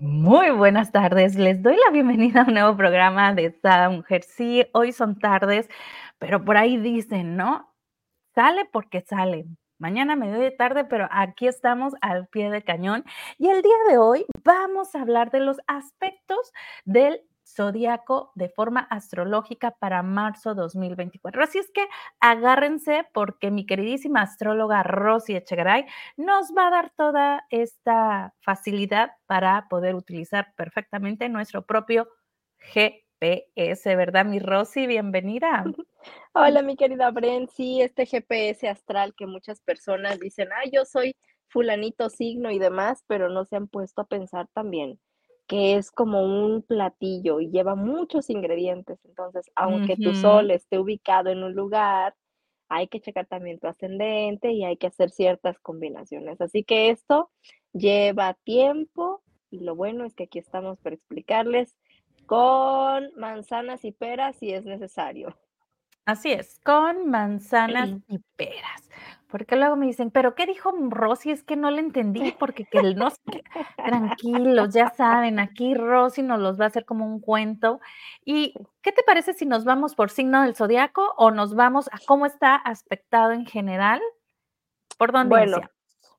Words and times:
Muy 0.00 0.50
buenas 0.50 0.92
tardes, 0.92 1.34
les 1.34 1.62
doy 1.62 1.76
la 1.76 1.92
bienvenida 1.92 2.40
a 2.40 2.44
un 2.46 2.54
nuevo 2.54 2.74
programa 2.74 3.34
de 3.34 3.52
Sada 3.60 3.90
Mujer. 3.90 4.22
Sí, 4.22 4.64
hoy 4.72 4.92
son 4.92 5.18
tardes, 5.18 5.68
pero 6.18 6.42
por 6.42 6.56
ahí 6.56 6.78
dicen, 6.78 7.36
¿no? 7.36 7.70
Sale 8.34 8.64
porque 8.72 9.02
sale. 9.02 9.44
Mañana 9.78 10.16
me 10.16 10.30
doy 10.30 10.40
de 10.40 10.52
tarde, 10.52 10.84
pero 10.86 11.06
aquí 11.10 11.46
estamos 11.46 11.92
al 12.00 12.28
pie 12.28 12.50
de 12.50 12.62
cañón. 12.62 13.04
Y 13.36 13.50
el 13.50 13.60
día 13.60 13.76
de 13.90 13.98
hoy 13.98 14.24
vamos 14.42 14.94
a 14.94 15.02
hablar 15.02 15.30
de 15.30 15.40
los 15.40 15.58
aspectos 15.66 16.50
del 16.86 17.20
zodiaco 17.54 18.32
de 18.34 18.48
forma 18.48 18.80
astrológica 18.80 19.72
para 19.72 20.02
marzo 20.02 20.54
2024. 20.54 21.42
Así 21.42 21.58
es 21.58 21.70
que 21.70 21.86
agárrense 22.20 23.06
porque 23.12 23.50
mi 23.50 23.66
queridísima 23.66 24.22
astróloga 24.22 24.82
Rosy 24.82 25.36
Echegaray 25.36 25.86
nos 26.16 26.52
va 26.56 26.68
a 26.68 26.70
dar 26.70 26.90
toda 26.96 27.46
esta 27.50 28.34
facilidad 28.40 29.12
para 29.26 29.68
poder 29.68 29.94
utilizar 29.94 30.54
perfectamente 30.56 31.28
nuestro 31.28 31.66
propio 31.66 32.08
GPS, 32.58 33.96
¿verdad, 33.96 34.24
mi 34.24 34.38
Rosy? 34.38 34.86
Bienvenida. 34.86 35.64
Hola, 36.34 36.62
mi 36.62 36.76
querida 36.76 37.10
Bren. 37.10 37.48
Sí, 37.48 37.80
este 37.80 38.06
GPS 38.06 38.68
astral 38.68 39.14
que 39.16 39.26
muchas 39.26 39.60
personas 39.60 40.18
dicen, 40.18 40.48
ah, 40.52 40.68
yo 40.72 40.84
soy 40.84 41.16
fulanito 41.48 42.08
signo 42.08 42.50
y 42.50 42.58
demás, 42.58 43.02
pero 43.06 43.28
no 43.28 43.44
se 43.44 43.56
han 43.56 43.66
puesto 43.66 44.02
a 44.02 44.06
pensar 44.06 44.46
también 44.54 45.00
que 45.50 45.74
es 45.74 45.90
como 45.90 46.22
un 46.22 46.62
platillo 46.62 47.40
y 47.40 47.50
lleva 47.50 47.74
muchos 47.74 48.30
ingredientes. 48.30 49.00
Entonces, 49.04 49.50
aunque 49.56 49.96
tu 49.96 50.14
sol 50.14 50.52
esté 50.52 50.78
ubicado 50.78 51.28
en 51.28 51.42
un 51.42 51.56
lugar, 51.56 52.14
hay 52.68 52.86
que 52.86 53.00
checar 53.00 53.26
también 53.26 53.58
tu 53.58 53.66
ascendente 53.66 54.52
y 54.52 54.64
hay 54.64 54.76
que 54.76 54.86
hacer 54.86 55.10
ciertas 55.10 55.58
combinaciones. 55.58 56.40
Así 56.40 56.62
que 56.62 56.90
esto 56.90 57.32
lleva 57.72 58.34
tiempo 58.44 59.24
y 59.50 59.58
lo 59.64 59.74
bueno 59.74 60.04
es 60.04 60.14
que 60.14 60.24
aquí 60.24 60.38
estamos 60.38 60.78
para 60.78 60.94
explicarles 60.94 61.76
con 62.26 63.10
manzanas 63.16 63.84
y 63.84 63.90
peras 63.90 64.36
si 64.36 64.52
es 64.52 64.64
necesario. 64.64 65.36
Así 66.04 66.30
es, 66.30 66.60
con 66.60 67.10
manzanas 67.10 67.90
y 68.06 68.20
peras, 68.36 68.88
porque 69.30 69.56
luego 69.56 69.76
me 69.76 69.86
dicen: 69.86 70.10
"¿Pero 70.10 70.34
qué 70.34 70.46
dijo 70.46 70.72
Rosy? 70.90 71.30
Es 71.30 71.42
que 71.44 71.56
no 71.56 71.70
le 71.70 71.80
entendí, 71.80 72.32
porque 72.32 72.66
que 72.66 72.78
el 72.80 72.96
no 72.96 73.10
sé 73.10 73.16
qué". 73.30 73.42
Tranquilos, 73.84 74.74
ya 74.74 74.90
saben, 74.90 75.38
aquí 75.38 75.74
Rosy 75.74 76.22
nos 76.22 76.40
los 76.40 76.60
va 76.60 76.64
a 76.64 76.68
hacer 76.68 76.84
como 76.84 77.06
un 77.06 77.20
cuento. 77.20 77.80
¿Y 78.24 78.54
qué 78.82 78.92
te 78.92 79.02
parece 79.04 79.32
si 79.34 79.46
nos 79.46 79.64
vamos 79.64 79.94
por 79.94 80.10
signo 80.10 80.42
del 80.42 80.54
zodiaco 80.56 81.14
o 81.16 81.30
nos 81.30 81.54
vamos 81.54 81.88
a 81.92 82.00
cómo 82.06 82.26
está 82.26 82.56
aspectado 82.56 83.32
en 83.32 83.46
general? 83.46 84.00
¿Por 84.98 85.12
dónde 85.12 85.34
Bueno, 85.34 85.60
iniciamos? 85.60 85.72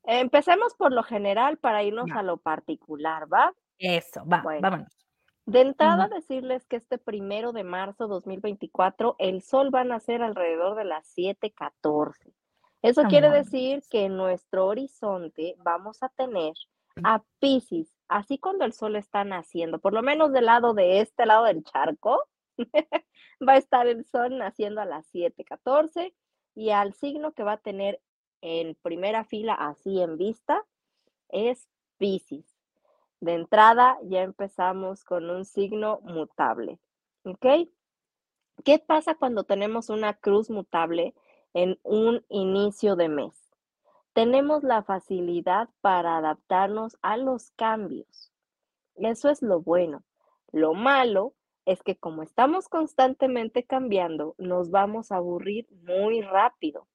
empecemos 0.03 0.75
por 0.75 0.93
lo 0.93 1.03
general 1.03 1.57
para 1.59 1.83
irnos 1.83 2.15
a 2.15 2.23
lo 2.23 2.37
particular, 2.37 3.31
¿va? 3.33 3.53
eso, 3.79 4.25
va, 4.25 4.41
Bueno, 4.41 4.65
vámonos. 4.65 5.05
de 5.47 5.61
entrada 5.61 6.07
decirles 6.09 6.65
que 6.67 6.77
este 6.77 6.97
primero 6.99 7.53
de 7.53 7.63
marzo 7.65 8.07
2024 8.07 9.15
el 9.19 9.41
sol 9.43 9.73
va 9.73 9.81
a 9.81 9.85
nacer 9.85 10.21
alrededor 10.23 10.75
de 10.77 10.85
las 10.85 11.07
siete 11.07 11.51
catorce. 11.53 12.33
Eso 12.81 13.03
quiere 13.03 13.27
Amor. 13.27 13.43
decir 13.43 13.83
que 13.89 14.05
en 14.05 14.17
nuestro 14.17 14.67
horizonte 14.67 15.55
vamos 15.59 16.01
a 16.01 16.09
tener 16.09 16.53
a 17.03 17.23
Piscis, 17.39 17.93
así 18.07 18.37
cuando 18.37 18.65
el 18.65 18.73
sol 18.73 18.95
está 18.95 19.23
naciendo, 19.23 19.79
por 19.79 19.93
lo 19.93 20.01
menos 20.01 20.31
del 20.33 20.45
lado 20.45 20.73
de 20.73 20.99
este 20.99 21.25
lado 21.25 21.45
del 21.45 21.63
charco, 21.63 22.23
va 23.47 23.53
a 23.53 23.57
estar 23.57 23.87
el 23.87 24.05
sol 24.05 24.37
naciendo 24.37 24.81
a 24.81 24.85
las 24.85 25.05
siete 25.07 25.43
catorce 25.43 26.13
y 26.55 26.71
al 26.71 26.93
signo 26.93 27.33
que 27.33 27.43
va 27.43 27.53
a 27.53 27.61
tener 27.61 28.01
en 28.41 28.75
primera 28.81 29.23
fila, 29.23 29.53
así 29.53 30.01
en 30.01 30.17
vista, 30.17 30.65
es 31.29 31.69
Piscis. 31.97 32.57
De 33.19 33.35
entrada, 33.35 33.99
ya 34.03 34.23
empezamos 34.23 35.03
con 35.03 35.29
un 35.29 35.45
signo 35.45 35.99
mutable, 36.01 36.79
¿ok? 37.23 37.69
¿Qué 38.65 38.79
pasa 38.79 39.15
cuando 39.15 39.43
tenemos 39.43 39.89
una 39.89 40.15
cruz 40.15 40.49
mutable 40.49 41.13
en 41.53 41.79
un 41.83 42.25
inicio 42.29 42.95
de 42.95 43.09
mes? 43.09 43.33
Tenemos 44.13 44.63
la 44.63 44.83
facilidad 44.83 45.69
para 45.81 46.17
adaptarnos 46.17 46.97
a 47.01 47.17
los 47.17 47.51
cambios. 47.51 48.31
Eso 48.95 49.29
es 49.29 49.41
lo 49.41 49.61
bueno. 49.61 50.03
Lo 50.51 50.73
malo 50.73 51.33
es 51.65 51.81
que 51.83 51.95
como 51.95 52.23
estamos 52.23 52.67
constantemente 52.67 53.63
cambiando, 53.63 54.35
nos 54.37 54.69
vamos 54.69 55.11
a 55.11 55.17
aburrir 55.17 55.67
muy 55.87 56.21
rápido. 56.21 56.87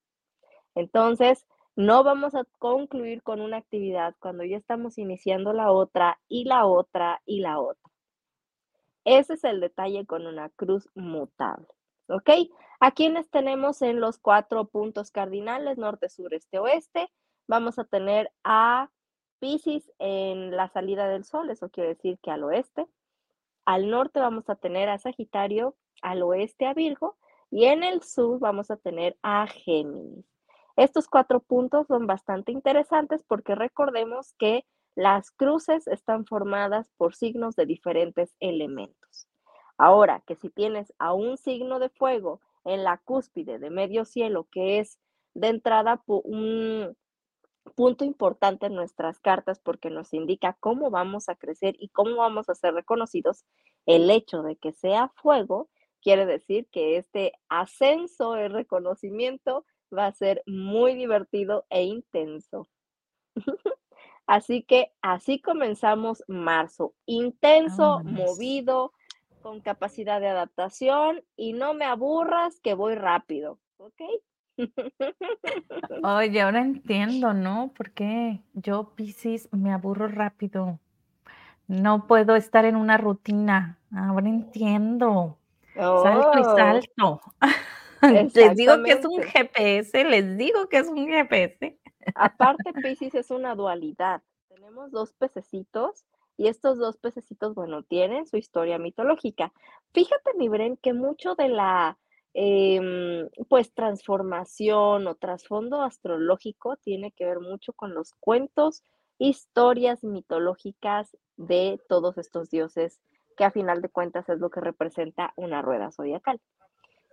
Entonces, 0.74 1.46
no 1.74 2.04
vamos 2.04 2.34
a 2.34 2.44
concluir 2.58 3.22
con 3.22 3.40
una 3.40 3.58
actividad 3.58 4.14
cuando 4.18 4.44
ya 4.44 4.56
estamos 4.56 4.98
iniciando 4.98 5.52
la 5.52 5.70
otra 5.70 6.18
y 6.28 6.44
la 6.44 6.66
otra 6.66 7.22
y 7.26 7.40
la 7.40 7.60
otra. 7.60 7.90
Ese 9.04 9.34
es 9.34 9.44
el 9.44 9.60
detalle 9.60 10.04
con 10.04 10.26
una 10.26 10.48
cruz 10.48 10.88
mutable, 10.94 11.68
¿ok? 12.08 12.30
¿A 12.80 12.90
quiénes 12.90 13.30
tenemos 13.30 13.82
en 13.82 14.00
los 14.00 14.18
cuatro 14.18 14.66
puntos 14.66 15.10
cardinales, 15.10 15.78
norte, 15.78 16.08
sur, 16.08 16.34
este, 16.34 16.58
oeste? 16.58 17.10
Vamos 17.48 17.78
a 17.78 17.84
tener 17.84 18.32
a 18.44 18.90
Piscis 19.38 19.90
en 19.98 20.56
la 20.56 20.68
salida 20.68 21.08
del 21.08 21.24
sol, 21.24 21.50
eso 21.50 21.70
quiere 21.70 21.90
decir 21.90 22.18
que 22.22 22.30
al 22.30 22.44
oeste. 22.44 22.86
Al 23.64 23.90
norte 23.90 24.20
vamos 24.20 24.48
a 24.48 24.56
tener 24.56 24.88
a 24.88 24.98
Sagitario, 24.98 25.76
al 26.02 26.22
oeste 26.22 26.66
a 26.66 26.74
Virgo 26.74 27.16
y 27.50 27.64
en 27.64 27.82
el 27.82 28.02
sur 28.02 28.38
vamos 28.38 28.70
a 28.70 28.76
tener 28.76 29.16
a 29.22 29.46
Géminis. 29.46 30.26
Estos 30.76 31.08
cuatro 31.08 31.40
puntos 31.40 31.86
son 31.86 32.06
bastante 32.06 32.52
interesantes 32.52 33.24
porque 33.26 33.54
recordemos 33.54 34.34
que 34.34 34.66
las 34.94 35.30
cruces 35.30 35.86
están 35.86 36.26
formadas 36.26 36.90
por 36.96 37.14
signos 37.14 37.56
de 37.56 37.66
diferentes 37.66 38.34
elementos. 38.40 39.28
Ahora, 39.78 40.22
que 40.26 40.36
si 40.36 40.50
tienes 40.50 40.92
a 40.98 41.12
un 41.12 41.36
signo 41.36 41.78
de 41.78 41.88
fuego 41.88 42.40
en 42.64 42.84
la 42.84 42.98
cúspide 42.98 43.58
de 43.58 43.70
medio 43.70 44.04
cielo, 44.04 44.48
que 44.50 44.78
es 44.78 44.98
de 45.34 45.48
entrada 45.48 46.02
un 46.06 46.96
punto 47.74 48.04
importante 48.04 48.66
en 48.66 48.74
nuestras 48.74 49.18
cartas 49.20 49.58
porque 49.58 49.90
nos 49.90 50.14
indica 50.14 50.56
cómo 50.60 50.90
vamos 50.90 51.28
a 51.28 51.34
crecer 51.34 51.74
y 51.78 51.88
cómo 51.88 52.16
vamos 52.16 52.48
a 52.48 52.54
ser 52.54 52.74
reconocidos, 52.74 53.44
el 53.86 54.10
hecho 54.10 54.42
de 54.42 54.56
que 54.56 54.72
sea 54.72 55.08
fuego 55.16 55.68
quiere 56.00 56.26
decir 56.26 56.68
que 56.70 56.96
este 56.96 57.32
ascenso, 57.48 58.36
el 58.36 58.52
reconocimiento, 58.52 59.64
va 59.96 60.06
a 60.06 60.12
ser 60.12 60.42
muy 60.46 60.94
divertido 60.94 61.66
e 61.70 61.84
intenso. 61.84 62.68
Así 64.26 64.62
que 64.64 64.92
así 65.02 65.40
comenzamos 65.40 66.24
marzo, 66.26 66.94
intenso, 67.06 67.98
Vámonos. 67.98 68.12
movido, 68.12 68.92
con 69.46 69.60
capacidad 69.60 70.20
de 70.20 70.26
adaptación 70.26 71.22
y 71.36 71.52
no 71.52 71.72
me 71.72 71.84
aburras 71.84 72.58
que 72.58 72.74
voy 72.74 72.96
rápido, 72.96 73.60
¿ok? 73.76 74.02
Oye, 76.02 76.42
ahora 76.42 76.62
entiendo, 76.62 77.32
¿no? 77.32 77.72
Por 77.76 77.92
qué 77.92 78.40
yo, 78.54 78.90
Piscis, 78.96 79.48
me 79.52 79.72
aburro 79.72 80.08
rápido. 80.08 80.80
No 81.68 82.08
puedo 82.08 82.34
estar 82.34 82.64
en 82.64 82.74
una 82.74 82.96
rutina. 82.96 83.78
Ahora 83.94 84.28
entiendo. 84.28 85.38
Salto 85.76 86.38
y 86.38 86.42
Oh, 86.42 86.56
salto. 86.56 87.20
Les 88.34 88.56
digo 88.56 88.82
que 88.82 88.92
es 88.92 89.04
un. 89.04 89.22
GPS, 89.22 90.04
les 90.06 90.36
digo 90.36 90.68
que 90.68 90.78
es 90.78 90.88
un 90.88 91.06
GPS. 91.06 91.78
Aparte, 92.16 92.72
Piscis 92.82 93.14
es 93.14 93.30
una 93.30 93.54
dualidad. 93.54 94.22
Tenemos 94.48 94.90
2 94.90 95.12
pececitos 95.12 96.04
y 96.36 96.48
estos 96.48 96.78
2 96.78 96.96
pececitos, 96.98 97.54
bueno, 97.54 97.82
tienen 97.82 98.26
su 98.26 98.36
historia 98.36 98.78
mitológica. 98.78 99.52
Fíjate, 99.92 100.34
mi 100.36 100.48
Bren, 100.48 100.76
que 100.76 100.92
mucho 100.92 101.34
de 101.34 101.48
la, 101.48 101.98
em, 102.34 103.28
pues, 103.48 103.72
transformación 103.72 105.06
o 105.06 105.14
trasfondo 105.14 105.82
astrológico 105.82 106.76
tiene 106.76 107.12
que 107.12 107.24
ver 107.24 107.40
mucho 107.40 107.72
con 107.72 107.94
los 107.94 108.12
cuentos, 108.20 108.82
historias 109.18 110.04
mitológicas 110.04 111.16
de 111.36 111.80
todos 111.88 112.18
estos 112.18 112.50
dioses, 112.50 113.00
que 113.36 113.44
a 113.44 113.50
final 113.50 113.80
de 113.82 113.88
cuentas 113.88 114.28
es 114.28 114.38
lo 114.38 114.50
que 114.50 114.60
representa 114.60 115.32
una 115.36 115.62
rueda 115.62 115.90
zodiacal. 115.90 116.40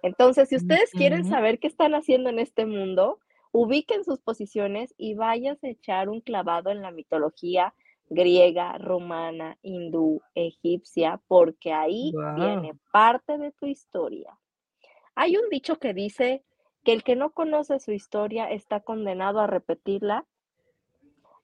Entonces, 0.01 0.49
si 0.49 0.57
ustedes 0.57 0.91
quieren 0.91 1.23
saber 1.25 1.59
qué 1.59 1.67
están 1.67 1.95
haciendo 1.95 2.29
en 2.29 2.39
este 2.39 2.65
mundo, 2.65 3.19
ubiquen 3.53 4.03
sus 4.03 4.19
posiciones 4.19 4.93
y 4.97 5.13
váyanse 5.15 5.67
a 5.67 5.71
echar 5.71 6.09
un 6.09 6.19
clavado 6.19 6.71
en 6.71 6.81
la 6.81 6.91
mitología 6.91 7.73
griega, 8.09 8.77
romana, 8.77 9.57
hindú, 9.61 10.21
egipcia, 10.35 11.21
porque 11.27 11.73
ahí 11.73 12.13
viene 12.35 12.73
parte 12.91 13.37
de 13.37 13.51
tu 13.51 13.65
historia. 13.65 14.37
Hay 15.15 15.37
un 15.37 15.49
dicho 15.49 15.77
que 15.77 15.93
dice 15.93 16.43
que 16.83 16.93
el 16.93 17.03
que 17.03 17.15
no 17.15 17.31
conoce 17.31 17.79
su 17.79 17.91
historia 17.91 18.51
está 18.51 18.81
condenado 18.81 19.39
a 19.39 19.47
repetirla 19.47 20.25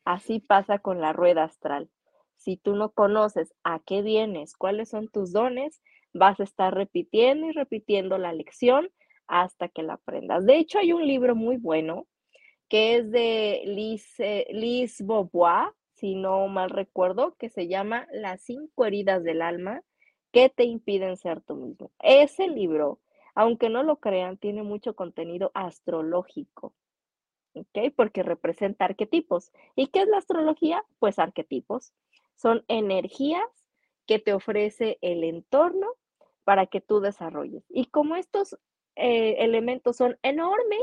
Así 0.09 0.39
pasa 0.39 0.79
con 0.79 1.01
la 1.01 1.13
rueda 1.13 1.43
astral. 1.43 1.87
Si 2.35 2.57
tú 2.57 2.75
no 2.75 2.89
conoces 2.91 3.53
a 3.63 3.79
qué 3.79 4.01
vienes, 4.01 4.55
cuáles 4.55 4.89
son 4.89 5.07
tus 5.07 5.31
dones, 5.31 5.83
vas 6.13 6.39
a 6.39 6.43
estar 6.43 6.73
repitiendo 6.73 7.45
y 7.47 7.51
repitiendo 7.51 8.17
la 8.17 8.33
lección 8.33 8.89
hasta 9.27 9.67
que 9.67 9.83
la 9.83 9.93
aprendas. 9.93 10.47
De 10.47 10.57
hecho, 10.57 10.79
hay 10.79 10.93
un 10.93 11.05
libro 11.05 11.35
muy 11.35 11.57
bueno 11.57 12.07
que 12.69 12.95
es 12.95 13.11
de 13.11 13.61
Lise 13.65 14.47
Lise 14.49 15.03
Bourbeau, 15.03 15.71
si 15.99 16.15
no 16.15 16.47
mal 16.47 16.69
recuerdo, 16.69 17.35
que 17.37 17.49
se 17.49 17.67
llama 17.67 18.07
Las 18.11 18.41
cinco 18.41 18.85
heridas 18.85 19.23
del 19.23 19.41
alma 19.41 19.83
que 20.31 20.49
te 20.49 20.63
impiden 20.63 21.17
ser 21.17 21.41
tú 21.41 21.55
mismo. 21.55 21.91
Ese 21.99 22.47
libro, 22.47 22.99
aunque 23.35 23.69
no 23.69 23.83
lo 23.83 23.97
crean, 23.97 24.37
tiene 24.37 24.63
mucho 24.63 24.95
contenido 24.95 25.51
astrológico. 25.53 26.73
¿Ok? 27.53 27.93
Porque 27.95 28.23
representa 28.23 28.85
arquetipos. 28.85 29.51
¿Y 29.75 29.87
qué 29.87 30.01
es 30.01 30.07
la 30.07 30.17
astrología? 30.17 30.83
Pues 30.99 31.19
arquetipos. 31.19 31.93
Son 32.35 32.63
energías 32.67 33.43
que 34.05 34.19
te 34.19 34.33
ofrece 34.33 34.97
el 35.01 35.23
entorno 35.23 35.87
para 36.43 36.67
que 36.67 36.81
tú 36.81 36.99
desarrolles. 36.99 37.63
Y 37.69 37.87
como 37.87 38.15
estos 38.15 38.57
eh, 38.95 39.35
elementos 39.39 39.97
son 39.97 40.17
enormes, 40.23 40.79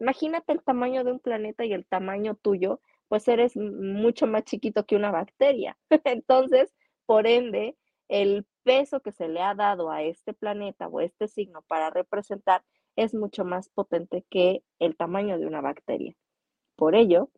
imagínate 0.00 0.52
el 0.52 0.62
tamaño 0.62 1.04
de 1.04 1.12
un 1.12 1.20
planeta 1.20 1.64
y 1.64 1.72
el 1.72 1.86
tamaño 1.86 2.34
tuyo, 2.36 2.80
pues 3.08 3.26
eres 3.28 3.56
mucho 3.56 4.26
más 4.26 4.44
chiquito 4.44 4.86
que 4.86 4.96
una 4.96 5.10
bacteria. 5.10 5.76
Entonces, 6.04 6.74
por 7.06 7.26
ende, 7.26 7.76
el 8.08 8.46
peso 8.64 9.00
que 9.00 9.12
se 9.12 9.28
le 9.28 9.40
ha 9.40 9.54
dado 9.54 9.90
a 9.90 10.02
este 10.02 10.34
planeta 10.34 10.88
o 10.88 11.00
este 11.00 11.28
signo 11.28 11.62
para 11.62 11.90
representar 11.90 12.62
es 12.96 13.14
mucho 13.14 13.44
más 13.44 13.68
potente 13.68 14.24
que 14.30 14.62
el 14.78 14.96
tamaño 14.96 15.38
de 15.38 15.46
una 15.46 15.60
bacteria. 15.60 16.14
Por 16.76 16.94
ello, 16.94 17.30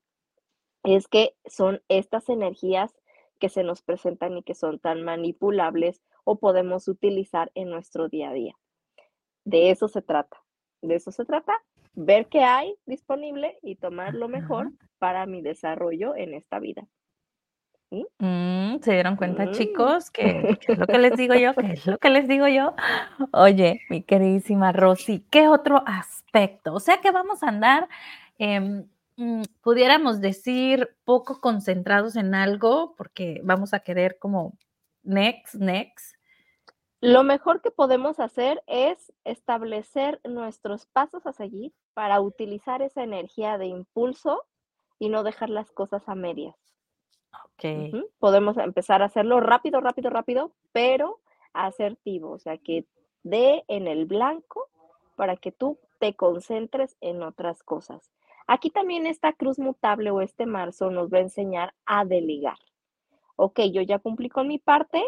es 0.83 1.09
que 1.09 1.35
son 1.47 1.83
estas 1.89 2.29
energías 2.29 2.93
que 3.39 3.49
se 3.49 3.63
nos 3.63 3.83
presentan 3.83 4.37
y 4.39 4.43
que 4.43 4.55
son 4.55 4.79
tan 4.79 5.03
manipulables 5.03 6.03
o 6.25 6.39
podemos 6.39 6.89
utilizar 6.89 7.51
en 7.55 7.71
nuestro 7.71 8.09
día 8.09 8.31
a 8.31 8.35
día. 8.35 8.55
De 9.45 9.71
eso 9.71 9.89
se 9.89 10.03
trata. 10.03 10.39
De 10.83 10.95
eso 10.95 11.11
se 11.13 11.25
trata, 11.25 11.53
ver 11.95 12.27
qué 12.27 12.41
hay 12.43 12.75
disponible 12.87 13.59
y 13.63 13.77
tomar 13.77 14.15
lo 14.15 14.29
mejor 14.29 14.73
para 14.99 15.27
mi 15.27 15.43
desarrollo 15.43 16.15
en 16.17 16.35
esta 16.35 16.59
vida. 16.59 16.87
Mm, 17.91 18.81
¿se 18.83 18.93
dieron 18.93 19.17
cuenta, 19.17 19.47
Mm. 19.47 19.51
chicos? 19.51 20.11
Que, 20.11 20.57
es 20.69 20.79
lo 20.79 20.87
que 20.87 20.99
les 20.99 21.17
digo 21.17 21.35
yo, 21.35 21.55
que 21.55 21.73
es 21.73 21.87
lo 21.87 21.99
que 21.99 22.11
les 22.11 22.29
digo 22.29 22.47
yo. 22.47 22.75
Oye, 23.33 23.81
mi 23.91 24.03
queridísima 24.03 24.71
Rosy, 24.73 25.27
¿qué 25.31 25.49
otro 25.49 25.83
aspecto? 25.87 26.73
O 26.75 26.81
sea 26.81 27.01
que 27.01 27.11
vamos 27.11 27.43
a 27.43 27.49
andar, 27.49 27.89
em, 28.39 28.87
mm, 29.17 29.43
pudiéramos 29.61 30.21
decir, 30.21 30.91
poco 31.05 31.41
concentrados 31.41 32.15
en 32.15 32.35
algo, 32.35 32.95
porque 32.97 33.41
vamos 33.43 33.75
a 33.75 33.81
querer 33.81 34.19
como 34.21 34.57
next, 35.03 35.57
next. 35.57 36.15
Lo 37.01 37.23
mejor 37.23 37.63
que 37.63 37.71
podemos 37.71 38.21
hacer 38.21 38.63
es 38.67 39.13
establecer 39.25 40.21
nuestros 40.25 40.87
pasos 40.87 41.27
a 41.27 41.33
seguir 41.33 41.73
para 41.95 42.21
utilizar 42.21 42.83
esa 42.83 43.03
energía 43.03 43.57
de 43.57 43.67
impulso 43.67 44.45
y 44.99 45.09
no 45.09 45.23
dejar 45.23 45.49
las 45.49 45.73
cosas 45.73 46.07
a 46.09 46.15
medias. 46.15 46.57
Ok. 47.45 47.65
Ujú. 47.95 48.11
Podemos 48.19 48.59
empezar 48.59 49.03
a 49.03 49.07
hacerlo 49.07 49.41
rápido, 49.41 49.81
rápido, 49.81 50.11
rápido, 50.11 50.53
pero 50.73 51.21
asertivo, 51.55 52.33
o 52.33 52.39
sea, 52.39 52.59
que 52.59 52.87
dé 53.23 53.65
en 53.69 53.87
el 53.89 54.07
blanco 54.07 54.69
para 55.17 55.37
que 55.37 55.53
tú 55.53 55.79
te 55.99 56.15
concentres 56.15 56.97
en 57.01 57.23
otras 57.23 57.63
cosas. 57.63 58.11
Aquí 58.47 58.71
también 58.71 59.07
esta 59.07 59.33
cruz 59.33 59.59
mutable 59.59 60.11
o 60.11 60.21
este 60.21 60.45
marzo 60.45 60.91
nos 60.91 61.13
va 61.13 61.19
a 61.19 61.23
enseñar 61.23 61.75
a 61.87 62.05
delegar. 62.05 62.59
Ok, 63.37 63.61
yo 63.73 63.81
ya 63.83 63.99
cumplí 63.99 64.29
con 64.29 64.49
mi 64.49 64.59
parte, 64.59 65.03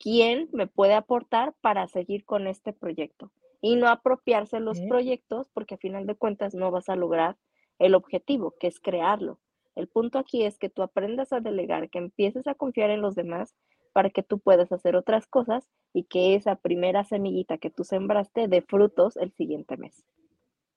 ¿quién 0.00 0.48
me 0.52 0.66
puede 0.66 0.94
aportar 0.94 1.54
para 1.60 1.86
seguir 1.86 2.24
con 2.24 2.48
este 2.48 2.72
proyecto? 2.72 3.30
Y 3.60 3.76
no 3.76 3.88
apropiarse 3.88 4.58
los 4.58 4.80
proyectos 4.80 5.50
porque 5.52 5.74
a 5.74 5.78
final 5.78 6.06
de 6.06 6.16
cuentas 6.16 6.54
no 6.54 6.70
vas 6.70 6.88
a 6.88 6.96
lograr 6.96 7.36
el 7.78 7.94
objetivo, 7.94 8.54
que 8.58 8.66
es 8.66 8.80
crearlo. 8.80 9.38
El 9.76 9.86
punto 9.86 10.18
aquí 10.18 10.42
es 10.42 10.58
que 10.58 10.70
tú 10.70 10.82
aprendas 10.82 11.32
a 11.32 11.40
delegar, 11.40 11.90
que 11.90 11.98
empieces 11.98 12.46
a 12.46 12.54
confiar 12.54 12.90
en 12.90 13.02
los 13.02 13.14
demás 13.14 13.54
para 13.92 14.10
que 14.10 14.22
tú 14.22 14.38
puedas 14.38 14.72
hacer 14.72 14.96
otras 14.96 15.26
cosas 15.26 15.68
y 15.92 16.04
que 16.04 16.34
esa 16.34 16.56
primera 16.56 17.04
semillita 17.04 17.58
que 17.58 17.70
tú 17.70 17.84
sembraste 17.84 18.48
dé 18.48 18.62
frutos 18.62 19.16
el 19.16 19.32
siguiente 19.32 19.76
mes. 19.76 20.04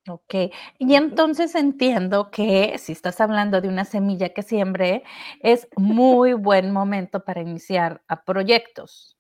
Ok, 0.10 0.36
y 0.80 0.96
entonces 0.96 1.56
entiendo 1.56 2.30
que 2.30 2.78
si 2.78 2.92
estás 2.92 3.22
hablando 3.22 3.62
de 3.62 3.70
una 3.70 3.86
semilla 3.86 4.34
que 4.34 4.42
siembre, 4.42 5.04
es 5.40 5.68
muy 5.78 6.34
buen 6.34 6.74
momento 6.74 7.24
para 7.24 7.42
iniciar 7.42 8.02
a 8.10 8.26
proyectos. 8.26 9.18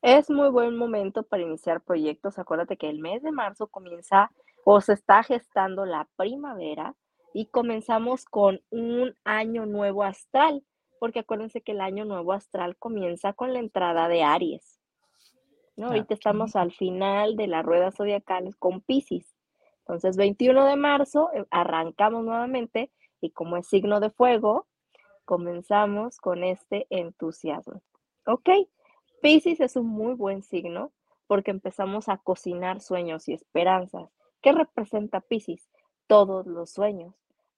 Es 0.00 0.30
muy 0.30 0.48
buen 0.48 0.76
momento 0.76 1.24
para 1.24 1.42
iniciar 1.42 1.80
proyectos. 1.80 2.38
Acuérdate 2.38 2.76
que 2.76 2.88
el 2.88 3.00
mes 3.00 3.22
de 3.22 3.32
marzo 3.32 3.66
comienza 3.66 4.30
o 4.64 4.80
se 4.80 4.92
está 4.92 5.24
gestando 5.24 5.86
la 5.86 6.08
primavera 6.16 6.94
y 7.34 7.46
comenzamos 7.46 8.24
con 8.24 8.60
un 8.70 9.16
año 9.24 9.66
nuevo 9.66 10.04
astral, 10.04 10.62
porque 11.00 11.20
acuérdense 11.20 11.62
que 11.62 11.72
el 11.72 11.80
año 11.80 12.04
nuevo 12.04 12.32
astral 12.32 12.76
comienza 12.76 13.32
con 13.32 13.52
la 13.52 13.58
entrada 13.58 14.06
de 14.06 14.22
Aries. 14.22 14.80
¿no? 15.76 15.88
Ahorita 15.88 16.14
estamos 16.14 16.54
al 16.54 16.72
final 16.72 17.36
de 17.36 17.46
la 17.46 17.62
rueda 17.62 17.90
zodiacal 17.90 18.56
con 18.58 18.82
Piscis. 18.82 19.31
Entonces, 19.92 20.16
21 20.16 20.64
de 20.66 20.76
marzo 20.76 21.30
eh, 21.34 21.44
arrancamos 21.50 22.24
nuevamente 22.24 22.90
y 23.20 23.30
como 23.30 23.58
es 23.58 23.66
signo 23.66 24.00
de 24.00 24.08
fuego, 24.08 24.66
comenzamos 25.26 26.16
con 26.16 26.44
este 26.44 26.86
entusiasmo. 26.88 27.82
¿Ok? 28.26 28.48
Piscis 29.20 29.60
es 29.60 29.76
un 29.76 29.86
muy 29.86 30.14
buen 30.14 30.42
signo 30.42 30.92
porque 31.26 31.50
empezamos 31.50 32.08
a 32.08 32.16
cocinar 32.16 32.80
sueños 32.80 33.28
y 33.28 33.34
esperanzas. 33.34 34.10
¿Qué 34.40 34.52
representa 34.52 35.20
Piscis? 35.20 35.68
Todos 36.06 36.46
los 36.46 36.70
sueños, 36.70 37.14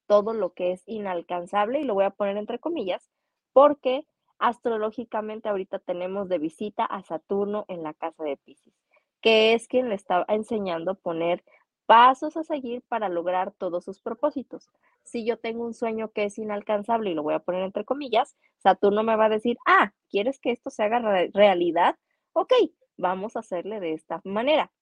todo 0.07 0.35
lo 0.35 0.53
que 0.53 0.73
es 0.73 0.83
inalcanzable, 0.87 1.81
y 1.81 1.85
lo 1.85 1.95
voy 1.95 2.05
a 2.05 2.11
poner 2.11 2.37
entre 2.37 2.59
comillas, 2.59 3.09
porque 3.53 4.07
astrológicamente 4.39 5.49
ahorita 5.49 5.79
tenemos 5.79 6.29
de 6.29 6.39
visita 6.39 6.85
a 6.85 7.03
Saturno 7.03 7.65
en 7.69 7.83
la 7.83 7.95
casa 7.95 8.25
de 8.25 8.37
Piscis, 8.37 8.75
que 9.21 9.55
es 9.55 9.69
quien 9.69 9.89
le 9.89 9.95
está 9.95 10.25
enseñando 10.29 10.91
a 10.91 10.95
poner 10.95 11.45
pasos 11.87 12.37
a 12.37 12.45
seguir 12.45 12.83
para 12.89 13.09
lograr 13.09 13.53
todos 13.53 13.85
sus 13.85 14.01
propósitos. 14.01 14.71
Si 15.05 15.25
yo 15.25 15.39
tengo 15.39 15.65
un 15.65 15.75
sueño 15.75 16.11
que 16.13 16.25
es 16.25 16.39
inalcanzable 16.39 17.11
y 17.11 17.15
lo 17.15 17.23
voy 17.23 17.35
a 17.35 17.41
poner 17.41 17.63
entre 17.65 17.85
comillas, 17.85 18.37
Saturno 18.59 19.03
me 19.03 19.17
va 19.17 19.27
a 19.27 19.31
decir, 19.31 19.57
ah, 19.67 19.93
¿quieres 20.09 20.41
que 20.41 20.51
esto 20.51 20.71
se 20.71 20.83
haga 20.83 20.99
re- 21.01 21.31
realidad? 21.35 21.97
Ok, 22.33 22.53
vamos 22.97 23.37
a 23.37 23.41
hacerle 23.41 23.81
de 23.81 23.93
esta 23.93 24.21
manera. 24.25 24.73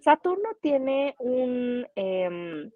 Saturno 0.00 0.50
tiene 0.60 1.14
un, 1.18 1.86
em, 1.96 2.70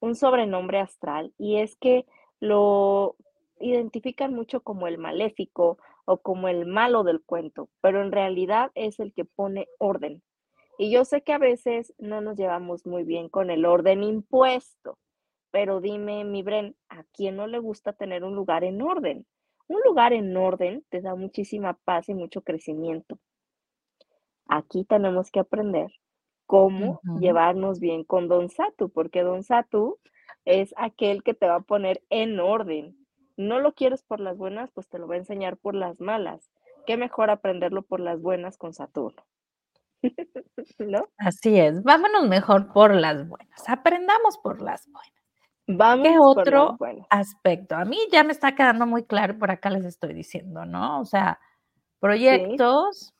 un 0.00 0.14
sobrenombre 0.16 0.80
astral 0.80 1.32
y 1.38 1.56
es 1.58 1.76
que 1.76 2.06
lo 2.40 3.16
identifican 3.60 4.34
mucho 4.34 4.62
como 4.62 4.86
el 4.88 4.98
maléfico 4.98 5.78
o 6.04 6.18
como 6.18 6.48
el 6.48 6.66
malo 6.66 7.04
del 7.04 7.22
cuento, 7.22 7.68
pero 7.80 8.02
en 8.02 8.10
realidad 8.12 8.72
es 8.74 8.98
el 9.00 9.12
que 9.14 9.24
pone 9.24 9.68
orden. 9.78 10.22
Y 10.78 10.90
yo 10.90 11.04
sé 11.04 11.22
que 11.22 11.32
a 11.32 11.38
veces 11.38 11.94
no 11.98 12.20
nos 12.20 12.36
llevamos 12.36 12.86
muy 12.86 13.04
bien 13.04 13.28
con 13.28 13.50
el 13.50 13.64
orden 13.64 14.02
impuesto, 14.02 14.98
pero 15.50 15.80
dime, 15.80 16.24
mi 16.24 16.42
Bren, 16.42 16.76
¿a 16.88 17.04
quién 17.12 17.36
no 17.36 17.46
le 17.46 17.58
gusta 17.58 17.92
tener 17.92 18.24
un 18.24 18.34
lugar 18.34 18.64
en 18.64 18.80
orden? 18.80 19.26
Un 19.68 19.80
lugar 19.84 20.12
en 20.12 20.36
orden 20.36 20.84
te 20.88 21.00
da 21.00 21.14
muchísima 21.14 21.74
paz 21.84 22.08
y 22.08 22.14
mucho 22.14 22.42
crecimiento. 22.42 23.18
Aquí 24.46 24.84
tenemos 24.84 25.30
que 25.30 25.40
aprender 25.40 25.92
cómo 26.46 27.00
llevarnos 27.20 27.80
bien 27.80 28.04
con 28.04 28.28
Don 28.28 28.48
Satu, 28.48 28.90
porque 28.90 29.22
Don 29.22 29.42
Satu 29.42 29.98
es 30.44 30.74
aquel 30.76 31.22
que 31.22 31.34
te 31.34 31.46
va 31.46 31.56
a 31.56 31.60
poner 31.60 32.02
en 32.10 32.40
orden. 32.40 32.96
No 33.36 33.60
lo 33.60 33.72
quieres 33.72 34.02
por 34.02 34.20
las 34.20 34.36
buenas, 34.36 34.70
pues 34.72 34.88
te 34.88 34.98
lo 34.98 35.06
va 35.06 35.14
a 35.14 35.18
enseñar 35.18 35.56
por 35.56 35.74
las 35.74 36.00
malas. 36.00 36.50
Qué 36.86 36.96
mejor 36.96 37.30
aprenderlo 37.30 37.82
por 37.82 38.00
las 38.00 38.20
buenas 38.20 38.58
con 38.58 38.74
Saturno. 38.74 39.22
¿No? 40.78 41.08
Así 41.18 41.58
es, 41.58 41.82
vámonos 41.82 42.28
mejor 42.28 42.72
por 42.72 42.94
las 42.94 43.28
buenas, 43.28 43.68
aprendamos 43.68 44.38
por 44.38 44.60
las 44.62 44.86
buenas. 44.90 45.12
¿Qué 46.02 46.18
por 46.32 46.48
las 46.50 46.64
otro 46.68 46.80
aspecto? 47.10 47.76
A 47.76 47.84
mí 47.84 47.98
ya 48.12 48.24
me 48.24 48.32
está 48.32 48.54
quedando 48.56 48.86
muy 48.86 49.04
claro, 49.04 49.38
por 49.38 49.50
acá 49.52 49.70
les 49.70 49.84
estoy 49.84 50.14
diciendo, 50.14 50.64
¿no? 50.66 51.00
O 51.00 51.04
sea, 51.04 51.38
Sí. 52.28 52.62
proyectos, 52.62 53.14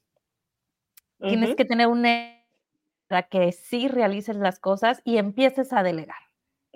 tienes 1.27 1.55
que 1.55 1.65
tener 1.65 1.89
una 1.89 2.39
para 3.09 3.25
que 3.25 3.53
sí 3.53 3.89
realices 3.89 4.37
las 4.37 4.59
cosas 4.61 5.03
y 5.05 5.19
empieces 5.19 5.73
a 5.73 5.83
delegar. 5.83 6.17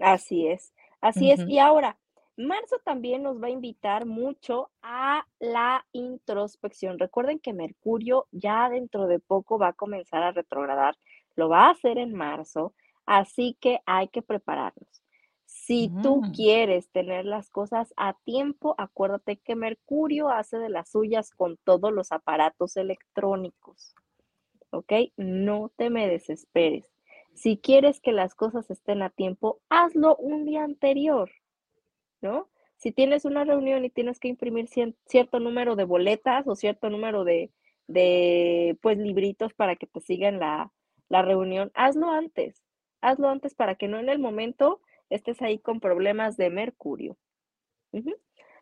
Así 0.01 0.47
es, 0.47 0.73
así 1.01 1.31
es. 1.31 1.43
Y 1.47 1.59
ahora, 1.59 1.99
marzo 2.37 2.77
también 2.85 3.23
nos 3.23 3.43
va 3.43 3.49
a 3.49 3.51
invitar 3.51 4.07
mucho 4.07 4.71
a 4.83 5.27
la 5.41 5.87
introspección. 5.93 6.99
Recuerden 6.99 7.39
que 7.39 7.53
Mercurio 7.53 8.27
ya 8.33 8.69
dentro 8.71 9.07
de 9.07 9.19
poco 9.21 9.59
va 9.59 9.69
a 9.69 9.73
comenzar 9.73 10.23
a 10.23 10.33
retrogradar, 10.33 10.97
lo 11.37 11.49
va 11.49 11.67
a 11.67 11.71
hacer 11.71 11.99
en 11.99 12.15
marzo, 12.15 12.75
así 13.07 13.57
que 13.61 13.81
hay 13.87 14.09
que 14.09 14.23
prepararnos. 14.23 15.03
Si 15.45 15.93
tú 16.03 16.23
Mm. 16.23 16.33
quieres 16.33 16.91
tener 16.91 17.25
las 17.25 17.51
cosas 17.51 17.93
a 17.97 18.15
tiempo, 18.25 18.75
acuérdate 18.79 19.37
que 19.39 19.55
Mercurio 19.57 20.29
hace 20.31 20.59
de 20.59 20.69
las 20.69 20.91
suyas 20.91 21.31
con 21.31 21.57
todos 21.65 21.93
los 21.93 22.13
aparatos 22.13 22.77
electrónicos. 22.77 23.95
¿ok? 24.71 24.93
No 25.17 25.71
te 25.77 25.91
me 25.91 26.09
desesperes. 26.09 26.93
Si 27.35 27.59
quieres 27.59 28.01
que 28.01 28.13
las 28.13 28.35
cosas 28.35 28.71
estén 28.71 29.03
a 29.03 29.11
tiempo, 29.11 29.61
hazlo 29.69 30.17
un 30.17 30.45
día 30.45 30.65
anterior, 30.65 31.31
¿no? 32.27 32.49
Si 32.77 32.93
tienes 32.93 33.25
una 33.25 33.45
reunión 33.45 33.85
y 33.85 33.91
tienes 33.91 34.19
que 34.19 34.29
imprimir 34.29 34.69
cierto 34.69 35.41
número 35.41 35.77
de 35.77 35.85
boletas 35.85 36.47
o 36.47 36.55
cierto 36.55 36.91
número 36.91 37.25
de, 37.25 37.51
de 37.87 38.77
pues 38.83 38.99
libritos 38.99 39.55
para 39.55 39.77
que 39.77 39.87
te 39.87 40.01
sigan 40.01 40.39
la, 40.39 40.73
la 41.09 41.23
reunión, 41.23 41.71
hazlo 41.75 42.11
antes, 42.11 42.63
hazlo 43.01 43.29
antes 43.29 43.55
para 43.55 43.77
que 43.77 43.89
no 43.89 43.99
en 43.99 44.09
el 44.09 44.19
momento 44.19 44.81
estés 45.09 45.41
ahí 45.41 45.59
con 45.59 45.81
problemas 45.81 46.37
de 46.37 46.51
mercurio. 46.51 47.17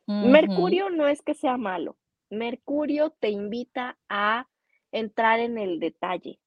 Mercurio 0.06 0.90
no 0.90 1.09
es 1.09 1.23
que 1.23 1.35
sea 1.35 1.56
malo, 1.56 1.97
Mercurio 2.30 3.11
te 3.11 3.30
invita 3.30 3.99
a 4.09 4.49
entrar 4.92 5.40
en 5.40 5.59
el 5.59 5.80
detalle. 5.80 6.38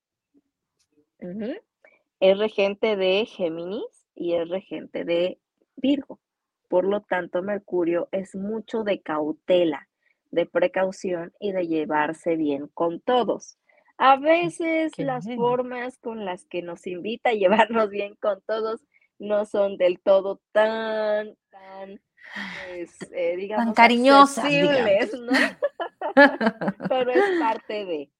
Es 2.20 2.38
regente 2.38 2.96
de 2.96 3.26
Géminis 3.26 4.08
y 4.16 4.34
es 4.34 4.48
regente 4.48 5.04
de 5.04 5.40
Virgo. 5.76 6.20
Por 6.68 6.86
lo 6.86 7.02
tanto, 7.02 7.42
Mercurio 7.42 8.10
es 8.12 8.36
mucho 8.36 8.84
de 8.84 9.02
cautela, 9.02 9.88
de 10.32 10.46
precaución 10.46 11.34
y 11.40 11.52
de 11.52 11.68
llevarse 11.68 12.36
bien 12.36 12.68
con 12.74 13.00
todos. 13.00 13.58
A 13.98 14.18
veces 14.18 14.98
las 14.98 15.26
formas 15.36 15.98
con 15.98 16.26
las 16.26 16.46
que 16.46 16.62
nos 16.62 16.86
invita 16.86 17.32
a 17.32 17.34
llevarnos 17.34 17.90
bien 17.90 18.16
con 18.16 18.42
todos 18.42 18.82
no 19.18 19.46
son 19.46 19.78
del 19.78 20.00
todo 20.00 20.40
tan, 20.52 21.36
tan, 21.50 22.00
pues, 22.68 22.96
eh, 23.12 23.36
digamos, 23.38 23.74
cariñosas, 23.74 24.46
¿no? 24.46 25.32
Pero 26.90 27.12
es 27.12 27.40
parte 27.40 27.86
de. 27.86 28.12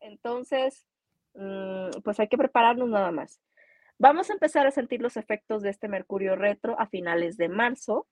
Entonces, 0.00 0.86
mm, 1.34 2.00
pues 2.02 2.20
hay 2.20 2.28
que 2.28 2.38
prepararnos 2.38 2.88
nada 2.88 3.10
más. 3.10 3.40
Vamos 3.98 4.28
a 4.28 4.34
empezar 4.34 4.66
a 4.66 4.70
sentir 4.70 5.00
los 5.00 5.16
efectos 5.16 5.62
de 5.62 5.70
este 5.70 5.88
Mercurio 5.88 6.36
retro 6.36 6.78
a 6.78 6.86
finales 6.86 7.36
de 7.36 7.48
marzo, 7.48 8.06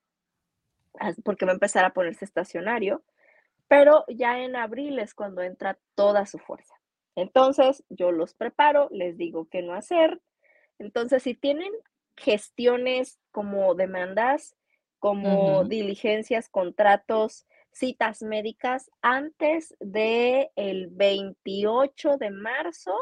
porque 1.23 1.45
va 1.45 1.51
a 1.51 1.55
empezar 1.55 1.85
a 1.85 1.93
ponerse 1.93 2.25
estacionario, 2.25 3.03
pero 3.67 4.03
ya 4.07 4.39
en 4.39 4.55
abril 4.55 4.97
es 4.99 5.13
cuando 5.13 5.41
entra 5.41 5.77
toda 5.93 6.25
su 6.25 6.39
fuerza. 6.39 6.73
Entonces, 7.15 7.83
yo 7.89 8.11
los 8.11 8.33
preparo, 8.33 8.89
les 8.91 9.17
digo 9.17 9.47
qué 9.49 9.61
no 9.61 9.73
hacer. 9.73 10.21
Entonces, 10.79 11.23
si 11.23 11.33
tienen 11.33 11.71
gestiones 12.17 13.19
como 13.31 13.75
demandas, 13.75 14.55
como 14.99 15.65
diligencias, 15.65 16.49
contratos, 16.49 17.45
citas 17.71 18.23
médicas 18.23 18.89
antes 19.01 19.75
del 19.79 20.49
el 20.55 20.87
28 20.87 22.17
de 22.17 22.31
marzo, 22.31 22.97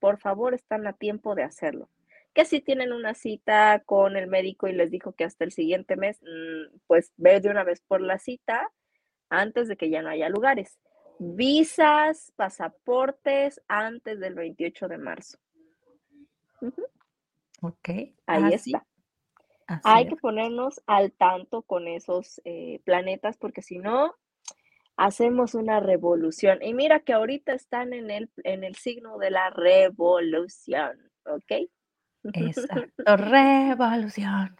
por 0.00 0.18
favor, 0.18 0.54
están 0.54 0.86
a 0.86 0.92
tiempo 0.92 1.34
de 1.34 1.44
hacerlo. 1.44 1.88
Que 2.36 2.44
si 2.44 2.60
tienen 2.60 2.92
una 2.92 3.14
cita 3.14 3.82
con 3.86 4.14
el 4.14 4.26
médico 4.26 4.68
y 4.68 4.74
les 4.74 4.90
dijo 4.90 5.12
que 5.12 5.24
hasta 5.24 5.42
el 5.42 5.52
siguiente 5.52 5.96
mes, 5.96 6.20
mm, 6.20 6.80
pues 6.86 7.14
ve 7.16 7.40
de 7.40 7.48
una 7.48 7.64
vez 7.64 7.80
por 7.80 8.02
la 8.02 8.18
cita 8.18 8.70
antes 9.30 9.68
de 9.68 9.78
que 9.78 9.88
ya 9.88 10.02
no 10.02 10.10
haya 10.10 10.28
lugares. 10.28 10.78
Visas, 11.18 12.34
pasaportes 12.36 13.62
antes 13.68 14.20
del 14.20 14.34
28 14.34 14.86
de 14.86 14.98
marzo. 14.98 15.38
Ok. 17.62 17.88
Ahí 18.26 18.52
está. 18.52 18.86
Hay 19.82 20.06
que 20.06 20.16
ponernos 20.16 20.82
al 20.86 21.12
tanto 21.12 21.62
con 21.62 21.88
esos 21.88 22.42
eh, 22.44 22.82
planetas 22.84 23.38
porque 23.38 23.62
si 23.62 23.78
no, 23.78 24.14
hacemos 24.98 25.54
una 25.54 25.80
revolución. 25.80 26.62
Y 26.62 26.74
mira 26.74 27.00
que 27.00 27.14
ahorita 27.14 27.54
están 27.54 27.94
en 27.94 28.10
el, 28.10 28.30
en 28.44 28.62
el 28.62 28.74
signo 28.74 29.16
de 29.16 29.30
la 29.30 29.48
revolución, 29.48 31.00
¿ok? 31.24 31.70
Exacto, 32.32 33.16
revolución. 33.16 34.56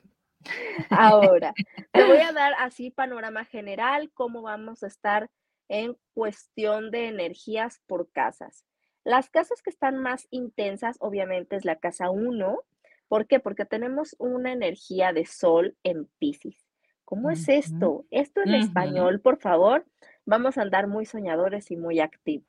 Ahora, 0.90 1.52
te 1.92 2.04
voy 2.04 2.18
a 2.18 2.32
dar 2.32 2.54
así 2.58 2.90
panorama 2.90 3.44
general, 3.44 4.10
cómo 4.14 4.42
vamos 4.42 4.82
a 4.82 4.86
estar 4.86 5.30
en 5.68 5.96
cuestión 6.14 6.90
de 6.90 7.08
energías 7.08 7.80
por 7.86 8.10
casas. 8.12 8.64
Las 9.04 9.30
casas 9.30 9.62
que 9.62 9.70
están 9.70 9.98
más 9.98 10.26
intensas, 10.30 10.96
obviamente, 11.00 11.56
es 11.56 11.64
la 11.64 11.76
casa 11.76 12.10
1, 12.10 12.60
¿Por 13.08 13.26
qué? 13.26 13.40
Porque 13.40 13.64
tenemos 13.64 14.16
una 14.18 14.52
energía 14.52 15.12
de 15.12 15.26
sol 15.26 15.76
en 15.84 16.06
Pisces. 16.18 16.66
¿Cómo 17.04 17.30
es 17.30 17.48
esto? 17.48 18.04
Esto 18.10 18.40
en 18.40 18.54
español, 18.54 19.20
por 19.20 19.38
favor, 19.38 19.86
vamos 20.24 20.58
a 20.58 20.62
andar 20.62 20.88
muy 20.88 21.06
soñadores 21.06 21.70
y 21.70 21.76
muy 21.76 22.00
activos. 22.00 22.48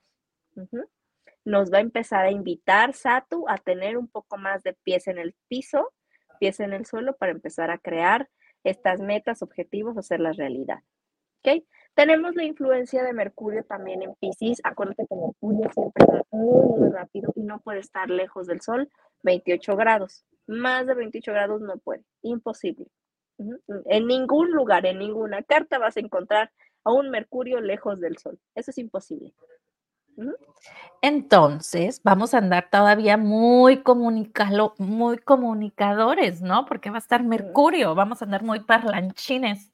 Nos 1.48 1.72
va 1.72 1.78
a 1.78 1.82
empezar 1.82 2.26
a 2.26 2.32
invitar 2.32 2.94
Satu 2.94 3.46
a 3.48 3.58
tener 3.58 3.98
un 3.98 4.10
poco 4.10 4.38
más 4.38 4.64
de 4.64 4.74
pies 4.74 5.08
en 5.08 5.18
el 5.18 5.34
piso, 5.48 5.94
pies 6.42 6.60
en 6.60 6.74
el 6.74 6.86
suelo 6.86 7.16
para 7.16 7.32
empezar 7.32 7.72
a 7.72 7.78
crear 7.78 8.30
estas 8.66 9.00
metas, 9.00 9.42
objetivos, 9.42 9.98
hacerlas 9.98 10.36
realidad. 10.36 10.80
Tenemos 11.96 12.36
la 12.36 12.44
influencia 12.44 13.02
de 13.02 13.14
Mercurio 13.14 13.64
también 13.64 14.02
en 14.04 14.14
Pisces. 14.16 14.60
Acuérdate 14.66 15.08
que 15.08 15.16
Mercurio 15.16 15.72
siempre 15.74 16.06
va 16.06 16.22
muy, 16.32 16.80
muy 16.80 16.90
rápido 16.90 17.32
y 17.36 17.44
no 17.44 17.62
puede 17.62 17.80
estar 17.80 18.10
lejos 18.10 18.48
del 18.48 18.60
Sol, 18.60 18.90
28 19.24 19.78
grados. 19.78 20.26
Más 20.48 20.86
de 20.86 20.96
28 20.96 21.32
grados 21.32 21.62
no 21.62 21.78
puede, 21.78 22.04
imposible. 22.24 22.88
En 23.86 24.08
ningún 24.08 24.52
lugar, 24.52 24.86
en 24.86 25.00
ninguna 25.00 25.44
carta 25.44 25.80
vas 25.80 25.96
a 25.96 26.02
encontrar 26.02 26.52
a 26.84 26.92
un 26.92 27.10
Mercurio 27.10 27.62
lejos 27.62 28.02
del 28.02 28.18
Sol. 28.18 28.38
Eso 28.54 28.72
es 28.72 28.78
imposible. 28.78 29.34
Entonces, 31.02 32.02
vamos 32.04 32.34
a 32.34 32.40
andar 32.40 32.70
todavía 32.70 33.18
muy, 33.18 33.84
comunicalo, 33.84 34.74
muy 34.78 35.18
comunicadores, 35.20 36.42
¿no? 36.42 36.66
Porque 36.66 36.90
va 36.90 36.98
a 36.98 37.00
estar 37.00 37.24
Mercurio, 37.24 37.94
vamos 37.96 38.22
a 38.22 38.26
andar 38.26 38.44
muy 38.44 38.62
parlanchines. 38.62 39.72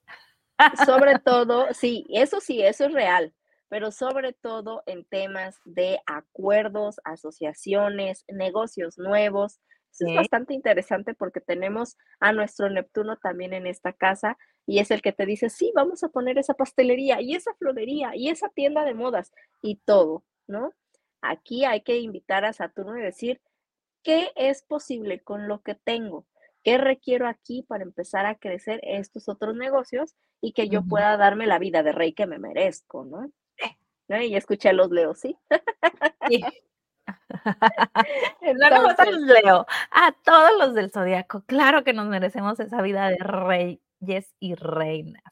Sobre 0.85 1.19
todo, 1.25 1.67
sí, 1.73 2.05
eso 2.09 2.39
sí, 2.41 2.61
eso 2.61 2.85
es 2.85 2.93
real, 2.93 3.33
pero 3.69 3.91
sobre 3.91 4.33
todo 4.33 4.83
en 4.85 5.05
temas 5.05 5.59
de 5.65 5.99
acuerdos, 6.05 6.99
asociaciones, 7.05 8.25
negocios 8.27 8.97
nuevos, 8.97 9.59
es 9.99 10.15
bastante 10.15 10.53
interesante 10.53 11.13
porque 11.13 11.39
tenemos 11.39 11.97
a 12.19 12.33
nuestro 12.33 12.69
Neptuno 12.69 13.17
también 13.17 13.53
en 13.53 13.67
esta 13.67 13.93
casa 13.93 14.37
y 14.65 14.79
es 14.79 14.91
el 14.91 15.01
que 15.01 15.11
te 15.11 15.25
dice, 15.25 15.49
sí, 15.49 15.71
vamos 15.75 16.03
a 16.03 16.09
poner 16.09 16.37
esa 16.37 16.55
pastelería 16.55 17.21
y 17.21 17.35
esa 17.35 17.53
florería 17.53 18.15
y 18.15 18.29
esa 18.29 18.49
tienda 18.49 18.85
de 18.85 18.95
modas 18.95 19.31
y 19.61 19.75
todo, 19.85 20.23
¿no? 20.47 20.73
Aquí 21.21 21.65
hay 21.65 21.81
que 21.81 21.97
invitar 21.99 22.45
a 22.45 22.53
Saturno 22.53 22.97
y 22.97 23.01
decir, 23.01 23.41
¿qué 24.03 24.31
es 24.35 24.63
posible 24.63 25.21
con 25.21 25.47
lo 25.47 25.61
que 25.61 25.75
tengo? 25.75 26.25
¿Qué 26.63 26.77
requiero 26.77 27.27
aquí 27.27 27.63
para 27.63 27.83
empezar 27.83 28.25
a 28.25 28.35
crecer 28.35 28.79
estos 28.83 29.27
otros 29.27 29.55
negocios 29.55 30.15
y 30.41 30.53
que 30.53 30.69
yo 30.69 30.83
pueda 30.83 31.15
darme 31.17 31.47
la 31.47 31.59
vida 31.59 31.83
de 31.83 31.91
rey 31.91 32.13
que 32.13 32.25
me 32.25 32.39
merezco, 32.39 33.05
¿no? 33.05 33.31
¿No? 34.07 34.21
Y 34.21 34.35
escuché 34.35 34.69
a 34.69 34.73
los 34.73 34.91
leos, 34.91 35.19
¿sí? 35.19 35.37
sí. 36.29 36.43
no 38.55 38.69
nomás 38.69 38.99
a 38.99 39.05
los 39.05 39.21
Leo, 39.21 39.65
a 39.91 40.11
todos 40.23 40.51
los 40.59 40.73
del 40.73 40.91
zodiaco. 40.91 41.43
Claro 41.45 41.83
que 41.83 41.93
nos 41.93 42.07
merecemos 42.07 42.59
esa 42.59 42.81
vida 42.81 43.09
de 43.09 43.17
reyes 43.17 44.33
y 44.39 44.55
reinas. 44.55 45.23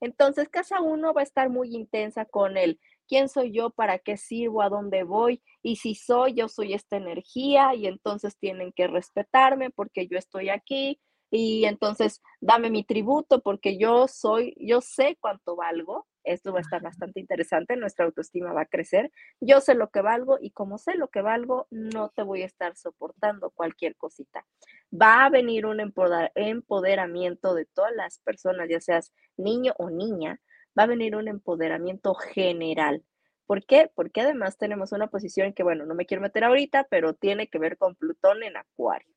Entonces, 0.00 0.48
casa 0.48 0.80
uno 0.80 1.14
va 1.14 1.22
a 1.22 1.24
estar 1.24 1.48
muy 1.48 1.74
intensa 1.74 2.24
con 2.24 2.56
el 2.56 2.78
quién 3.08 3.28
soy 3.28 3.52
yo, 3.52 3.70
para 3.70 3.98
qué 3.98 4.16
sirvo, 4.16 4.62
a 4.62 4.68
dónde 4.68 5.02
voy, 5.04 5.42
y 5.62 5.76
si 5.76 5.94
soy, 5.94 6.34
yo 6.34 6.48
soy 6.48 6.74
esta 6.74 6.96
energía, 6.96 7.74
y 7.74 7.86
entonces 7.86 8.36
tienen 8.38 8.72
que 8.72 8.86
respetarme 8.86 9.70
porque 9.70 10.06
yo 10.08 10.18
estoy 10.18 10.48
aquí, 10.50 11.00
y 11.30 11.64
entonces 11.64 12.22
dame 12.40 12.70
mi 12.70 12.84
tributo 12.84 13.40
porque 13.40 13.78
yo 13.78 14.06
soy, 14.06 14.54
yo 14.60 14.80
sé 14.80 15.16
cuánto 15.20 15.56
valgo, 15.56 16.06
esto 16.22 16.52
va 16.52 16.58
a 16.58 16.62
estar 16.62 16.82
bastante 16.82 17.20
interesante, 17.20 17.76
nuestra 17.76 18.04
autoestima 18.04 18.52
va 18.52 18.62
a 18.62 18.66
crecer. 18.66 19.12
Yo 19.40 19.60
sé 19.60 19.74
lo 19.74 19.90
que 19.90 20.02
valgo 20.02 20.38
y 20.40 20.50
como 20.50 20.78
sé 20.78 20.94
lo 20.96 21.08
que 21.08 21.22
valgo, 21.22 21.66
no 21.70 22.10
te 22.10 22.22
voy 22.22 22.42
a 22.42 22.46
estar 22.46 22.76
soportando 22.76 23.50
cualquier 23.50 23.96
cosita. 23.96 24.44
Va 24.92 25.24
a 25.24 25.30
venir 25.30 25.66
un 25.66 25.80
empoderamiento 25.80 27.54
de 27.54 27.66
todas 27.66 27.92
las 27.94 28.18
personas, 28.20 28.68
ya 28.68 28.80
seas 28.80 29.12
niño 29.36 29.74
o 29.78 29.90
niña, 29.90 30.40
va 30.78 30.84
a 30.84 30.86
venir 30.86 31.16
un 31.16 31.28
empoderamiento 31.28 32.14
general. 32.14 33.04
¿Por 33.46 33.64
qué? 33.64 33.90
Porque 33.94 34.22
además 34.22 34.58
tenemos 34.58 34.92
una 34.92 35.08
posición 35.08 35.52
que, 35.52 35.62
bueno, 35.62 35.86
no 35.86 35.94
me 35.94 36.06
quiero 36.06 36.22
meter 36.22 36.44
ahorita, 36.44 36.86
pero 36.90 37.14
tiene 37.14 37.48
que 37.48 37.58
ver 37.58 37.76
con 37.78 37.94
Plutón 37.94 38.42
en 38.42 38.56
Acuario. 38.56 39.14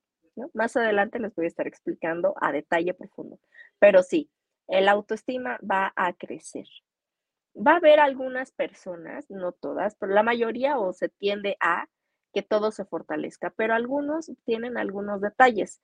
Más 0.53 0.77
adelante 0.77 1.19
les 1.19 1.35
voy 1.35 1.45
a 1.45 1.47
estar 1.49 1.67
explicando 1.67 2.35
a 2.39 2.51
detalle 2.51 2.93
profundo. 2.93 3.39
Pero 3.79 4.03
sí, 4.03 4.29
el 4.67 4.87
autoestima 4.87 5.59
va 5.63 5.91
a 5.95 6.13
crecer 6.13 6.67
va 7.55 7.73
a 7.73 7.77
haber 7.77 7.99
algunas 7.99 8.51
personas, 8.51 9.29
no 9.29 9.51
todas, 9.51 9.95
pero 9.95 10.13
la 10.13 10.23
mayoría 10.23 10.77
o 10.79 10.93
se 10.93 11.09
tiende 11.09 11.57
a 11.59 11.87
que 12.33 12.41
todo 12.41 12.71
se 12.71 12.85
fortalezca, 12.85 13.51
pero 13.51 13.73
algunos 13.73 14.31
tienen 14.45 14.77
algunos 14.77 15.21
detalles. 15.21 15.81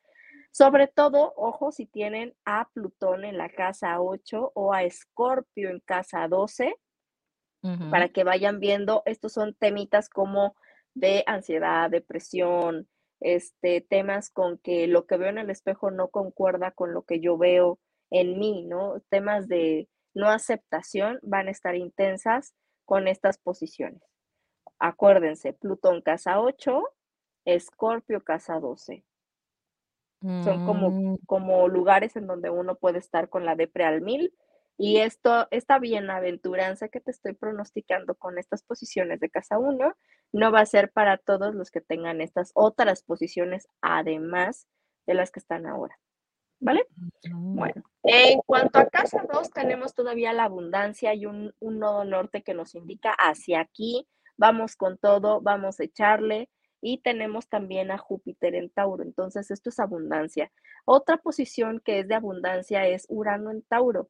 Sobre 0.58 0.88
todo, 0.88 1.34
ojo 1.36 1.74
si 1.74 1.86
tienen 1.86 2.34
a 2.46 2.70
Plutón 2.74 3.26
en 3.26 3.38
la 3.38 3.50
casa 3.50 4.00
8 4.00 4.54
o 4.56 4.72
a 4.72 4.84
Escorpio 4.84 5.70
en 5.70 5.82
casa 5.82 6.30
12, 6.30 6.74
para 7.92 8.08
que 8.08 8.24
vayan 8.24 8.62
viendo, 8.62 9.04
estos 9.06 9.34
son 9.34 9.54
temitas 9.56 10.08
como 10.08 10.56
de 10.94 11.26
ansiedad, 11.28 11.90
depresión, 11.90 12.88
este, 13.20 13.82
temas 13.82 14.30
con 14.30 14.58
que 14.60 14.88
lo 14.88 15.06
que 15.06 15.18
veo 15.18 15.28
en 15.28 15.40
el 15.40 15.50
espejo 15.50 15.92
no 15.92 16.08
concuerda 16.08 16.72
con 16.72 16.94
lo 16.94 17.02
que 17.02 17.20
yo 17.20 17.38
veo 17.38 17.78
en 18.10 18.40
mí, 18.40 18.64
¿no? 18.64 19.02
Temas 19.10 19.50
de 19.50 19.90
no 20.14 20.30
aceptación 20.30 21.20
van 21.22 21.50
a 21.50 21.52
estar 21.52 21.76
intensas 21.76 22.56
con 22.86 23.10
estas 23.10 23.40
posiciones. 23.40 24.02
Acuérdense, 24.80 25.52
Plutón 25.52 26.02
casa 26.02 26.40
8, 26.40 26.82
Escorpio 27.44 28.24
casa 28.24 28.62
12. 28.62 29.04
Son 30.22 30.66
como, 30.66 30.90
mm. 30.90 31.18
como 31.26 31.68
lugares 31.68 32.16
en 32.16 32.26
donde 32.26 32.50
uno 32.50 32.76
puede 32.76 33.00
estar 33.00 33.30
con 33.30 33.46
la 33.46 33.56
depre 33.56 33.86
al 33.86 34.02
mil. 34.02 34.34
Y 34.78 34.98
esto, 34.98 35.48
esta 35.52 35.80
bienaventuranza 35.80 36.90
que 36.90 37.00
te 37.00 37.12
estoy 37.12 37.34
pronosticando 37.34 38.16
con 38.16 38.38
estas 38.38 38.64
posiciones 38.64 39.20
de 39.20 39.30
casa 39.30 39.58
1 39.58 39.94
no 40.34 40.52
va 40.52 40.60
a 40.60 40.66
ser 40.66 40.92
para 40.92 41.18
todos 41.18 41.56
los 41.56 41.72
que 41.72 41.80
tengan 41.80 42.20
estas 42.22 42.52
otras 42.56 43.04
posiciones, 43.04 43.70
además 43.82 44.68
de 45.08 45.14
las 45.14 45.32
que 45.32 45.40
están 45.40 45.66
ahora. 45.66 45.98
¿Vale? 46.60 46.88
Bueno, 47.32 47.84
en 48.04 48.40
cuanto 48.40 48.80
a 48.80 48.86
casa 48.86 49.26
2, 49.32 49.52
tenemos 49.52 49.94
todavía 49.94 50.34
la 50.34 50.46
abundancia 50.46 51.14
y 51.14 51.26
un, 51.26 51.54
un 51.60 51.80
nodo 51.80 52.06
norte 52.06 52.44
que 52.44 52.54
nos 52.54 52.76
indica 52.76 53.12
hacia 53.12 53.60
aquí, 53.60 54.08
vamos 54.38 54.76
con 54.76 54.98
todo, 54.98 55.42
vamos 55.42 55.80
a 55.80 55.84
echarle. 55.84 56.50
Y 56.88 57.00
tenemos 57.00 57.50
también 57.50 57.90
a 57.90 57.98
Júpiter 57.98 58.54
en 58.54 58.70
Tauro, 58.70 59.02
entonces 59.02 59.50
esto 59.50 59.70
es 59.70 59.80
abundancia. 59.80 60.52
Otra 60.86 61.18
posición 61.18 61.82
que 61.84 62.00
es 62.00 62.08
de 62.08 62.14
abundancia 62.14 62.86
es 62.88 63.08
Urano 63.10 63.50
en 63.50 63.64
Tauro 63.64 64.10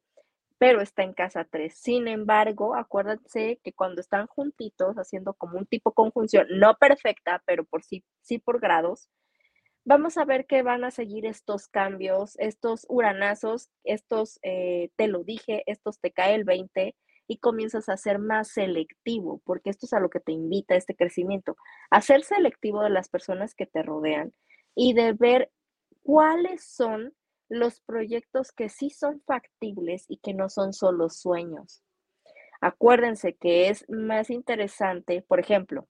pero 0.58 0.80
está 0.80 1.02
en 1.02 1.12
casa 1.12 1.46
3. 1.50 1.74
Sin 1.74 2.08
embargo, 2.08 2.74
acuérdense 2.74 3.60
que 3.62 3.72
cuando 3.72 4.00
están 4.00 4.26
juntitos, 4.26 4.96
haciendo 4.96 5.34
como 5.34 5.58
un 5.58 5.66
tipo 5.66 5.92
conjunción, 5.92 6.46
no 6.50 6.76
perfecta, 6.76 7.42
pero 7.46 7.64
por 7.64 7.82
sí, 7.84 8.04
sí 8.22 8.38
por 8.38 8.60
grados, 8.60 9.08
vamos 9.84 10.16
a 10.18 10.24
ver 10.24 10.46
que 10.46 10.62
van 10.62 10.84
a 10.84 10.90
seguir 10.90 11.26
estos 11.26 11.68
cambios, 11.68 12.38
estos 12.38 12.86
uranazos, 12.88 13.70
estos 13.84 14.38
eh, 14.42 14.90
te 14.96 15.08
lo 15.08 15.24
dije, 15.24 15.62
estos 15.66 16.00
te 16.00 16.10
cae 16.12 16.34
el 16.34 16.44
20 16.44 16.96
y 17.28 17.38
comienzas 17.38 17.88
a 17.88 17.96
ser 17.96 18.18
más 18.18 18.48
selectivo, 18.48 19.40
porque 19.44 19.70
esto 19.70 19.86
es 19.86 19.92
a 19.92 20.00
lo 20.00 20.10
que 20.10 20.20
te 20.20 20.32
invita 20.32 20.76
este 20.76 20.94
crecimiento, 20.94 21.56
a 21.90 22.00
ser 22.00 22.22
selectivo 22.22 22.82
de 22.82 22.90
las 22.90 23.08
personas 23.08 23.54
que 23.54 23.66
te 23.66 23.82
rodean 23.82 24.32
y 24.74 24.92
de 24.94 25.12
ver 25.12 25.50
cuáles 26.02 26.64
son 26.64 27.14
los 27.48 27.80
proyectos 27.80 28.52
que 28.52 28.68
sí 28.68 28.90
son 28.90 29.22
factibles 29.26 30.04
y 30.08 30.18
que 30.18 30.34
no 30.34 30.48
son 30.48 30.72
solo 30.72 31.08
sueños. 31.08 31.82
Acuérdense 32.60 33.34
que 33.34 33.68
es 33.68 33.84
más 33.88 34.30
interesante, 34.30 35.22
por 35.22 35.40
ejemplo, 35.40 35.88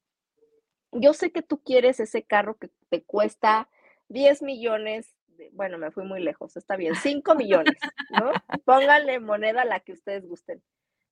yo 0.93 1.13
sé 1.13 1.31
que 1.31 1.43
tú 1.43 1.63
quieres 1.63 2.01
ese 2.01 2.23
carro 2.23 2.57
que 2.57 2.71
te 2.89 3.03
cuesta 3.03 3.69
10 4.09 4.43
millones, 4.43 5.15
bueno, 5.53 5.79
me 5.79 5.91
fui 5.91 6.05
muy 6.05 6.23
lejos, 6.23 6.57
está 6.57 6.77
bien, 6.77 6.95
5 6.95 7.35
millones, 7.35 7.75
¿no? 8.11 8.31
Pónganle 8.65 9.21
moneda 9.21 9.63
a 9.63 9.67
la 9.67 9.81
que 9.81 9.93
ustedes 9.93 10.27
gusten. 10.27 10.63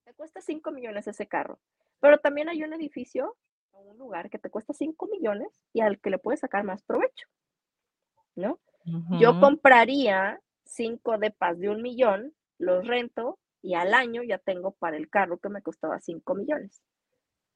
Te 0.04 0.12
cuesta 0.14 0.40
5 0.40 0.70
millones 0.70 1.06
ese 1.06 1.26
carro, 1.26 1.58
pero 2.00 2.18
también 2.18 2.49
hay 2.49 2.62
un 2.62 2.73
edificio 2.73 3.37
o 3.70 3.80
un 3.80 3.99
lugar 3.99 4.30
que 4.30 4.38
te 4.38 4.50
cuesta 4.50 4.73
5 4.73 5.06
millones 5.06 5.49
y 5.73 5.80
al 5.80 5.99
que 5.99 6.11
le 6.11 6.18
puedes 6.18 6.40
sacar 6.40 6.64
más 6.64 6.82
provecho, 6.82 7.26
¿no? 8.34 8.61
Yo 9.18 9.40
compraría 9.40 10.42
cinco 10.66 11.16
depas 11.16 11.58
de 11.58 11.70
un 11.70 11.80
millón, 11.80 12.34
los 12.58 12.87
rento 12.87 13.38
y 13.62 13.75
al 13.75 13.94
año 13.94 14.23
ya 14.23 14.37
tengo 14.37 14.73
para 14.73 14.99
el 14.99 15.08
carro 15.08 15.38
que 15.38 15.49
me 15.49 15.62
costaba 15.62 16.00
5 16.00 16.34
millones. 16.34 16.82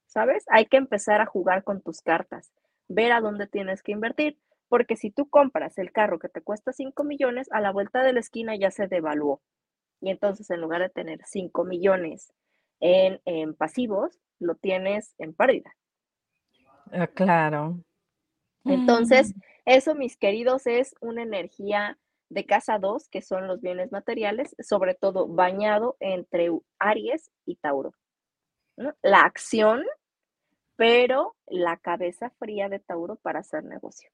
¿Sabes? 0.06 0.44
Hay 0.48 0.66
que 0.66 0.78
empezar 0.78 1.20
a 1.20 1.26
jugar 1.26 1.64
con 1.64 1.82
tus 1.82 2.00
cartas, 2.00 2.50
ver 2.88 3.12
a 3.12 3.20
dónde 3.20 3.46
tienes 3.46 3.82
que 3.82 3.92
invertir, 3.92 4.38
porque 4.68 4.96
si 4.96 5.10
tú 5.10 5.28
compras 5.28 5.76
el 5.76 5.92
carro 5.92 6.18
que 6.18 6.30
te 6.30 6.40
cuesta 6.40 6.72
5 6.72 7.04
millones, 7.04 7.48
a 7.52 7.60
la 7.60 7.72
vuelta 7.72 8.02
de 8.02 8.14
la 8.14 8.20
esquina 8.20 8.56
ya 8.56 8.70
se 8.70 8.86
devaluó. 8.86 9.42
Y 10.00 10.10
entonces 10.10 10.48
en 10.50 10.60
lugar 10.60 10.82
de 10.82 10.90
tener 10.90 11.20
5 11.24 11.64
millones 11.64 12.32
en, 12.80 13.20
en 13.24 13.54
pasivos, 13.54 14.18
lo 14.38 14.54
tienes 14.54 15.14
en 15.18 15.34
pérdida. 15.34 15.74
Ah, 16.92 17.06
claro. 17.06 17.80
Entonces, 18.64 19.34
mm. 19.34 19.40
eso, 19.66 19.94
mis 19.94 20.16
queridos, 20.16 20.66
es 20.66 20.94
una 21.00 21.22
energía 21.22 21.98
de 22.28 22.44
casa 22.44 22.78
2, 22.78 23.08
que 23.08 23.22
son 23.22 23.46
los 23.46 23.60
bienes 23.60 23.90
materiales, 23.90 24.54
sobre 24.60 24.94
todo 24.94 25.26
bañado 25.26 25.96
entre 26.00 26.50
Aries 26.78 27.30
y 27.46 27.56
Tauro. 27.56 27.94
La 29.02 29.22
acción, 29.22 29.84
pero 30.76 31.34
la 31.46 31.78
cabeza 31.78 32.30
fría 32.38 32.68
de 32.68 32.78
Tauro 32.78 33.16
para 33.16 33.40
hacer 33.40 33.64
negocio. 33.64 34.10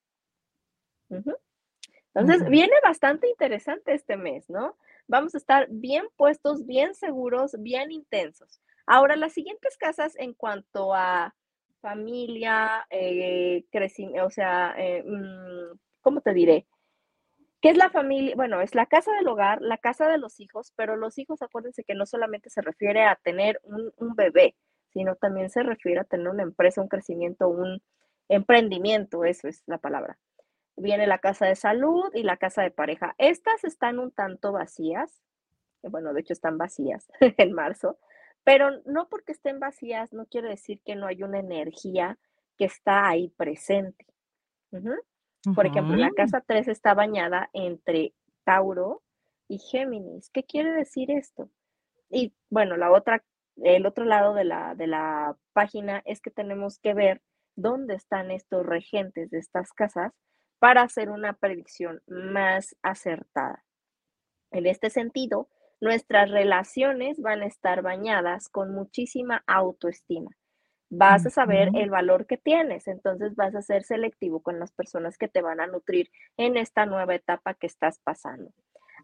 Entonces, 2.14 2.48
viene 2.48 2.74
bastante 2.82 3.28
interesante 3.28 3.92
este 3.92 4.16
mes, 4.16 4.48
¿no? 4.48 4.76
Vamos 5.08 5.34
a 5.34 5.38
estar 5.38 5.66
bien 5.70 6.04
puestos, 6.16 6.66
bien 6.66 6.94
seguros, 6.94 7.56
bien 7.60 7.90
intensos. 7.92 8.60
Ahora, 8.86 9.16
las 9.16 9.32
siguientes 9.32 9.76
casas 9.76 10.14
en 10.16 10.34
cuanto 10.34 10.94
a 10.94 11.34
familia, 11.80 12.86
eh, 12.90 13.64
crecimiento, 13.70 14.26
o 14.26 14.30
sea, 14.30 14.74
eh, 14.78 15.02
mm, 15.06 15.78
¿cómo 16.00 16.20
te 16.22 16.32
diré? 16.32 16.66
¿Qué 17.60 17.70
es 17.70 17.76
la 17.76 17.90
familia? 17.90 18.34
Bueno, 18.36 18.60
es 18.60 18.74
la 18.74 18.86
casa 18.86 19.12
del 19.14 19.26
hogar, 19.28 19.60
la 19.62 19.78
casa 19.78 20.08
de 20.08 20.18
los 20.18 20.38
hijos, 20.40 20.72
pero 20.76 20.96
los 20.96 21.18
hijos, 21.18 21.42
acuérdense 21.42 21.84
que 21.84 21.94
no 21.94 22.06
solamente 22.06 22.50
se 22.50 22.60
refiere 22.62 23.04
a 23.04 23.16
tener 23.16 23.60
un, 23.64 23.92
un 23.96 24.14
bebé, 24.14 24.54
sino 24.92 25.16
también 25.16 25.50
se 25.50 25.62
refiere 25.62 26.00
a 26.00 26.04
tener 26.04 26.28
una 26.28 26.42
empresa, 26.42 26.82
un 26.82 26.88
crecimiento, 26.88 27.48
un 27.48 27.82
emprendimiento, 28.28 29.24
eso 29.24 29.48
es 29.48 29.62
la 29.66 29.78
palabra. 29.78 30.18
Viene 30.76 31.06
la 31.06 31.18
casa 31.18 31.46
de 31.46 31.54
salud 31.54 32.10
y 32.14 32.22
la 32.22 32.36
casa 32.36 32.62
de 32.62 32.70
pareja. 32.70 33.14
Estas 33.18 33.64
están 33.64 33.98
un 33.98 34.10
tanto 34.10 34.52
vacías, 34.52 35.22
bueno, 35.82 36.12
de 36.12 36.20
hecho 36.20 36.32
están 36.32 36.58
vacías 36.58 37.06
en 37.20 37.52
marzo, 37.52 37.98
pero 38.42 38.70
no 38.84 39.08
porque 39.08 39.32
estén 39.32 39.60
vacías 39.60 40.12
no 40.12 40.26
quiere 40.26 40.48
decir 40.48 40.80
que 40.84 40.96
no 40.96 41.06
hay 41.06 41.22
una 41.22 41.38
energía 41.38 42.18
que 42.58 42.66
está 42.66 43.08
ahí 43.08 43.28
presente. 43.28 44.06
Por 45.54 45.66
ejemplo, 45.66 45.96
la 45.96 46.10
casa 46.10 46.42
3 46.44 46.68
está 46.68 46.94
bañada 46.94 47.50
entre 47.52 48.14
Tauro 48.44 49.02
y 49.46 49.58
Géminis. 49.58 50.30
¿Qué 50.30 50.44
quiere 50.44 50.72
decir 50.72 51.10
esto? 51.10 51.50
Y 52.10 52.34
bueno, 52.50 52.76
la 52.76 52.90
otra, 52.90 53.22
el 53.56 53.86
otro 53.86 54.04
lado 54.04 54.34
de 54.34 54.44
la, 54.44 54.74
de 54.74 54.86
la 54.86 55.36
página 55.52 56.02
es 56.06 56.20
que 56.20 56.30
tenemos 56.30 56.78
que 56.78 56.94
ver 56.94 57.22
dónde 57.56 57.94
están 57.94 58.30
estos 58.30 58.64
regentes 58.66 59.30
de 59.30 59.38
estas 59.38 59.72
casas 59.72 60.12
para 60.64 60.80
hacer 60.80 61.10
una 61.10 61.34
predicción 61.34 62.00
más 62.06 62.74
acertada. 62.82 63.62
En 64.50 64.64
este 64.64 64.88
sentido, 64.88 65.50
nuestras 65.78 66.30
relaciones 66.30 67.20
van 67.20 67.42
a 67.42 67.46
estar 67.46 67.82
bañadas 67.82 68.48
con 68.48 68.74
muchísima 68.74 69.44
autoestima. 69.46 70.30
Vas 70.88 71.26
a 71.26 71.28
saber 71.28 71.68
el 71.74 71.90
valor 71.90 72.26
que 72.26 72.38
tienes, 72.38 72.88
entonces 72.88 73.36
vas 73.36 73.54
a 73.54 73.60
ser 73.60 73.82
selectivo 73.82 74.42
con 74.42 74.58
las 74.58 74.72
personas 74.72 75.18
que 75.18 75.28
te 75.28 75.42
van 75.42 75.60
a 75.60 75.66
nutrir 75.66 76.10
en 76.38 76.56
esta 76.56 76.86
nueva 76.86 77.14
etapa 77.14 77.52
que 77.52 77.66
estás 77.66 77.98
pasando. 77.98 78.50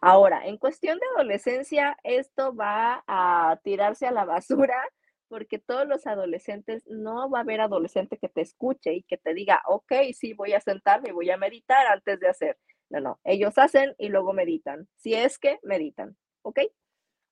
Ahora, 0.01 0.47
en 0.47 0.57
cuestión 0.57 0.99
de 0.99 1.05
adolescencia, 1.15 1.95
esto 2.05 2.57
va 2.57 3.05
a 3.07 3.61
tirarse 3.63 4.07
a 4.07 4.13
la 4.13 4.25
basura 4.25 4.83
porque 5.31 5.61
todos 5.61 5.87
los 5.87 6.07
adolescentes, 6.07 6.85
no 6.89 7.31
va 7.31 7.39
a 7.39 7.43
haber 7.43 7.63
adolescente 7.63 8.19
que 8.19 8.29
te 8.29 8.43
escuche 8.43 8.93
y 8.93 9.05
que 9.05 9.17
te 9.17 9.33
diga, 9.33 9.63
ok, 9.67 9.93
sí, 10.13 10.35
voy 10.35 10.53
a 10.55 10.61
sentarme 10.61 11.11
y 11.11 11.13
voy 11.13 11.31
a 11.31 11.39
meditar 11.39 11.87
antes 11.87 12.19
de 12.21 12.29
hacer. 12.29 12.59
No, 12.91 13.01
no, 13.01 13.21
ellos 13.25 13.57
hacen 13.57 13.95
y 13.99 14.09
luego 14.09 14.33
meditan, 14.33 14.89
si 14.97 15.15
es 15.15 15.39
que 15.39 15.61
meditan. 15.63 16.17
¿ok? 16.43 16.61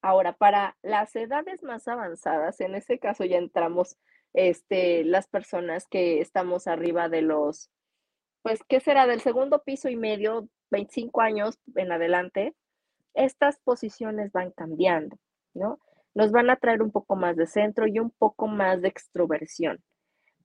Ahora, 0.02 0.32
para 0.34 0.76
las 0.82 1.14
edades 1.16 1.62
más 1.62 1.88
avanzadas, 1.88 2.60
en 2.60 2.74
este 2.74 2.98
caso 2.98 3.24
ya 3.24 3.38
entramos 3.38 3.96
este, 4.32 5.04
las 5.04 5.26
personas 5.26 5.86
que 5.88 6.20
estamos 6.20 6.68
arriba 6.68 7.08
de 7.08 7.22
los, 7.22 7.70
pues, 8.42 8.60
¿qué 8.68 8.80
será? 8.80 9.06
Del 9.06 9.20
segundo 9.20 9.64
piso 9.64 9.88
y 9.88 9.96
medio, 9.96 10.48
25 10.70 11.20
años 11.20 11.58
en 11.74 11.90
adelante, 11.90 12.54
estas 13.14 13.58
posiciones 13.58 14.30
van 14.30 14.52
cambiando, 14.52 15.16
¿no? 15.54 15.80
Nos 16.18 16.32
van 16.32 16.50
a 16.50 16.56
traer 16.56 16.82
un 16.82 16.90
poco 16.90 17.14
más 17.14 17.36
de 17.36 17.46
centro 17.46 17.86
y 17.86 18.00
un 18.00 18.10
poco 18.10 18.48
más 18.48 18.82
de 18.82 18.88
extroversión, 18.88 19.78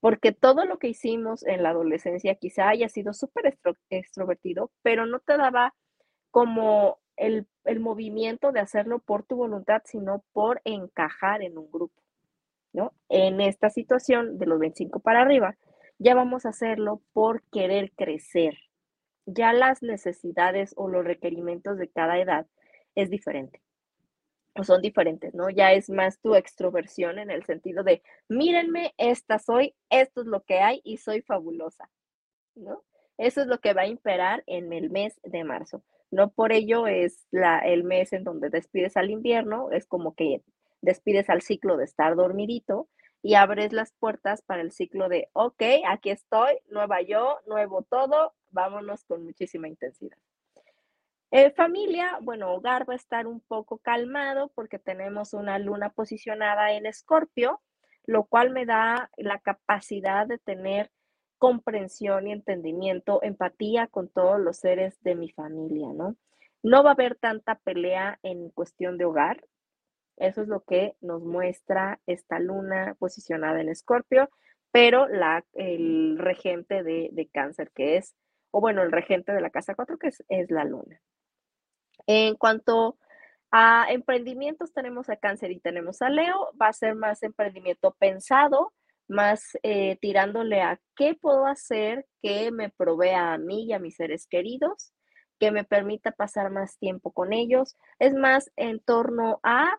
porque 0.02 0.32
todo 0.32 0.66
lo 0.66 0.78
que 0.78 0.90
hicimos 0.90 1.44
en 1.48 1.64
la 1.64 1.72
adolescencia 1.72 2.36
quizá 2.36 2.70
haya 2.70 2.90
sido 2.90 3.12
súper 3.12 3.58
extrovertido, 3.90 4.70
pero 4.84 5.08
no 5.08 5.20
te 5.20 5.36
daba 5.36 5.74
como 6.30 7.00
el, 7.16 7.48
movimiento 7.80 8.52
de 8.52 8.60
hacerlo 8.60 9.00
por 9.00 9.24
tu 9.24 9.36
voluntad, 9.36 9.82
sino 9.86 10.24
por 10.32 10.62
encajar 10.64 11.42
en 11.42 11.58
un 11.58 11.72
grupo, 11.72 12.00
¿no? 12.72 12.94
En 13.10 13.42
esta 13.42 13.72
situación 13.72 14.38
de 14.38 14.46
los 14.46 14.60
25 14.60 15.00
para 15.00 15.24
arriba, 15.24 15.58
ya 15.98 16.14
vamos 16.14 16.46
a 16.46 16.50
hacerlo 16.50 17.02
por 17.14 17.42
querer 17.50 17.94
crecer. 17.96 18.60
Ya 19.26 19.54
las 19.54 19.82
necesidades 19.82 20.76
o 20.78 20.88
los 20.88 21.04
requerimientos 21.04 21.80
de 21.80 21.90
cada 21.90 22.20
edad 22.20 22.46
es 22.94 23.10
diferente 23.10 23.64
o 24.56 24.64
son 24.64 24.82
diferentes, 24.82 25.34
¿no? 25.34 25.50
Ya 25.50 25.74
es 25.74 25.90
más 25.90 26.20
tu 26.20 26.36
extroversión 26.36 27.20
en 27.20 27.32
el 27.32 27.44
sentido 27.44 27.84
de, 27.84 28.04
mírenme, 28.30 28.94
esta 28.98 29.40
soy, 29.40 29.76
esto 29.90 30.22
es 30.22 30.28
lo 30.28 30.44
que 30.44 30.60
hay 30.60 30.82
y 30.84 30.98
soy 30.98 31.22
fabulosa, 31.22 31.90
¿no? 32.56 32.84
Eso 33.18 33.42
es 33.42 33.48
lo 33.48 33.60
que 33.60 33.74
va 33.74 33.82
a 33.82 33.88
imperar 33.88 34.44
en 34.48 34.74
el 34.74 34.90
mes 34.90 35.20
de 35.24 35.44
marzo. 35.44 35.84
No 36.12 36.32
por 36.32 36.52
ello 36.52 36.88
es 36.88 37.28
la, 37.32 37.60
el 37.60 37.84
mes 37.84 38.14
en 38.14 38.24
donde 38.24 38.50
despides 38.50 38.98
al 38.98 39.10
invierno, 39.10 39.72
es 39.72 39.88
como 39.88 40.16
que 40.16 40.44
despides 40.82 41.30
al 41.30 41.42
ciclo 41.42 41.78
de 41.78 41.86
estar 41.86 42.16
dormidito 42.16 42.88
y 43.22 43.36
abres 43.36 43.72
las 43.72 43.94
puertas 43.94 44.42
para 44.42 44.62
el 44.62 44.72
ciclo 44.72 45.10
de, 45.10 45.30
ok, 45.34 45.64
aquí 45.88 46.10
estoy, 46.10 46.60
nueva 46.70 47.02
yo, 47.02 47.40
nuevo 47.48 47.84
todo, 47.84 48.34
vámonos 48.52 49.04
con 49.06 49.24
muchísima 49.24 49.68
intensidad. 49.68 50.18
Eh, 51.36 51.50
familia, 51.50 52.20
bueno, 52.22 52.54
hogar 52.54 52.88
va 52.88 52.94
a 52.94 52.96
estar 52.96 53.26
un 53.26 53.40
poco 53.40 53.80
calmado 53.80 54.52
porque 54.54 54.78
tenemos 54.78 55.34
una 55.34 55.58
luna 55.58 55.90
posicionada 55.90 56.74
en 56.74 56.86
Escorpio, 56.86 57.60
lo 58.06 58.26
cual 58.26 58.52
me 58.52 58.68
da 58.68 59.10
la 59.18 59.40
capacidad 59.40 60.28
de 60.28 60.38
tener 60.38 60.92
comprensión 61.40 62.28
y 62.28 62.34
entendimiento, 62.34 63.20
empatía 63.24 63.88
con 63.88 64.10
todos 64.10 64.40
los 64.40 64.58
seres 64.58 65.02
de 65.02 65.16
mi 65.16 65.32
familia, 65.32 65.88
¿no? 65.92 66.16
No 66.62 66.84
va 66.84 66.92
a 66.92 66.94
haber 66.94 67.16
tanta 67.16 67.56
pelea 67.56 68.20
en 68.22 68.52
cuestión 68.52 69.00
de 69.00 69.06
hogar. 69.06 69.44
Eso 70.18 70.44
es 70.44 70.48
lo 70.48 70.62
que 70.64 70.96
nos 71.02 71.24
muestra 71.24 72.00
esta 72.06 72.38
luna 72.38 72.96
posicionada 73.00 73.60
en 73.60 73.70
Escorpio, 73.70 74.30
pero 74.72 75.08
la, 75.08 75.44
el 75.54 76.20
regente 76.20 76.84
de, 76.84 77.30
cáncer, 77.34 77.72
que 77.72 77.98
es, 77.98 78.16
o 78.52 78.62
bueno, 78.62 78.84
el 78.84 78.92
regente 78.92 79.34
de 79.34 79.42
la 79.42 79.50
casa 79.50 79.74
4, 79.74 79.98
que 79.98 80.10
es, 80.10 80.24
es 80.30 80.52
la 80.52 80.64
luna. 80.64 81.02
En 82.08 82.36
cuanto 82.36 82.98
a 83.52 83.86
emprendimientos, 83.90 84.74
tenemos 84.74 85.10
a 85.10 85.18
cáncer 85.18 85.52
y 85.52 85.60
tenemos 85.60 86.02
a 86.02 86.10
Leo. 86.10 86.52
Va 86.60 86.68
a 86.68 86.74
ser 86.74 86.96
más 86.96 87.24
emprendimiento 87.24 87.96
pensado, 88.00 88.74
más 89.08 89.58
eh, 89.64 89.98
tirándole 90.02 90.62
a 90.62 90.80
qué 90.96 91.16
puedo 91.16 91.46
hacer 91.46 92.06
que 92.22 92.52
me 92.52 92.70
provea 92.70 93.34
a 93.34 93.38
mí 93.38 93.66
y 93.66 93.74
a 93.74 93.80
mis 93.80 93.96
seres 93.96 94.28
queridos, 94.28 94.94
que 95.40 95.52
me 95.52 95.64
permita 95.64 96.12
pasar 96.12 96.50
más 96.50 96.78
tiempo 96.78 97.12
con 97.12 97.34
ellos. 97.34 97.78
Es 98.00 98.14
más 98.14 98.52
en 98.56 98.80
torno 98.80 99.40
a 99.44 99.78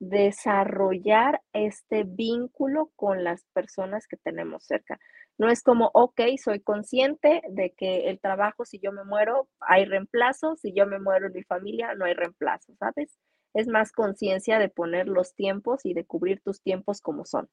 desarrollar 0.00 1.40
este 1.52 2.04
vínculo 2.04 2.90
con 2.96 3.24
las 3.24 3.44
personas 3.52 4.06
que 4.06 4.16
tenemos 4.16 4.64
cerca. 4.64 4.98
No 5.38 5.48
es 5.48 5.62
como, 5.62 5.90
ok, 5.94 6.20
soy 6.42 6.60
consciente 6.60 7.42
de 7.48 7.72
que 7.72 8.08
el 8.08 8.20
trabajo, 8.20 8.64
si 8.64 8.78
yo 8.78 8.92
me 8.92 9.04
muero, 9.04 9.48
hay 9.60 9.84
reemplazo, 9.84 10.56
si 10.56 10.72
yo 10.72 10.86
me 10.86 11.00
muero 11.00 11.26
en 11.26 11.32
mi 11.32 11.42
familia, 11.42 11.94
no 11.94 12.04
hay 12.04 12.14
reemplazo, 12.14 12.74
¿sabes? 12.78 13.18
Es 13.52 13.66
más 13.66 13.92
conciencia 13.92 14.58
de 14.58 14.68
poner 14.68 15.08
los 15.08 15.34
tiempos 15.34 15.84
y 15.84 15.94
de 15.94 16.04
cubrir 16.04 16.40
tus 16.40 16.62
tiempos 16.62 17.00
como 17.00 17.24
son. 17.24 17.48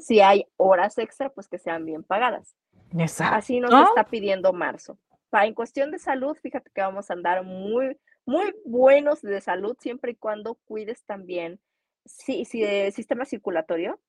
Si 0.00 0.20
hay 0.20 0.46
horas 0.56 0.96
extra, 0.98 1.28
pues 1.30 1.46
que 1.48 1.58
sean 1.58 1.84
bien 1.84 2.04
pagadas. 2.04 2.56
Así 3.34 3.60
nos 3.60 3.70
está 3.88 4.04
pidiendo 4.04 4.52
marzo. 4.52 4.98
en 5.32 5.54
cuestión 5.54 5.90
de 5.90 5.98
salud, 5.98 6.36
fíjate 6.40 6.70
que 6.72 6.80
vamos 6.80 7.10
a 7.10 7.14
andar 7.14 7.44
muy, 7.44 7.98
muy 8.24 8.54
buenos 8.64 9.20
de 9.20 9.40
salud 9.40 9.76
siempre 9.78 10.12
y 10.12 10.16
cuando 10.16 10.54
cuides 10.64 11.04
también 11.04 11.60
sí, 12.04 12.44
sí, 12.44 12.62
el 12.62 12.92
sistema 12.92 13.24
circulatorio, 13.24 14.00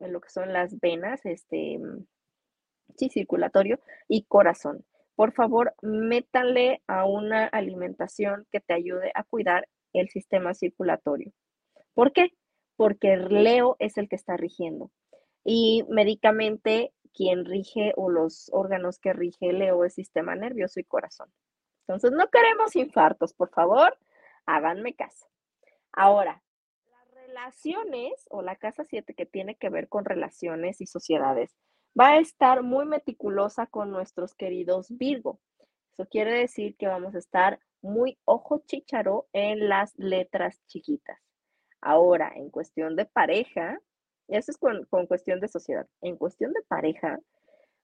en 0.00 0.12
lo 0.12 0.20
que 0.20 0.30
son 0.30 0.52
las 0.52 0.78
venas, 0.80 1.24
este, 1.24 1.78
sí, 2.96 3.08
circulatorio 3.08 3.80
y 4.08 4.24
corazón. 4.24 4.84
Por 5.14 5.32
favor, 5.32 5.74
métanle 5.82 6.82
a 6.86 7.04
una 7.04 7.46
alimentación 7.46 8.46
que 8.50 8.60
te 8.60 8.74
ayude 8.74 9.12
a 9.14 9.24
cuidar 9.24 9.68
el 9.92 10.08
sistema 10.08 10.54
circulatorio. 10.54 11.32
¿Por 11.94 12.12
qué? 12.12 12.32
Porque 12.76 13.16
Leo 13.16 13.76
es 13.78 13.98
el 13.98 14.08
que 14.08 14.16
está 14.16 14.36
rigiendo. 14.36 14.90
Y 15.44 15.84
médicamente, 15.88 16.92
quien 17.12 17.44
rige 17.44 17.92
o 17.96 18.08
los 18.08 18.50
órganos 18.52 18.98
que 18.98 19.12
rige 19.12 19.52
Leo 19.52 19.84
es 19.84 19.94
sistema 19.94 20.36
nervioso 20.36 20.80
y 20.80 20.84
corazón. 20.84 21.30
Entonces, 21.86 22.12
no 22.12 22.28
queremos 22.30 22.76
infartos, 22.76 23.34
por 23.34 23.50
favor, 23.50 23.98
háganme 24.46 24.94
caso. 24.94 25.26
Ahora, 25.92 26.42
las 26.88 27.10
relaciones 27.26 28.26
o 28.30 28.42
la 28.42 28.56
casa 28.56 28.84
7 28.84 29.12
que 29.14 29.26
tiene 29.26 29.56
que 29.56 29.70
ver 29.70 29.88
con 29.88 30.04
relaciones 30.04 30.80
y 30.80 30.86
sociedades 30.86 31.56
va 31.98 32.10
a 32.10 32.18
estar 32.18 32.62
muy 32.62 32.86
meticulosa 32.86 33.66
con 33.66 33.90
nuestros 33.90 34.34
queridos 34.34 34.86
Virgo. 34.90 35.40
Eso 35.92 36.06
quiere 36.06 36.32
decir 36.32 36.76
que 36.76 36.86
vamos 36.86 37.14
a 37.14 37.18
estar 37.18 37.60
muy 37.82 38.18
ojo 38.24 38.62
chicharo 38.66 39.28
en 39.32 39.68
las 39.68 39.96
letras 39.96 40.60
chiquitas. 40.66 41.18
Ahora, 41.80 42.32
en 42.34 42.50
cuestión 42.50 42.96
de 42.96 43.06
pareja, 43.06 43.78
eso 44.28 44.50
es 44.52 44.58
con, 44.58 44.86
cuestión 45.06 45.40
de 45.40 45.48
sociedad. 45.48 45.86
En 46.00 46.16
cuestión 46.16 46.52
de 46.52 46.62
pareja, 46.62 47.18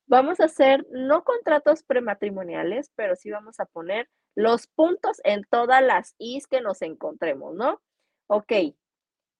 vamos 0.06 0.40
a 0.40 0.44
hacer 0.44 0.86
no 0.90 1.24
contratos 1.24 1.82
prematrimoniales, 1.82 2.92
pero 2.94 3.16
sí 3.16 3.30
vamos 3.30 3.58
a 3.58 3.66
poner 3.66 4.08
los 4.34 4.66
puntos 4.66 5.20
en 5.24 5.44
todas 5.44 5.82
las 5.82 6.14
is 6.18 6.46
que 6.46 6.60
nos 6.60 6.82
encontremos, 6.82 7.54
¿no? 7.54 7.80
Ok, 8.28 8.52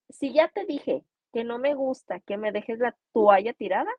si 0.09 0.33
ya 0.33 0.47
te 0.49 0.65
dije 0.65 1.05
que 1.33 1.43
no 1.43 1.59
me 1.59 1.75
gusta 1.75 2.19
que 2.21 2.37
me 2.37 2.51
dejes 2.51 2.79
la 2.79 2.97
toalla 3.13 3.53
tirada, 3.53 3.91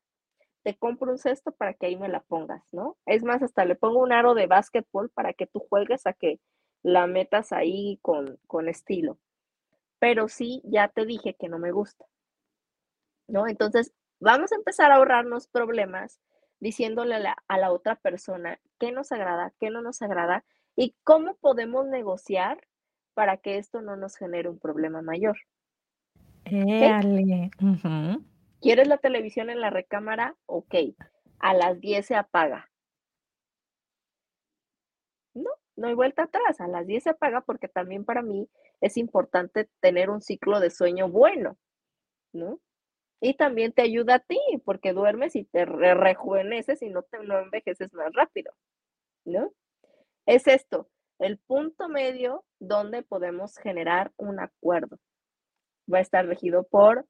compro 0.76 1.11
un 1.11 1.18
cesto 1.18 1.52
para 1.52 1.74
que 1.74 1.87
ahí 1.87 1.96
me 1.96 2.09
la 2.09 2.20
pongas, 2.20 2.62
¿no? 2.72 2.96
Es 3.07 3.22
más, 3.24 3.42
hasta 3.42 3.64
le 3.64 3.76
pongo 3.76 4.00
un 4.00 4.12
aro 4.12 4.35
de 4.35 4.46
básquetbol 4.46 5.11
para 5.11 5.33
que 5.33 5.46
tú 5.46 5.61
juegues 5.61 6.07
a 6.07 6.12
que 6.12 6.40
la 6.83 7.07
metas 7.07 7.52
ahí 7.52 7.98
con, 8.02 8.38
con 8.46 8.68
estilo. 8.68 9.18
Pero 9.98 10.28
sí, 10.28 10.62
ya 10.64 10.88
te 10.88 11.07
dije 11.07 11.35
que 11.35 11.48
no 11.48 11.59
me 11.59 11.72
gusta. 11.72 12.07
¿no? 13.28 13.46
Entonces, 13.46 13.92
vamos 14.18 14.50
a 14.52 14.57
empezar 14.57 14.90
a 14.90 14.96
ahorrarnos 14.96 15.46
problemas 15.46 16.20
diciéndole 16.59 17.14
a 17.14 17.59
la, 17.59 17.70
otra 17.70 17.94
persona 17.94 18.59
qué 18.81 18.90
nos 18.90 19.12
agrada, 19.12 19.52
qué 19.61 19.70
no 19.70 19.81
nos 19.81 20.02
agrada 20.02 20.44
y 20.74 20.96
cómo 21.04 21.37
podemos 21.37 21.87
negociar 21.87 22.66
para 23.14 23.37
que 23.37 23.59
esto 23.59 23.81
no 23.81 23.96
nos 23.96 24.16
genere 24.16 24.48
un 24.48 24.59
problema 24.59 25.02
mayor. 25.02 25.37
¿Quieres 28.61 28.88
la 28.88 28.99
televisión 28.99 29.51
en 29.51 29.61
la 29.61 29.71
recámara? 29.71 30.37
Ok, 30.47 30.75
a 31.38 31.55
las 31.55 31.81
10 31.81 32.07
se 32.07 32.16
apaga. 32.16 32.68
No, 35.35 35.51
no 35.77 35.88
hay 35.88 35.94
vuelta 35.94 36.25
atrás, 36.25 36.61
a 36.61 36.66
las 36.66 36.87
10 36.87 37.05
se 37.05 37.11
apaga 37.11 37.42
porque 37.42 37.68
también 37.68 38.05
para 38.05 38.23
mí 38.23 38.49
es 38.81 38.97
importante 38.97 39.68
tener 39.81 40.11
un 40.11 40.21
ciclo 40.21 40.61
de 40.61 40.71
sueño 40.71 41.09
bueno, 41.09 41.57
¿no? 42.33 42.61
Y 43.21 43.35
también 43.35 43.73
te 43.73 43.83
ayuda 43.83 44.16
a 44.16 44.18
ti, 44.21 44.38
porque 44.64 44.92
duermes 44.92 45.37
y 45.37 45.44
te 45.44 45.64
rejuveneces 45.64 46.83
y 46.83 46.90
no 46.90 47.03
te 47.03 47.18
no 47.21 47.38
envejeces 47.38 47.92
más 47.94 48.12
rápido, 48.12 48.53
¿no? 49.25 49.53
Es 50.27 50.47
esto, 50.47 50.88
el 51.18 51.38
punto 51.38 51.88
medio 51.88 52.44
donde 52.61 53.03
podemos 53.03 53.57
generar 53.59 54.12
un 54.16 54.40
acuerdo. 54.40 54.99
Va 55.92 55.99
a 55.99 56.03
estar 56.03 56.27
regido 56.27 56.64
por 56.64 57.07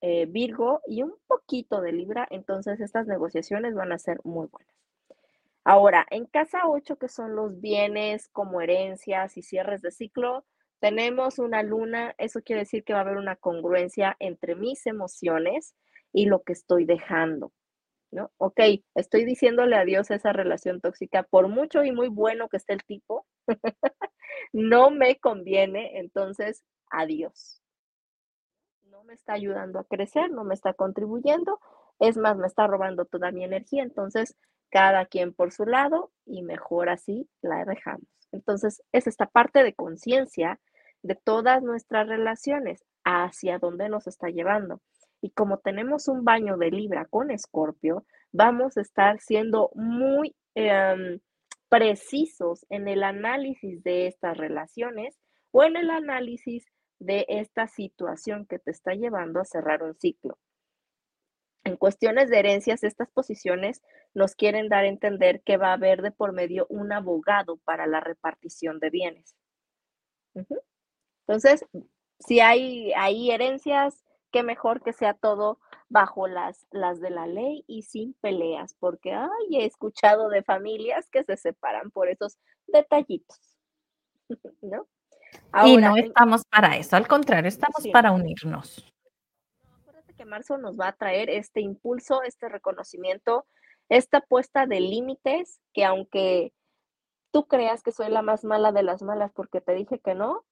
eh, 0.00 0.26
Virgo 0.26 0.80
y 0.86 1.02
un 1.02 1.14
poquito 1.26 1.80
de 1.80 1.92
Libra, 1.92 2.26
entonces 2.30 2.80
estas 2.80 3.06
negociaciones 3.06 3.74
van 3.74 3.92
a 3.92 3.98
ser 3.98 4.20
muy 4.24 4.46
buenas. 4.48 4.74
Ahora, 5.64 6.06
en 6.10 6.26
casa 6.26 6.66
8, 6.66 6.96
que 6.96 7.08
son 7.08 7.36
los 7.36 7.60
bienes 7.60 8.28
como 8.28 8.60
herencias 8.60 9.36
y 9.36 9.42
cierres 9.42 9.82
de 9.82 9.90
ciclo, 9.90 10.44
tenemos 10.80 11.38
una 11.38 11.62
luna, 11.62 12.14
eso 12.18 12.40
quiere 12.42 12.62
decir 12.62 12.82
que 12.84 12.94
va 12.94 13.00
a 13.00 13.02
haber 13.02 13.18
una 13.18 13.36
congruencia 13.36 14.16
entre 14.18 14.54
mis 14.54 14.86
emociones 14.86 15.74
y 16.12 16.26
lo 16.26 16.42
que 16.42 16.54
estoy 16.54 16.86
dejando, 16.86 17.52
¿no? 18.10 18.32
Ok, 18.38 18.60
estoy 18.94 19.24
diciéndole 19.24 19.76
adiós 19.76 20.10
a 20.10 20.16
esa 20.16 20.32
relación 20.32 20.80
tóxica, 20.80 21.22
por 21.24 21.48
mucho 21.48 21.84
y 21.84 21.92
muy 21.92 22.08
bueno 22.08 22.48
que 22.48 22.56
esté 22.56 22.72
el 22.72 22.84
tipo, 22.84 23.26
no 24.52 24.90
me 24.90 25.18
conviene, 25.20 25.98
entonces, 25.98 26.64
adiós. 26.90 27.60
Me 29.10 29.14
está 29.14 29.32
ayudando 29.32 29.80
a 29.80 29.84
crecer, 29.84 30.30
no 30.30 30.44
me 30.44 30.54
está 30.54 30.72
contribuyendo, 30.72 31.58
es 31.98 32.16
más, 32.16 32.36
me 32.36 32.46
está 32.46 32.68
robando 32.68 33.06
toda 33.06 33.32
mi 33.32 33.42
energía, 33.42 33.82
entonces, 33.82 34.36
cada 34.70 35.04
quien 35.06 35.34
por 35.34 35.50
su 35.50 35.64
lado 35.64 36.12
y 36.26 36.44
mejor 36.44 36.88
así 36.88 37.28
la 37.42 37.64
dejamos. 37.64 38.06
Entonces, 38.30 38.84
es 38.92 39.08
esta 39.08 39.26
parte 39.26 39.64
de 39.64 39.74
conciencia 39.74 40.60
de 41.02 41.16
todas 41.16 41.60
nuestras 41.60 42.06
relaciones, 42.06 42.84
hacia 43.02 43.58
dónde 43.58 43.88
nos 43.88 44.06
está 44.06 44.28
llevando. 44.28 44.80
Y 45.20 45.30
como 45.30 45.58
tenemos 45.58 46.06
un 46.06 46.22
baño 46.24 46.56
de 46.56 46.70
Libra 46.70 47.04
con 47.06 47.32
Escorpio, 47.32 48.04
vamos 48.30 48.76
a 48.76 48.80
estar 48.80 49.18
siendo 49.18 49.72
muy 49.74 50.36
em, 50.54 51.18
precisos 51.68 52.64
en 52.68 52.86
el 52.86 53.02
análisis 53.02 53.82
de 53.82 54.06
estas 54.06 54.36
relaciones 54.36 55.18
o 55.50 55.64
en 55.64 55.76
el 55.76 55.90
análisis 55.90 56.64
de 57.00 57.26
esta 57.28 57.66
situación 57.66 58.46
que 58.46 58.58
te 58.58 58.70
está 58.70 58.94
llevando 58.94 59.40
a 59.40 59.44
cerrar 59.44 59.82
un 59.82 59.94
ciclo. 59.94 60.38
En 61.64 61.76
cuestiones 61.76 62.30
de 62.30 62.38
herencias, 62.38 62.84
estas 62.84 63.10
posiciones 63.10 63.82
nos 64.14 64.34
quieren 64.34 64.68
dar 64.68 64.84
a 64.84 64.88
entender 64.88 65.42
que 65.42 65.56
va 65.56 65.70
a 65.70 65.74
haber 65.74 66.02
de 66.02 66.10
por 66.10 66.32
medio 66.32 66.66
un 66.68 66.92
abogado 66.92 67.58
para 67.64 67.86
la 67.86 68.00
repartición 68.00 68.78
de 68.78 68.90
bienes. 68.90 69.34
Entonces, 71.26 71.64
si 72.18 72.40
hay, 72.40 72.92
hay 72.94 73.30
herencias, 73.30 74.04
qué 74.30 74.42
mejor 74.42 74.82
que 74.82 74.92
sea 74.92 75.14
todo 75.14 75.58
bajo 75.88 76.28
las, 76.28 76.66
las 76.70 77.00
de 77.00 77.10
la 77.10 77.26
ley 77.26 77.64
y 77.66 77.82
sin 77.82 78.14
peleas, 78.14 78.74
porque 78.78 79.12
ay, 79.12 79.28
he 79.50 79.64
escuchado 79.64 80.28
de 80.28 80.42
familias 80.42 81.10
que 81.10 81.24
se 81.24 81.36
separan 81.36 81.90
por 81.90 82.08
esos 82.08 82.38
detallitos, 82.68 83.38
¿no? 84.62 84.86
Y 85.64 85.76
no 85.76 85.96
estamos 85.96 86.44
para 86.44 86.76
eso, 86.76 86.96
al 86.96 87.08
contrario, 87.08 87.48
estamos 87.48 87.86
para 87.92 88.12
unirnos. 88.12 88.84
Acuérdate 89.80 90.14
que 90.14 90.24
marzo 90.24 90.58
nos 90.58 90.78
va 90.78 90.88
a 90.88 90.92
traer 90.96 91.30
este 91.30 91.60
impulso, 91.60 92.22
este 92.22 92.48
reconocimiento, 92.48 93.46
esta 93.88 94.20
puesta 94.20 94.66
de 94.66 94.80
límites, 94.80 95.60
que 95.72 95.84
aunque 95.84 96.52
tú 97.32 97.46
creas 97.46 97.82
que 97.82 97.92
soy 97.92 98.10
la 98.10 98.22
más 98.22 98.44
mala 98.44 98.72
de 98.72 98.82
las 98.82 99.02
malas 99.02 99.32
porque 99.32 99.60
te 99.60 99.74
dije 99.74 99.98
que 99.98 100.14
no, 100.14 100.44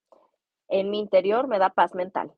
en 0.69 0.91
mi 0.91 0.99
interior 0.99 1.49
me 1.49 1.59
da 1.59 1.71
paz 1.71 1.95
mental. 1.95 2.33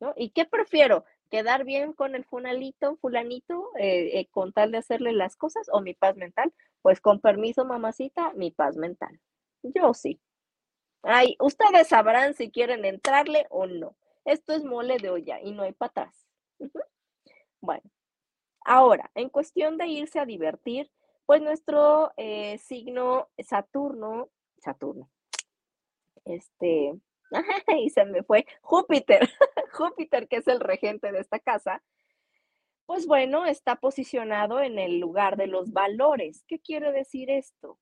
¿no? 0.00 0.12
¿Y 0.16 0.30
qué 0.30 0.44
prefiero? 0.44 1.04
¿Quedar 1.30 1.64
bien 1.64 1.92
con 1.92 2.14
el 2.14 2.24
funalito, 2.24 2.96
fulanito, 2.96 3.70
eh, 3.78 4.20
eh, 4.20 4.28
con 4.30 4.52
tal 4.52 4.70
de 4.70 4.78
hacerle 4.78 5.12
las 5.12 5.36
cosas 5.36 5.68
o 5.72 5.80
mi 5.80 5.94
paz 5.94 6.16
mental? 6.16 6.52
Pues 6.82 7.00
con 7.00 7.20
permiso, 7.20 7.64
mamacita, 7.64 8.32
mi 8.34 8.50
paz 8.50 8.76
mental. 8.76 9.20
Yo 9.62 9.92
sí. 9.94 10.20
Ay, 11.08 11.36
ustedes 11.38 11.86
sabrán 11.86 12.34
si 12.34 12.50
quieren 12.50 12.84
entrarle 12.84 13.46
o 13.50 13.66
no. 13.66 13.96
Esto 14.24 14.52
es 14.54 14.64
mole 14.64 14.98
de 14.98 15.10
olla 15.10 15.40
y 15.40 15.52
no 15.52 15.62
hay 15.62 15.72
para 15.72 15.90
atrás. 15.90 16.26
Bueno, 17.60 17.88
ahora, 18.64 19.08
en 19.14 19.28
cuestión 19.28 19.78
de 19.78 19.86
irse 19.86 20.18
a 20.18 20.26
divertir, 20.26 20.90
pues 21.24 21.40
nuestro 21.42 22.12
eh, 22.16 22.58
signo 22.58 23.28
Saturno, 23.38 24.30
Saturno, 24.58 25.08
este, 26.24 26.92
y 27.78 27.90
se 27.90 28.04
me 28.04 28.24
fue 28.24 28.44
Júpiter, 28.62 29.28
Júpiter, 29.72 30.26
que 30.26 30.36
es 30.38 30.48
el 30.48 30.58
regente 30.58 31.12
de 31.12 31.20
esta 31.20 31.38
casa, 31.38 31.84
pues 32.84 33.06
bueno, 33.06 33.46
está 33.46 33.76
posicionado 33.76 34.60
en 34.60 34.80
el 34.80 34.98
lugar 34.98 35.36
de 35.36 35.46
los 35.46 35.72
valores. 35.72 36.44
¿Qué 36.48 36.58
quiere 36.58 36.90
decir 36.90 37.30
esto? 37.30 37.78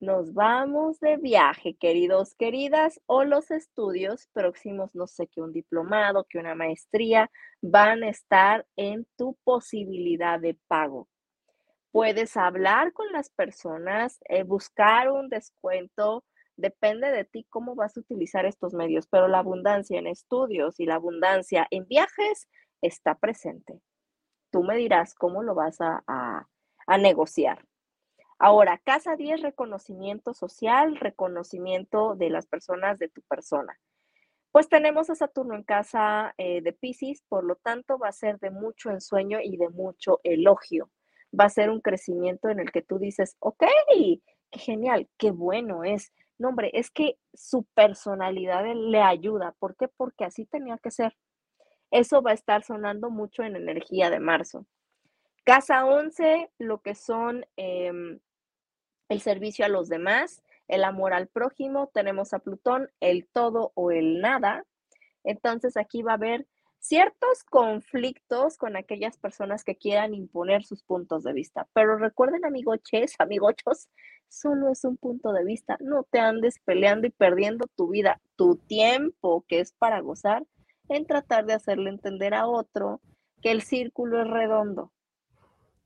Nos 0.00 0.32
vamos 0.32 1.00
de 1.00 1.16
viaje, 1.16 1.74
queridos, 1.74 2.36
queridas, 2.36 3.00
o 3.06 3.24
los 3.24 3.50
estudios 3.50 4.28
próximos, 4.32 4.94
no 4.94 5.08
sé, 5.08 5.26
que 5.26 5.40
un 5.40 5.52
diplomado, 5.52 6.24
que 6.28 6.38
una 6.38 6.54
maestría, 6.54 7.28
van 7.62 8.04
a 8.04 8.08
estar 8.08 8.64
en 8.76 9.08
tu 9.16 9.36
posibilidad 9.42 10.38
de 10.38 10.56
pago. 10.68 11.08
Puedes 11.90 12.36
hablar 12.36 12.92
con 12.92 13.10
las 13.10 13.28
personas, 13.30 14.20
eh, 14.28 14.44
buscar 14.44 15.10
un 15.10 15.28
descuento, 15.28 16.24
depende 16.56 17.10
de 17.10 17.24
ti 17.24 17.44
cómo 17.50 17.74
vas 17.74 17.96
a 17.96 18.00
utilizar 18.00 18.46
estos 18.46 18.74
medios, 18.74 19.08
pero 19.08 19.26
la 19.26 19.40
abundancia 19.40 19.98
en 19.98 20.06
estudios 20.06 20.78
y 20.78 20.86
la 20.86 20.94
abundancia 20.94 21.66
en 21.72 21.88
viajes 21.88 22.48
está 22.82 23.16
presente. 23.16 23.80
Tú 24.52 24.62
me 24.62 24.76
dirás 24.76 25.14
cómo 25.16 25.42
lo 25.42 25.56
vas 25.56 25.80
a, 25.80 26.04
a 26.06 26.98
negociar. 26.98 27.64
Ahora, 28.38 28.78
casa 28.78 29.16
10, 29.16 29.42
reconocimiento 29.42 30.32
social, 30.32 30.96
reconocimiento 30.96 32.14
de 32.14 32.30
las 32.30 32.46
personas 32.46 32.98
de 32.98 33.08
tu 33.08 33.20
persona. 33.22 33.78
Pues 34.52 34.68
tenemos 34.68 35.10
a 35.10 35.16
Saturno 35.16 35.54
en 35.54 35.64
casa 35.64 36.34
eh, 36.38 36.62
de 36.62 36.72
Pisces, 36.72 37.22
por 37.28 37.44
lo 37.44 37.56
tanto 37.56 37.98
va 37.98 38.08
a 38.08 38.12
ser 38.12 38.38
de 38.38 38.50
mucho 38.50 38.90
ensueño 38.90 39.40
y 39.42 39.56
de 39.56 39.68
mucho 39.68 40.20
elogio. 40.22 40.90
Va 41.38 41.44
a 41.44 41.50
ser 41.50 41.68
un 41.68 41.80
crecimiento 41.80 42.48
en 42.48 42.60
el 42.60 42.70
que 42.70 42.80
tú 42.80 42.98
dices, 42.98 43.36
ok, 43.40 43.64
qué 44.50 44.58
genial, 44.58 45.08
qué 45.18 45.32
bueno 45.32 45.84
es. 45.84 46.12
No, 46.38 46.48
hombre, 46.50 46.70
es 46.74 46.90
que 46.90 47.18
su 47.34 47.64
personalidad 47.74 48.64
le 48.74 49.02
ayuda. 49.02 49.54
¿Por 49.58 49.76
qué? 49.76 49.88
Porque 49.88 50.24
así 50.24 50.46
tenía 50.46 50.78
que 50.78 50.92
ser. 50.92 51.16
Eso 51.90 52.22
va 52.22 52.30
a 52.30 52.34
estar 52.34 52.62
sonando 52.62 53.10
mucho 53.10 53.42
en 53.42 53.56
energía 53.56 54.10
de 54.10 54.20
marzo. 54.20 54.66
Casa 55.44 55.86
11, 55.86 56.50
lo 56.58 56.82
que 56.82 56.94
son 56.94 57.46
em, 57.56 58.20
el 59.08 59.20
servicio 59.20 59.64
a 59.64 59.68
los 59.68 59.88
demás, 59.88 60.42
el 60.68 60.84
amor 60.84 61.14
al 61.14 61.28
prójimo, 61.28 61.90
tenemos 61.92 62.34
a 62.34 62.38
Plutón, 62.38 62.90
el 63.00 63.26
todo 63.26 63.72
o 63.74 63.90
el 63.90 64.20
nada. 64.20 64.64
Entonces 65.24 65.76
aquí 65.76 66.02
va 66.02 66.12
a 66.12 66.16
haber 66.16 66.46
ciertos 66.78 67.42
conflictos 67.44 68.56
con 68.56 68.76
aquellas 68.76 69.16
personas 69.18 69.64
que 69.64 69.76
quieran 69.76 70.14
imponer 70.14 70.64
sus 70.64 70.82
puntos 70.82 71.24
de 71.24 71.32
vista. 71.32 71.66
Pero 71.72 71.96
recuerden, 71.96 72.44
amigoches, 72.44 73.14
amigochos, 73.18 73.88
solo 74.28 74.70
es 74.70 74.84
un 74.84 74.96
punto 74.96 75.32
de 75.32 75.44
vista. 75.44 75.76
No 75.80 76.04
te 76.04 76.18
andes 76.18 76.58
peleando 76.64 77.06
y 77.06 77.10
perdiendo 77.10 77.66
tu 77.76 77.88
vida, 77.88 78.20
tu 78.36 78.56
tiempo 78.56 79.44
que 79.48 79.60
es 79.60 79.72
para 79.72 80.00
gozar, 80.00 80.46
en 80.88 81.06
tratar 81.06 81.46
de 81.46 81.54
hacerle 81.54 81.90
entender 81.90 82.34
a 82.34 82.46
otro 82.46 83.00
que 83.42 83.50
el 83.50 83.62
círculo 83.62 84.22
es 84.22 84.28
redondo. 84.28 84.92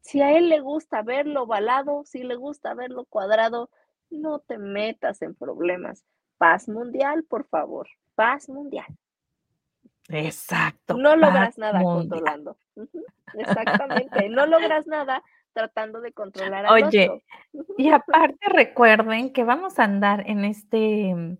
Si 0.02 0.20
a 0.20 0.36
él 0.36 0.48
le 0.48 0.60
gusta 0.60 1.02
verlo 1.02 1.44
ovalado, 1.44 2.02
si 2.04 2.22
le 2.22 2.34
gusta 2.34 2.74
verlo 2.74 3.04
cuadrado, 3.06 3.70
no 4.10 4.40
te 4.40 4.58
metas 4.58 5.22
en 5.22 5.34
problemas. 5.34 6.04
Paz 6.38 6.68
mundial, 6.68 7.24
por 7.24 7.46
favor. 7.46 7.88
Paz 8.14 8.48
mundial. 8.48 8.86
Exacto. 10.08 10.96
No 10.96 11.16
logras 11.16 11.56
nada 11.56 11.82
controlando. 11.82 12.56
Exactamente. 13.34 14.28
No 14.28 14.46
logras 14.46 14.86
nada 14.86 15.22
tratando 15.52 16.00
de 16.00 16.12
controlar 16.12 16.66
a 16.66 16.72
Oye, 16.72 17.24
y 17.76 17.90
aparte 17.90 18.48
recuerden 18.48 19.32
que 19.32 19.44
vamos 19.44 19.78
a 19.78 19.84
andar 19.84 20.28
en 20.28 20.44
este 20.44 21.14
mm, 21.14 21.38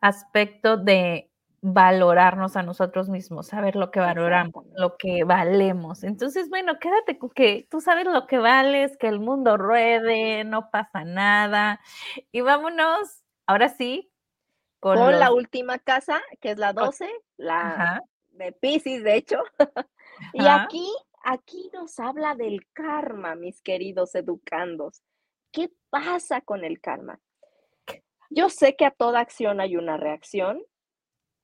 aspecto 0.00 0.76
de 0.76 1.29
valorarnos 1.62 2.56
a 2.56 2.62
nosotros 2.62 3.08
mismos, 3.08 3.48
saber 3.48 3.76
lo 3.76 3.90
que 3.90 4.00
valoramos, 4.00 4.64
lo 4.74 4.96
que 4.96 5.24
valemos. 5.24 6.04
Entonces, 6.04 6.48
bueno, 6.48 6.78
quédate 6.78 7.18
con 7.18 7.30
que 7.30 7.66
tú 7.70 7.80
sabes 7.80 8.06
lo 8.06 8.26
que 8.26 8.38
vales, 8.38 8.96
que 8.96 9.08
el 9.08 9.20
mundo 9.20 9.56
ruede, 9.56 10.44
no 10.44 10.70
pasa 10.70 11.04
nada. 11.04 11.80
Y 12.32 12.40
vámonos, 12.40 13.22
ahora 13.46 13.68
sí, 13.68 14.10
con, 14.80 14.98
la 15.18 15.32
última 15.32 15.78
casa, 15.78 16.22
que 16.40 16.52
es 16.52 16.58
la 16.58 16.72
12, 16.72 17.06
la 17.36 18.02
de 18.30 18.52
Pisces, 18.52 19.04
de 19.04 19.16
hecho. 19.16 19.42
y 20.32 20.46
aquí, 20.46 20.90
aquí 21.22 21.70
nos 21.74 21.98
habla 22.00 22.34
del 22.34 22.66
karma, 22.72 23.34
mis 23.34 23.60
queridos 23.60 24.14
educandos. 24.14 25.02
¿Qué 25.52 25.70
pasa 25.90 26.40
con 26.40 26.64
el 26.64 26.80
karma? 26.80 27.20
Yo 28.30 28.48
sé 28.48 28.76
que 28.76 28.86
a 28.86 28.92
toda 28.92 29.20
acción 29.20 29.60
hay 29.60 29.76
una 29.76 29.96
reacción, 29.96 30.62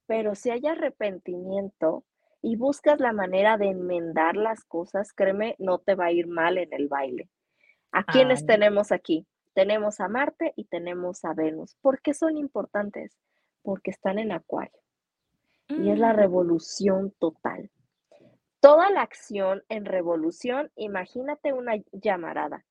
pero 0.07 0.35
si 0.35 0.51
hay 0.51 0.66
arrepentimiento 0.66 2.05
y 2.42 2.57
buscas 2.57 3.01
la 3.01 3.12
manera 3.12 3.57
de 3.59 3.71
enmendar 3.71 4.37
las 4.37 4.64
cosas, 4.64 5.12
créeme, 5.12 5.57
no 5.59 5.79
te 5.79 5.95
va 5.95 6.07
a 6.07 6.12
ir 6.12 6.27
mal 6.27 6.59
en 6.59 6.73
el 6.73 6.88
baile. 6.88 7.29
¿A 7.92 8.05
quiénes 8.05 8.47
tenemos 8.47 8.92
aquí? 8.92 9.27
Tenemos 9.55 10.01
a 10.01 10.09
Marte 10.09 10.53
y 10.55 10.64
tenemos 10.66 11.25
a 11.25 11.33
Venus. 11.33 11.77
¿Por 11.81 12.03
qué 12.03 12.14
son 12.14 12.37
importantes? 12.37 13.16
Porque 13.62 13.90
están 13.90 14.19
en 14.19 14.33
Acuario. 14.33 14.79
Y 15.69 15.90
es 15.90 15.99
la 15.99 16.12
mm. 16.12 16.16
revolución 16.16 17.14
total. 17.19 17.71
Toda 18.61 18.90
la 18.90 19.03
acción 19.03 19.62
en 19.69 19.85
revolución, 19.85 20.71
imagínate 20.77 21.53
una 21.53 21.75
llamarada 21.92 22.64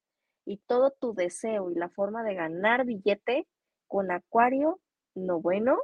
y 0.45 0.57
todo 0.67 0.91
tu 0.91 1.13
deseo 1.13 1.71
y 1.71 1.75
la 1.75 1.89
forma 1.89 2.23
de 2.23 2.35
ganar 2.35 2.85
billete 2.85 3.47
con 3.87 4.11
Acuario, 4.11 4.79
no 5.15 5.41
bueno, 5.41 5.79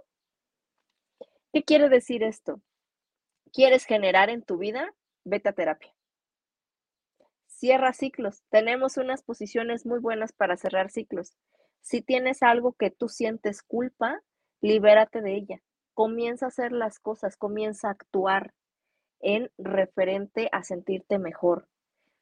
¿Qué 1.53 1.63
quiere 1.63 1.89
decir 1.89 2.23
esto? 2.23 2.61
¿Quieres 3.51 3.85
generar 3.85 4.29
en 4.29 4.41
tu 4.41 4.57
vida? 4.57 4.93
Vete 5.25 5.49
a 5.49 5.53
terapia. 5.53 5.93
Cierra 7.47 7.91
ciclos. 7.91 8.41
Tenemos 8.49 8.95
unas 8.95 9.21
posiciones 9.21 9.85
muy 9.85 9.99
buenas 9.99 10.31
para 10.31 10.55
cerrar 10.55 10.89
ciclos. 10.89 11.35
Si 11.81 12.01
tienes 12.01 12.41
algo 12.41 12.73
que 12.73 12.89
tú 12.89 13.09
sientes 13.09 13.63
culpa, 13.63 14.21
libérate 14.61 15.21
de 15.21 15.35
ella. 15.35 15.61
Comienza 15.93 16.45
a 16.45 16.49
hacer 16.49 16.71
las 16.71 16.99
cosas, 16.99 17.35
comienza 17.35 17.89
a 17.89 17.91
actuar 17.91 18.53
en 19.19 19.51
referente 19.57 20.47
a 20.53 20.63
sentirte 20.63 21.19
mejor. 21.19 21.67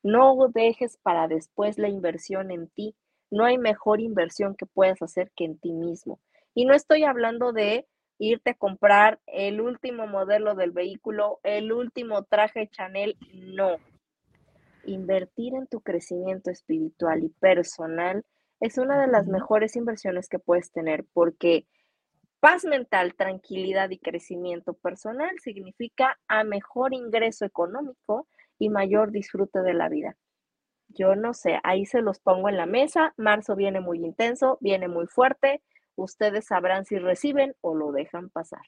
No 0.02 0.36
dejes 0.48 0.98
para 0.98 1.28
después 1.28 1.78
la 1.78 1.88
inversión 1.88 2.50
en 2.50 2.68
ti. 2.70 2.96
No 3.30 3.46
hay 3.46 3.60
mejor 3.60 4.02
inversión 4.02 4.56
que 4.56 4.66
puedas 4.66 5.04
hacer 5.04 5.32
que 5.36 5.46
en 5.46 5.60
ti 5.60 5.72
mismo. 5.72 6.20
Y 6.56 6.66
no 6.66 6.74
estoy 6.74 7.04
hablando 7.04 7.54
de 7.54 7.88
irte 8.20 8.52
a 8.52 8.54
comprar 8.54 9.20
el 9.26 9.62
último 9.62 10.06
modelo 10.06 10.54
del 10.54 10.72
vehículo, 10.72 11.40
el 11.44 11.72
último 11.72 12.24
traje 12.26 12.70
Chanel, 12.70 13.18
no. 13.34 13.78
Invertir 14.86 15.56
en 15.56 15.68
tu 15.68 15.82
crecimiento 15.82 16.52
espiritual 16.52 17.24
y 17.24 17.30
personal 17.30 18.26
es 18.60 18.78
una 18.78 19.02
de 19.02 19.08
las 19.08 19.26
mejores 19.28 19.76
inversiones 19.78 20.28
que 20.28 20.38
puedes 20.38 20.72
tener 20.72 21.06
porque 21.14 21.66
paz 22.42 22.66
mental, 22.66 23.16
tranquilidad 23.16 23.90
y 23.90 24.00
crecimiento 24.00 24.74
personal 24.74 25.32
significa 25.42 26.20
a 26.28 26.44
mejor 26.44 26.94
ingreso 26.94 27.46
económico 27.46 28.28
y 28.58 28.70
mayor 28.70 29.12
disfrute 29.12 29.62
de 29.62 29.74
la 29.74 29.88
vida. 29.88 30.18
Yo 30.90 31.16
no 31.16 31.34
sé, 31.34 31.60
ahí 31.64 31.86
se 31.86 32.02
los 32.02 32.20
pongo 32.20 32.50
en 32.50 32.58
la 32.58 32.66
mesa. 32.66 33.14
Marzo 33.16 33.56
viene 33.56 33.80
muy 33.80 34.04
intenso, 34.04 34.58
viene 34.60 34.88
muy 34.88 35.08
fuerte 35.08 35.62
Ustedes 36.00 36.46
sabrán 36.46 36.86
si 36.86 36.98
reciben 36.98 37.56
o 37.62 37.76
lo 37.76 37.92
dejan 37.92 38.30
pasar. 38.30 38.62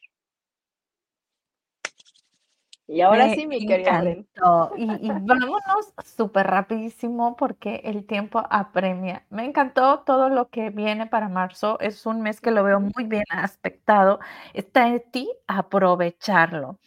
Y 2.88 3.00
ahora 3.00 3.34
sí, 3.34 3.48
mi 3.48 3.66
querida. 3.66 4.04
Y, 4.04 4.84
y 4.84 5.10
vámonos 5.22 5.94
súper 6.04 6.48
rapidísimo 6.48 7.38
porque 7.38 7.82
el 7.86 8.06
tiempo 8.06 8.44
apremia. 8.50 9.26
Me 9.30 9.46
encantó 9.46 10.02
todo 10.02 10.28
lo 10.28 10.50
que 10.50 10.72
viene 10.72 11.08
para 11.08 11.30
marzo. 11.30 11.80
Es 11.80 12.06
un 12.06 12.22
mes 12.22 12.42
que 12.42 12.52
lo 12.52 12.66
veo 12.66 12.82
muy 12.82 13.06
bien 13.06 13.24
aspectado. 13.30 14.20
Está 14.54 14.90
en 14.90 15.02
ti 15.10 15.32
aprovecharlo. 15.48 16.80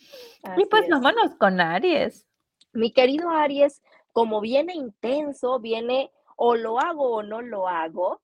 y 0.58 0.66
pues 0.66 0.86
vámonos 0.90 1.36
con 1.36 1.58
Aries. 1.58 2.26
Mi 2.74 2.92
querido 2.92 3.30
Aries, 3.30 3.82
como 4.12 4.42
viene 4.42 4.74
intenso, 4.74 5.58
viene 5.58 6.10
o 6.36 6.54
lo 6.54 6.80
hago 6.80 7.12
o 7.14 7.22
no 7.22 7.40
lo 7.40 7.66
hago, 7.68 8.20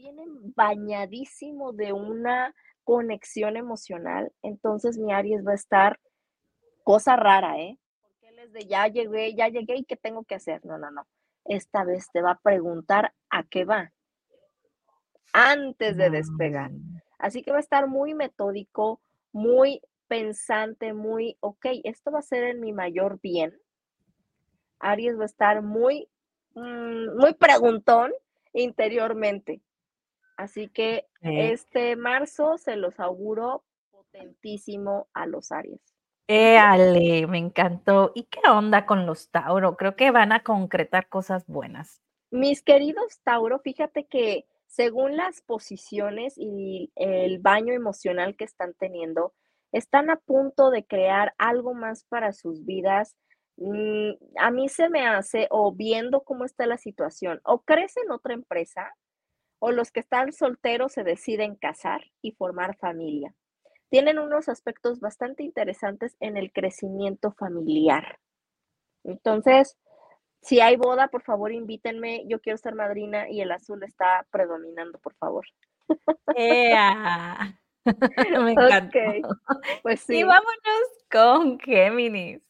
pero 0.00 0.14
viene 0.14 0.24
bañadísimo 0.56 1.72
de 1.72 1.92
una 1.92 2.54
conexión 2.84 3.56
emocional. 3.56 4.32
Entonces 4.42 4.98
mi 4.98 5.12
Aries 5.12 5.46
va 5.46 5.52
a 5.52 5.56
estar 5.56 6.00
cosa 6.84 7.16
rara, 7.16 7.58
¿eh? 7.58 7.78
Porque 8.00 8.28
él 8.28 8.38
es 8.38 8.52
de 8.52 8.66
ya 8.66 8.86
llegué, 8.88 9.34
ya 9.34 9.48
llegué 9.48 9.76
y 9.76 9.84
qué 9.84 9.96
tengo 9.96 10.24
que 10.24 10.36
hacer. 10.36 10.64
No, 10.64 10.78
no, 10.78 10.90
no. 10.90 11.06
Esta 11.44 11.84
vez 11.84 12.08
te 12.12 12.22
va 12.22 12.32
a 12.32 12.40
preguntar 12.40 13.12
a 13.30 13.44
qué 13.44 13.64
va 13.64 13.92
antes 15.32 15.96
de 15.96 16.10
despegar. 16.10 16.72
Mm. 16.72 17.00
Así 17.18 17.42
que 17.42 17.52
va 17.52 17.58
a 17.58 17.60
estar 17.60 17.86
muy 17.86 18.14
metódico, 18.14 19.00
muy 19.32 19.80
pensante, 20.08 20.92
muy, 20.92 21.36
ok, 21.40 21.66
esto 21.84 22.10
va 22.10 22.18
a 22.18 22.22
ser 22.22 22.44
en 22.44 22.60
mi 22.60 22.72
mayor 22.72 23.20
bien. 23.22 23.56
Aries 24.80 25.16
va 25.18 25.22
a 25.22 25.26
estar 25.26 25.62
muy, 25.62 26.08
mm, 26.54 27.16
muy 27.16 27.34
preguntón 27.34 28.12
interiormente. 28.52 29.60
Así 30.40 30.68
que 30.68 31.06
este 31.20 31.96
marzo 31.96 32.56
se 32.56 32.76
los 32.76 32.98
auguro 32.98 33.62
potentísimo 33.90 35.06
a 35.12 35.26
los 35.26 35.52
Aries. 35.52 35.82
Éale, 36.26 37.26
me 37.26 37.36
encantó. 37.36 38.12
¿Y 38.14 38.24
qué 38.24 38.40
onda 38.48 38.86
con 38.86 39.04
los 39.04 39.30
Tauro? 39.30 39.76
Creo 39.76 39.96
que 39.96 40.10
van 40.10 40.32
a 40.32 40.42
concretar 40.42 41.10
cosas 41.10 41.46
buenas. 41.46 42.00
Mis 42.30 42.62
queridos 42.62 43.20
Tauro, 43.22 43.58
fíjate 43.58 44.06
que 44.06 44.46
según 44.66 45.18
las 45.18 45.42
posiciones 45.42 46.38
y 46.38 46.90
el 46.94 47.38
baño 47.38 47.74
emocional 47.74 48.34
que 48.34 48.44
están 48.44 48.72
teniendo, 48.72 49.34
están 49.72 50.08
a 50.08 50.16
punto 50.16 50.70
de 50.70 50.86
crear 50.86 51.34
algo 51.36 51.74
más 51.74 52.04
para 52.04 52.32
sus 52.32 52.64
vidas. 52.64 53.14
Mm, 53.58 54.12
a 54.38 54.50
mí 54.50 54.70
se 54.70 54.88
me 54.88 55.06
hace, 55.06 55.48
o 55.50 55.70
viendo 55.74 56.22
cómo 56.22 56.46
está 56.46 56.64
la 56.64 56.78
situación, 56.78 57.42
o 57.44 57.60
crecen 57.60 58.10
otra 58.10 58.32
empresa, 58.32 58.94
o 59.60 59.70
los 59.70 59.92
que 59.92 60.00
están 60.00 60.32
solteros 60.32 60.92
se 60.92 61.04
deciden 61.04 61.54
casar 61.54 62.02
y 62.20 62.32
formar 62.32 62.76
familia 62.76 63.34
tienen 63.90 64.18
unos 64.18 64.48
aspectos 64.48 65.00
bastante 65.00 65.42
interesantes 65.42 66.16
en 66.20 66.36
el 66.36 66.52
crecimiento 66.52 67.32
familiar. 67.32 68.18
Entonces, 69.04 69.76
si 70.40 70.60
hay 70.60 70.76
boda, 70.76 71.08
por 71.08 71.22
favor, 71.22 71.52
invítenme. 71.52 72.24
Yo 72.26 72.40
quiero 72.40 72.56
ser 72.56 72.74
madrina 72.74 73.28
y 73.28 73.40
el 73.42 73.50
azul 73.52 73.82
está 73.82 74.26
predominando, 74.30 74.98
por 75.00 75.14
favor. 75.16 75.44
Me 77.84 78.52
encanta. 78.52 78.90
Pues 79.82 80.00
sí. 80.00 80.18
Y 80.18 80.22
vámonos 80.22 80.86
con 81.10 81.58
Géminis. 81.58 82.40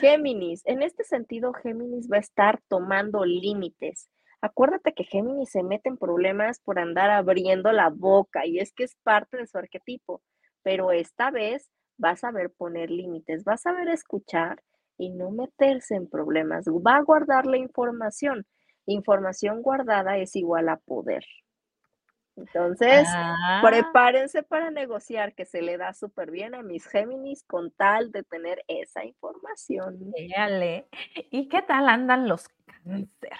Géminis. 0.00 0.62
En 0.66 0.82
este 0.82 1.04
sentido, 1.04 1.54
Géminis 1.54 2.10
va 2.12 2.18
a 2.18 2.20
estar 2.20 2.60
tomando 2.68 3.24
límites. 3.24 4.10
Acuérdate 4.44 4.92
que 4.92 5.04
Géminis 5.04 5.50
se 5.50 5.62
mete 5.62 5.88
en 5.88 5.96
problemas 5.96 6.60
por 6.60 6.78
andar 6.78 7.10
abriendo 7.10 7.72
la 7.72 7.88
boca 7.88 8.46
y 8.46 8.58
es 8.58 8.72
que 8.72 8.84
es 8.84 8.94
parte 9.02 9.38
de 9.38 9.46
su 9.46 9.56
arquetipo 9.56 10.20
pero 10.64 10.90
esta 10.90 11.30
vez 11.30 11.70
va 12.02 12.10
a 12.10 12.16
saber 12.16 12.50
poner 12.50 12.90
límites, 12.90 13.44
va 13.46 13.52
a 13.52 13.58
saber 13.58 13.88
escuchar 13.88 14.60
y 14.98 15.10
no 15.10 15.30
meterse 15.30 15.94
en 15.94 16.08
problemas, 16.08 16.64
va 16.66 16.96
a 16.96 17.02
guardar 17.02 17.46
la 17.46 17.58
información. 17.58 18.46
Información 18.86 19.62
guardada 19.62 20.18
es 20.18 20.34
igual 20.34 20.68
a 20.68 20.76
poder. 20.78 21.24
Entonces, 22.36 23.06
ah. 23.14 23.60
prepárense 23.62 24.42
para 24.42 24.70
negociar, 24.70 25.34
que 25.34 25.44
se 25.44 25.62
le 25.62 25.78
da 25.78 25.94
súper 25.94 26.32
bien 26.32 26.54
a 26.54 26.62
mis 26.62 26.86
Géminis 26.86 27.44
con 27.44 27.70
tal 27.70 28.10
de 28.10 28.24
tener 28.24 28.64
esa 28.66 29.04
información. 29.04 30.12
¿Y 31.30 31.48
qué 31.48 31.62
tal 31.62 31.88
andan 31.88 32.26
los 32.26 32.48
cáncer? 32.48 33.38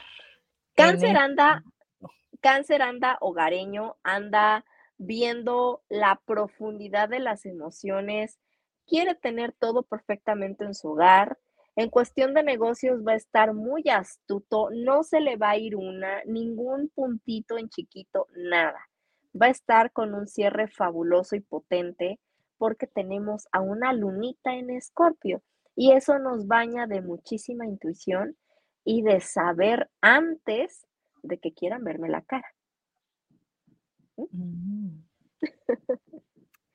Cáncer 0.75 1.17
anda, 1.17 1.63
anda 2.81 3.19
hogareño, 3.21 3.97
anda 4.03 4.65
viendo 4.99 5.83
la 5.89 6.21
profundidad 6.25 7.09
de 7.09 7.21
las 7.21 7.47
emociones, 7.47 8.39
quiere 8.87 9.15
tener 9.15 9.53
todo 9.53 9.83
perfectamente 9.83 10.65
en 10.65 10.75
su 10.75 10.89
hogar. 10.89 11.39
En 11.77 11.91
cuestión 11.91 12.35
de 12.35 12.43
negocios 12.43 13.03
va 13.07 13.13
a 13.13 13.17
estar 13.17 13.55
muy 13.55 13.85
astuto, 13.89 14.69
no 14.71 15.03
se 15.03 15.21
le 15.21 15.37
va 15.37 15.51
a 15.51 15.59
ir 15.59 15.77
una, 15.77 16.23
ningún 16.25 16.89
puntito 16.89 17.59
en 17.59 17.69
chiquito, 17.69 18.27
nada. 18.37 18.89
Va 19.41 19.47
a 19.47 19.51
estar 19.51 19.93
con 19.93 20.15
un 20.15 20.29
cierre 20.29 20.69
fabuloso 20.69 21.35
y 21.37 21.41
potente 21.41 22.21
porque 22.59 22.87
tenemos 22.87 23.49
a 23.53 23.61
una 23.61 23.93
lunita 23.93 24.55
en 24.55 24.71
escorpio 24.71 25.43
y 25.75 25.93
eso 25.93 26.19
nos 26.19 26.47
baña 26.47 26.87
de 26.87 27.01
muchísima 27.01 27.67
intuición 27.67 28.37
y 28.85 29.03
de 29.03 29.21
saber 29.21 29.91
antes 30.01 30.87
de 31.23 31.39
que 31.39 31.53
quieran 31.53 31.85
verme 31.85 32.09
la 32.09 32.23
cara. 32.23 32.55
Mm. 34.17 35.01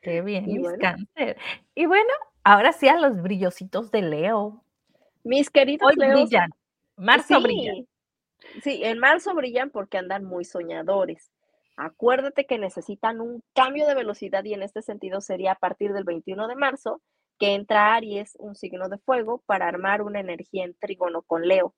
Qué 0.02 0.22
bien, 0.22 0.46
mis 0.46 0.72
cáncer. 0.80 1.38
Y 1.76 1.86
bueno, 1.86 2.10
ahora 2.44 2.72
sí 2.72 2.88
a 2.88 2.98
los 2.98 3.22
brillositos 3.22 3.92
de 3.92 4.02
Leo. 4.02 4.64
Mis 5.24 5.50
queridos 5.50 5.90
Hoy 5.90 5.96
brillan. 5.96 6.50
Marzo 6.96 7.36
sí, 7.36 7.44
brillan. 7.44 7.88
Sí, 8.64 8.82
en 8.84 9.00
marzo 9.00 9.36
brillan 9.36 9.70
porque 9.70 9.98
andan 9.98 10.24
muy 10.24 10.46
soñadores. 10.46 11.32
Acuérdate 11.76 12.46
que 12.46 12.58
necesitan 12.58 13.22
un 13.22 13.44
cambio 13.54 13.88
de 13.88 13.96
velocidad 13.96 14.44
y 14.44 14.54
en 14.54 14.64
este 14.64 14.82
sentido 14.82 15.22
sería 15.22 15.54
a 15.54 15.60
partir 15.60 15.94
del 15.94 16.04
21 16.04 16.48
de 16.48 16.56
marzo 16.56 17.02
que 17.38 17.54
entra 17.54 17.96
Aries, 17.96 18.36
un 18.38 18.56
signo 18.56 18.90
de 18.90 18.98
fuego, 18.98 19.42
para 19.46 19.68
armar 19.68 20.02
una 20.02 20.20
energía 20.20 20.66
en 20.66 20.76
trígono 20.76 21.22
con 21.22 21.48
Leo. 21.48 21.74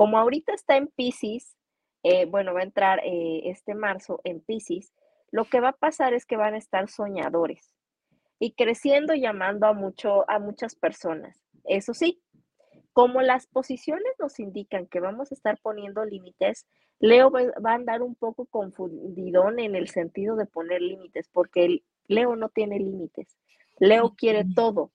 Como 0.00 0.16
ahorita 0.16 0.54
está 0.54 0.78
en 0.78 0.86
Pisces, 0.86 1.58
eh, 2.04 2.24
bueno, 2.24 2.54
va 2.54 2.60
a 2.60 2.62
entrar 2.62 3.00
eh, 3.04 3.50
este 3.50 3.74
marzo 3.74 4.22
en 4.24 4.40
Pisces, 4.40 4.94
lo 5.30 5.44
que 5.44 5.60
va 5.60 5.68
a 5.68 5.76
pasar 5.76 6.14
es 6.14 6.24
que 6.24 6.38
van 6.38 6.54
a 6.54 6.56
estar 6.56 6.88
soñadores 6.88 7.74
y 8.38 8.54
creciendo 8.54 9.12
llamando 9.12 9.66
a, 9.66 9.74
mucho, 9.74 10.24
a 10.30 10.38
muchas 10.38 10.74
personas. 10.74 11.38
Eso 11.64 11.92
sí, 11.92 12.22
como 12.94 13.20
las 13.20 13.46
posiciones 13.46 14.10
nos 14.18 14.40
indican 14.40 14.86
que 14.86 15.00
vamos 15.00 15.32
a 15.32 15.34
estar 15.34 15.58
poniendo 15.60 16.02
límites, 16.06 16.66
Leo 16.98 17.30
va 17.30 17.70
a 17.70 17.74
andar 17.74 18.00
un 18.00 18.14
poco 18.14 18.46
confundidón 18.46 19.60
en 19.60 19.76
el 19.76 19.88
sentido 19.88 20.34
de 20.34 20.46
poner 20.46 20.80
límites, 20.80 21.28
porque 21.30 21.82
Leo 22.06 22.36
no 22.36 22.48
tiene 22.48 22.78
límites. 22.78 23.36
Leo 23.78 24.14
quiere 24.16 24.46
todo. 24.54 24.92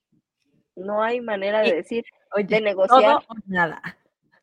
No 0.75 1.03
hay 1.03 1.21
manera 1.21 1.61
de 1.61 1.75
decir, 1.75 2.05
de 2.35 2.59
negociar. 2.59 3.23
Todo 3.23 3.35
o 3.35 3.35
nada. 3.45 3.83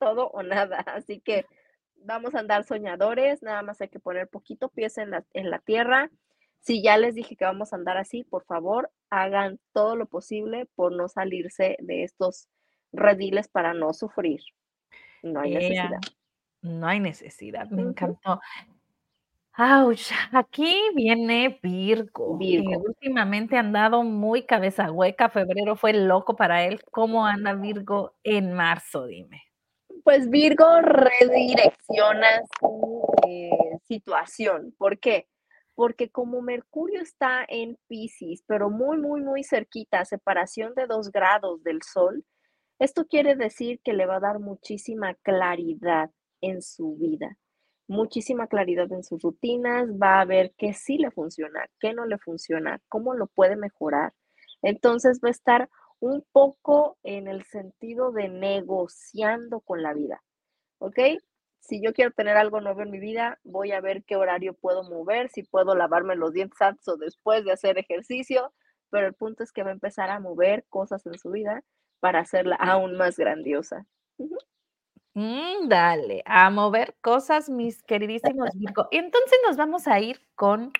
Todo 0.02 0.30
o 0.30 0.42
nada. 0.42 0.78
Así 0.86 1.20
que 1.20 1.46
vamos 1.94 2.34
a 2.34 2.40
andar 2.40 2.64
soñadores, 2.64 3.40
nada 3.40 3.62
más 3.62 3.80
hay 3.80 3.88
que 3.88 4.00
poner 4.00 4.26
poquito 4.28 4.68
pies 4.68 4.98
en 4.98 5.12
la, 5.12 5.24
en 5.32 5.48
la 5.48 5.60
tierra. 5.60 6.10
Si 6.58 6.82
ya 6.82 6.96
les 6.96 7.14
dije 7.14 7.36
que 7.36 7.44
vamos 7.44 7.72
a 7.72 7.76
andar 7.76 7.96
así, 7.96 8.22
por 8.24 8.44
favor, 8.44 8.90
hagan 9.10 9.58
todo 9.72 9.96
lo 9.96 10.06
posible 10.06 10.66
por 10.74 10.92
no 10.92 11.08
salirse 11.08 11.76
de 11.80 12.04
estos 12.04 12.48
rediles 12.92 13.48
para 13.48 13.74
no 13.74 13.92
sufrir. 13.92 14.40
No 15.22 15.40
hay 15.40 15.54
necesidad. 15.54 16.00
No 16.62 16.86
hay 16.86 17.00
necesidad, 17.00 17.68
me 17.68 17.82
encantó. 17.82 18.40
Ouch, 19.58 20.10
aquí 20.32 20.74
viene 20.94 21.60
Virgo, 21.62 22.36
Virgo. 22.38 22.78
últimamente 22.78 23.56
ha 23.56 23.60
andado 23.60 24.02
muy 24.02 24.44
cabeza 24.44 24.90
hueca, 24.90 25.28
febrero 25.28 25.76
fue 25.76 25.92
loco 25.92 26.36
para 26.36 26.64
él. 26.64 26.80
¿Cómo 26.90 27.26
anda 27.26 27.54
Virgo 27.54 28.14
en 28.22 28.52
marzo? 28.52 29.06
Dime 29.06 29.51
pues 30.04 30.28
Virgo 30.30 30.80
redirecciona 30.80 32.42
su 32.60 33.06
eh, 33.26 33.50
situación. 33.84 34.74
¿Por 34.78 34.98
qué? 34.98 35.28
Porque 35.74 36.10
como 36.10 36.42
Mercurio 36.42 37.00
está 37.00 37.44
en 37.48 37.78
Pisces, 37.88 38.44
pero 38.46 38.70
muy, 38.70 38.98
muy, 38.98 39.22
muy 39.22 39.42
cerquita, 39.42 40.04
separación 40.04 40.74
de 40.74 40.86
dos 40.86 41.10
grados 41.10 41.62
del 41.62 41.82
Sol, 41.82 42.24
esto 42.78 43.06
quiere 43.06 43.36
decir 43.36 43.80
que 43.84 43.92
le 43.92 44.06
va 44.06 44.16
a 44.16 44.20
dar 44.20 44.40
muchísima 44.40 45.14
claridad 45.22 46.10
en 46.40 46.62
su 46.62 46.96
vida, 46.96 47.38
muchísima 47.86 48.48
claridad 48.48 48.90
en 48.92 49.04
sus 49.04 49.22
rutinas, 49.22 49.88
va 49.90 50.20
a 50.20 50.24
ver 50.24 50.52
qué 50.58 50.74
sí 50.74 50.98
le 50.98 51.10
funciona, 51.10 51.66
qué 51.78 51.94
no 51.94 52.06
le 52.06 52.18
funciona, 52.18 52.80
cómo 52.88 53.14
lo 53.14 53.28
puede 53.28 53.56
mejorar. 53.56 54.12
Entonces 54.62 55.20
va 55.24 55.28
a 55.28 55.30
estar 55.30 55.70
un 56.02 56.26
poco 56.32 56.98
en 57.04 57.28
el 57.28 57.44
sentido 57.44 58.10
de 58.10 58.28
negociando 58.28 59.60
con 59.60 59.84
la 59.84 59.94
vida, 59.94 60.20
¿ok? 60.78 60.98
Si 61.60 61.80
yo 61.80 61.92
quiero 61.92 62.10
tener 62.10 62.36
algo 62.36 62.60
nuevo 62.60 62.82
en 62.82 62.90
mi 62.90 62.98
vida, 62.98 63.38
voy 63.44 63.70
a 63.70 63.80
ver 63.80 64.02
qué 64.02 64.16
horario 64.16 64.52
puedo 64.54 64.82
mover, 64.82 65.28
si 65.28 65.44
puedo 65.44 65.76
lavarme 65.76 66.16
los 66.16 66.32
dientes 66.32 66.60
antes 66.60 66.88
o 66.88 66.96
después 66.96 67.44
de 67.44 67.52
hacer 67.52 67.78
ejercicio, 67.78 68.52
pero 68.90 69.06
el 69.06 69.14
punto 69.14 69.44
es 69.44 69.52
que 69.52 69.62
va 69.62 69.70
a 69.70 69.74
empezar 69.74 70.10
a 70.10 70.18
mover 70.18 70.64
cosas 70.68 71.06
en 71.06 71.16
su 71.16 71.30
vida 71.30 71.62
para 72.00 72.18
hacerla 72.18 72.56
aún 72.56 72.96
más 72.96 73.16
grandiosa. 73.16 73.86
Mm, 75.14 75.68
dale, 75.68 76.24
a 76.26 76.50
mover 76.50 76.96
cosas, 77.00 77.48
mis 77.48 77.80
queridísimos 77.84 78.50
Virgo. 78.54 78.88
Y 78.90 78.96
entonces 78.96 79.38
nos 79.46 79.56
vamos 79.56 79.86
a 79.86 80.00
ir 80.00 80.20
con 80.34 80.72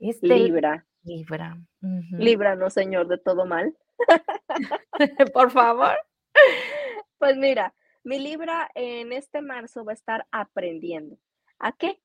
este 0.00 0.26
Libra. 0.26 0.84
Libra. 1.04 1.56
Ujú. 1.80 2.16
Líbranos, 2.18 2.72
Señor, 2.72 3.06
de 3.06 3.18
todo 3.18 3.46
mal. 3.46 3.76
Por 5.32 5.50
favor. 5.50 5.96
Pues 7.18 7.36
mira, 7.36 7.74
mi 8.04 8.18
Libra 8.18 8.70
en 8.74 9.12
este 9.12 9.42
marzo 9.42 9.84
va 9.84 9.92
a 9.92 9.94
estar 9.94 10.26
aprendiendo. 10.30 11.16
¿A 11.58 11.72
qué? 11.72 12.00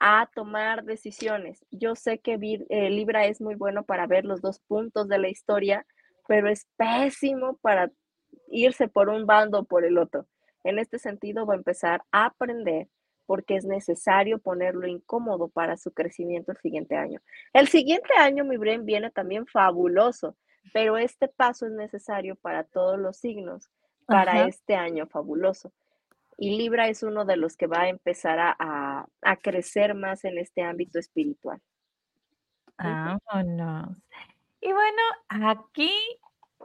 A 0.00 0.28
tomar 0.34 0.84
decisiones. 0.84 1.64
Yo 1.70 1.94
sé 1.94 2.18
que 2.18 2.38
eh, 2.68 2.90
Libra 2.90 3.26
es 3.26 3.40
muy 3.40 3.54
bueno 3.54 3.84
para 3.84 4.06
ver 4.06 4.24
los 4.24 4.40
dos 4.40 4.60
puntos 4.60 5.08
de 5.08 5.18
la 5.18 5.28
historia, 5.28 5.86
pero 6.26 6.48
es 6.48 6.66
pésimo 6.76 7.58
para 7.62 7.90
irse 8.48 8.88
por 8.88 9.08
un 9.08 9.26
bando 9.26 9.60
o 9.60 9.64
por 9.64 9.84
el 9.84 9.98
otro. 9.98 10.26
En 10.64 10.78
este 10.78 10.98
sentido, 10.98 11.46
va 11.46 11.54
a 11.54 11.58
empezar 11.58 12.02
a 12.12 12.26
aprender 12.26 12.88
porque 13.26 13.56
es 13.56 13.66
necesario 13.66 14.38
ponerlo 14.38 14.86
incómodo 14.86 15.48
para 15.48 15.76
su 15.76 15.92
crecimiento 15.92 16.50
el 16.52 16.58
siguiente 16.58 16.96
año. 16.96 17.20
El 17.52 17.68
siguiente 17.68 18.14
año, 18.18 18.44
mi 18.44 18.56
Bren, 18.56 18.86
viene 18.86 19.10
también 19.10 19.46
fabuloso, 19.46 20.34
pero 20.72 20.96
este 20.98 21.28
paso 21.28 21.66
es 21.66 21.72
necesario 21.72 22.36
para 22.36 22.64
todos 22.64 22.98
los 22.98 23.16
signos 23.16 23.70
para 24.06 24.32
Ajá. 24.32 24.46
este 24.46 24.74
año 24.74 25.06
fabuloso. 25.06 25.72
Y 26.36 26.56
Libra 26.56 26.88
es 26.88 27.02
uno 27.02 27.24
de 27.24 27.36
los 27.36 27.56
que 27.56 27.66
va 27.66 27.82
a 27.82 27.88
empezar 27.88 28.38
a, 28.38 28.56
a- 28.58 29.06
a 29.22 29.36
crecer 29.36 29.94
más 29.94 30.24
en 30.24 30.38
este 30.38 30.62
ámbito 30.62 30.98
espiritual. 30.98 31.60
Ujú. 32.78 33.18
Vámonos. 33.32 33.96
Y 34.60 34.72
bueno, 34.72 35.02
aquí 35.28 35.90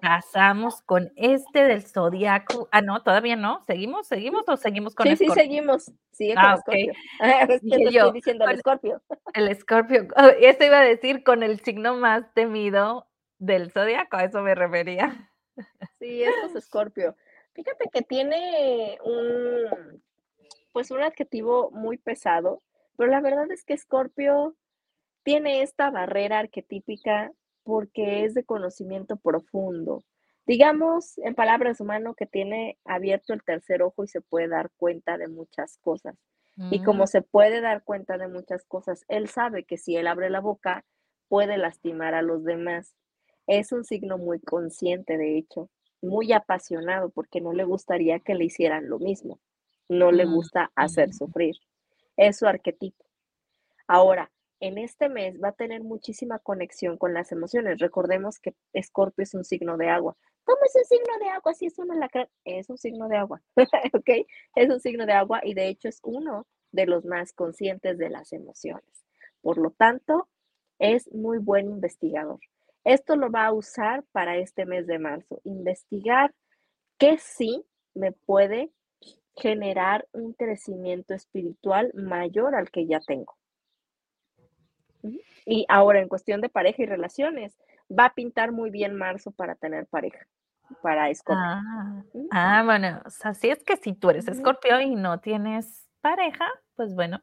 pasamos 0.01 0.81
con 0.81 1.11
este 1.15 1.63
del 1.63 1.83
zodiaco. 1.83 2.67
Ah, 2.71 2.81
no, 2.81 3.01
todavía 3.03 3.35
no. 3.35 3.61
¿Seguimos? 3.65 4.07
¿Seguimos 4.07 4.43
o 4.47 4.57
seguimos 4.57 4.95
con 4.95 5.07
Sí, 5.07 5.15
sí, 5.15 5.29
seguimos. 5.31 5.91
Sigue 6.11 6.35
Ah, 6.37 6.59
con 6.65 6.75
ok. 6.75 6.79
Escorpio. 6.79 6.93
Es 7.49 7.61
que 7.61 7.65
Dije 7.65 7.77
te 7.85 7.91
yo, 7.91 7.99
estoy 8.05 8.11
diciendo 8.13 8.45
el 8.45 8.49
con 8.63 8.73
Escorpio. 8.75 9.01
el 9.33 9.47
Escorpio. 9.49 10.07
Oh, 10.17 10.27
eso 10.39 10.63
iba 10.63 10.79
a 10.79 10.83
decir 10.83 11.23
con 11.23 11.41
el 11.43 11.59
signo 11.61 11.95
más 11.95 12.31
temido 12.33 13.07
del 13.39 13.71
zodiaco, 13.71 14.17
a 14.17 14.25
eso 14.25 14.41
me 14.41 14.55
refería. 14.55 15.31
Sí, 15.99 16.23
esto 16.23 16.47
es 16.47 16.55
Escorpio. 16.55 17.15
Fíjate 17.53 17.89
que 17.91 18.01
tiene 18.01 18.97
un, 19.03 20.03
pues 20.73 20.91
un 20.91 21.01
adjetivo 21.03 21.71
muy 21.71 21.97
pesado, 21.97 22.63
pero 22.97 23.09
la 23.11 23.21
verdad 23.21 23.51
es 23.51 23.63
que 23.65 23.73
Escorpio 23.73 24.55
tiene 25.23 25.61
esta 25.63 25.91
barrera 25.91 26.39
arquetípica 26.39 27.31
porque 27.63 28.25
es 28.25 28.33
de 28.33 28.45
conocimiento 28.45 29.17
profundo. 29.17 30.03
Digamos, 30.47 31.17
en 31.19 31.35
palabras 31.35 31.79
humanas, 31.81 32.15
que 32.17 32.25
tiene 32.27 32.79
abierto 32.85 33.33
el 33.33 33.43
tercer 33.43 33.83
ojo 33.83 34.03
y 34.03 34.07
se 34.09 34.21
puede 34.21 34.49
dar 34.49 34.71
cuenta 34.77 35.17
de 35.17 35.27
muchas 35.29 35.77
cosas. 35.79 36.15
Y 36.69 36.81
Mm, 36.81 36.83
como 36.83 37.07
se 37.07 37.21
puede 37.21 37.61
dar 37.61 37.83
cuenta 37.83 38.17
de 38.17 38.27
muchas 38.27 38.65
cosas, 38.65 39.05
él 39.07 39.29
sabe 39.29 39.65
que 39.65 39.77
si 39.77 39.95
él 39.97 40.07
abre 40.07 40.29
la 40.29 40.41
boca, 40.41 40.85
puede 41.29 41.57
lastimar 41.57 42.13
a 42.15 42.21
los 42.23 42.43
demás. 42.43 42.95
Es 43.47 43.71
un 43.71 43.83
signo 43.83 44.17
muy 44.17 44.39
consciente, 44.39 45.17
de 45.17 45.37
hecho, 45.37 45.69
muy 46.01 46.33
apasionado, 46.33 47.09
porque 47.09 47.41
no 47.41 47.53
le 47.53 47.63
gustaría 47.63 48.19
que 48.19 48.35
le 48.35 48.45
hicieran 48.45 48.89
lo 48.89 48.99
mismo. 48.99 49.39
No 49.89 50.11
le 50.11 50.25
mm, 50.25 50.33
gusta 50.33 50.71
hacer 50.75 51.13
sufrir. 51.13 51.55
Es 52.17 52.37
su 52.37 52.47
arquetipo. 52.47 53.05
Ahora, 53.87 54.31
en 54.59 54.77
este 54.77 55.09
mes 55.09 55.41
va 55.43 55.49
a 55.49 55.53
tener 55.53 55.83
muchísima 55.83 56.39
conexión 56.39 56.97
con 56.97 57.13
las 57.13 57.31
emociones. 57.33 57.79
Recordemos 57.79 58.39
que 58.39 58.55
Escorpio 58.71 59.23
es 59.23 59.33
un 59.33 59.43
signo 59.43 59.75
de 59.75 59.89
agua. 59.89 60.15
¿Cómo 60.45 60.59
es 60.65 60.73
un 60.75 60.85
signo 60.85 61.17
de 61.19 61.29
agua? 61.29 61.53
Si 61.53 61.65
es 61.65 61.77
un 61.79 61.91
alacrán, 61.91 62.27
es 62.45 62.69
un 62.69 62.77
signo 62.77 63.07
de 63.09 63.17
agua, 63.17 63.41
¿ok? 63.93 64.25
Es 64.55 64.69
un 64.69 64.79
signo 64.79 65.05
de 65.05 65.13
agua 65.13 65.41
y 65.43 65.53
de 65.53 65.67
hecho 65.67 65.89
es 65.89 65.99
uno 66.03 66.47
de 66.71 66.85
los 66.85 67.05
más 67.05 67.33
conscientes 67.33 67.97
de 67.97 68.09
las 68.09 68.31
emociones. 68.33 69.05
Por 69.41 69.57
lo 69.57 69.71
tanto, 69.71 70.29
es 70.79 71.11
muy 71.13 71.39
buen 71.39 71.69
investigador. 71.69 72.39
Esto 72.83 73.15
lo 73.15 73.31
va 73.31 73.45
a 73.45 73.53
usar 73.53 74.03
para 74.11 74.37
este 74.37 74.65
mes 74.65 74.87
de 74.87 74.99
marzo. 74.99 75.39
Investigar 75.43 76.33
qué 76.97 77.17
sí 77.17 77.65
me 77.93 78.11
puede 78.11 78.71
generar 79.35 80.07
un 80.11 80.33
crecimiento 80.33 81.13
espiritual 81.13 81.91
mayor 81.93 82.55
al 82.55 82.69
que 82.69 82.85
ya 82.85 82.99
tengo. 82.99 83.35
Y 85.45 85.65
ahora 85.67 85.99
en 85.99 86.07
cuestión 86.07 86.41
de 86.41 86.49
pareja 86.49 86.83
y 86.83 86.85
relaciones, 86.85 87.57
va 87.91 88.05
a 88.05 88.13
pintar 88.13 88.51
muy 88.51 88.69
bien 88.69 88.95
marzo 88.95 89.31
para 89.31 89.55
tener 89.55 89.85
pareja, 89.87 90.25
para 90.81 91.09
Escorpio. 91.09 91.43
Ah, 91.43 92.03
ah, 92.31 92.61
bueno, 92.63 93.01
o 93.05 93.09
sea, 93.09 93.33
si 93.33 93.49
es 93.49 93.63
que 93.63 93.75
si 93.75 93.93
tú 93.93 94.09
eres 94.09 94.27
Escorpio 94.27 94.79
y 94.79 94.95
no 94.95 95.19
tienes 95.19 95.87
pareja, 96.01 96.45
pues 96.75 96.93
bueno. 96.95 97.21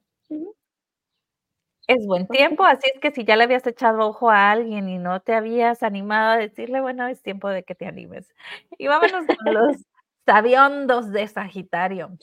Es 1.90 2.06
buen 2.06 2.28
tiempo. 2.28 2.64
Así 2.64 2.88
es 2.94 3.00
que 3.00 3.10
si 3.10 3.24
ya 3.24 3.34
le 3.34 3.44
habías 3.44 3.66
echado 3.66 4.06
ojo 4.06 4.30
a 4.30 4.52
alguien 4.52 4.88
y 4.88 4.98
no 4.98 5.20
te 5.20 5.34
habías 5.34 5.82
animado 5.82 6.30
a 6.30 6.36
decirle, 6.36 6.80
bueno, 6.80 7.08
es 7.08 7.20
tiempo 7.20 7.48
de 7.48 7.64
que 7.64 7.74
te 7.74 7.86
animes. 7.86 8.32
Y 8.78 8.86
vámonos 8.86 9.26
con 9.26 9.54
los 9.54 9.76
sabiondos 10.24 11.10
de 11.10 11.26
Sagitario. 11.26 12.16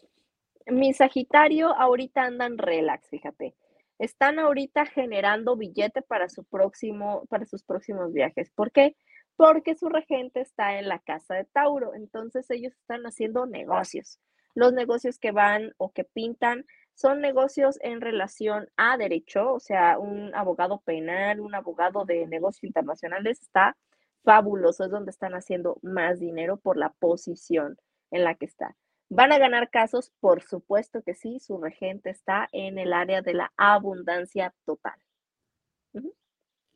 Mi 0.67 0.93
Sagitario 0.93 1.75
ahorita 1.75 2.23
andan 2.23 2.57
relax, 2.57 3.09
fíjate. 3.09 3.55
Están 3.99 4.39
ahorita 4.39 4.85
generando 4.85 5.57
billete 5.57 6.01
para 6.01 6.29
su 6.29 6.45
próximo, 6.45 7.25
para 7.29 7.45
sus 7.45 7.63
próximos 7.63 8.13
viajes. 8.13 8.49
¿Por 8.51 8.71
qué? 8.71 8.95
Porque 9.35 9.75
su 9.75 9.89
regente 9.89 10.39
está 10.39 10.79
en 10.79 10.87
la 10.87 10.99
casa 10.99 11.35
de 11.35 11.43
Tauro. 11.43 11.93
Entonces 11.93 12.49
ellos 12.51 12.73
están 12.73 13.03
haciendo 13.03 13.45
negocios. 13.45 14.19
Los 14.55 14.71
negocios 14.71 15.19
que 15.19 15.31
van 15.31 15.73
o 15.77 15.91
que 15.91 16.05
pintan 16.05 16.65
son 16.97 17.21
negocios 17.21 17.77
en 17.81 18.01
relación 18.01 18.69
a 18.75 18.97
derecho, 18.97 19.53
o 19.53 19.59
sea, 19.59 19.99
un 19.99 20.33
abogado 20.33 20.81
penal, 20.81 21.39
un 21.39 21.53
abogado 21.53 22.05
de 22.05 22.25
negocios 22.25 22.63
internacionales 22.63 23.39
está 23.39 23.77
fabuloso, 24.23 24.83
es 24.83 24.89
donde 24.89 25.11
están 25.11 25.35
haciendo 25.35 25.77
más 25.83 26.19
dinero 26.19 26.57
por 26.57 26.75
la 26.75 26.89
posición 26.89 27.77
en 28.09 28.23
la 28.23 28.33
que 28.33 28.45
está. 28.45 28.75
¿Van 29.09 29.31
a 29.31 29.37
ganar 29.37 29.69
casos? 29.69 30.11
Por 30.19 30.41
supuesto 30.41 31.03
que 31.03 31.13
sí, 31.13 31.39
su 31.39 31.59
regente 31.59 32.09
está 32.09 32.49
en 32.51 32.79
el 32.79 32.91
área 32.91 33.21
de 33.21 33.35
la 33.35 33.53
abundancia 33.57 34.55
total. 34.65 34.99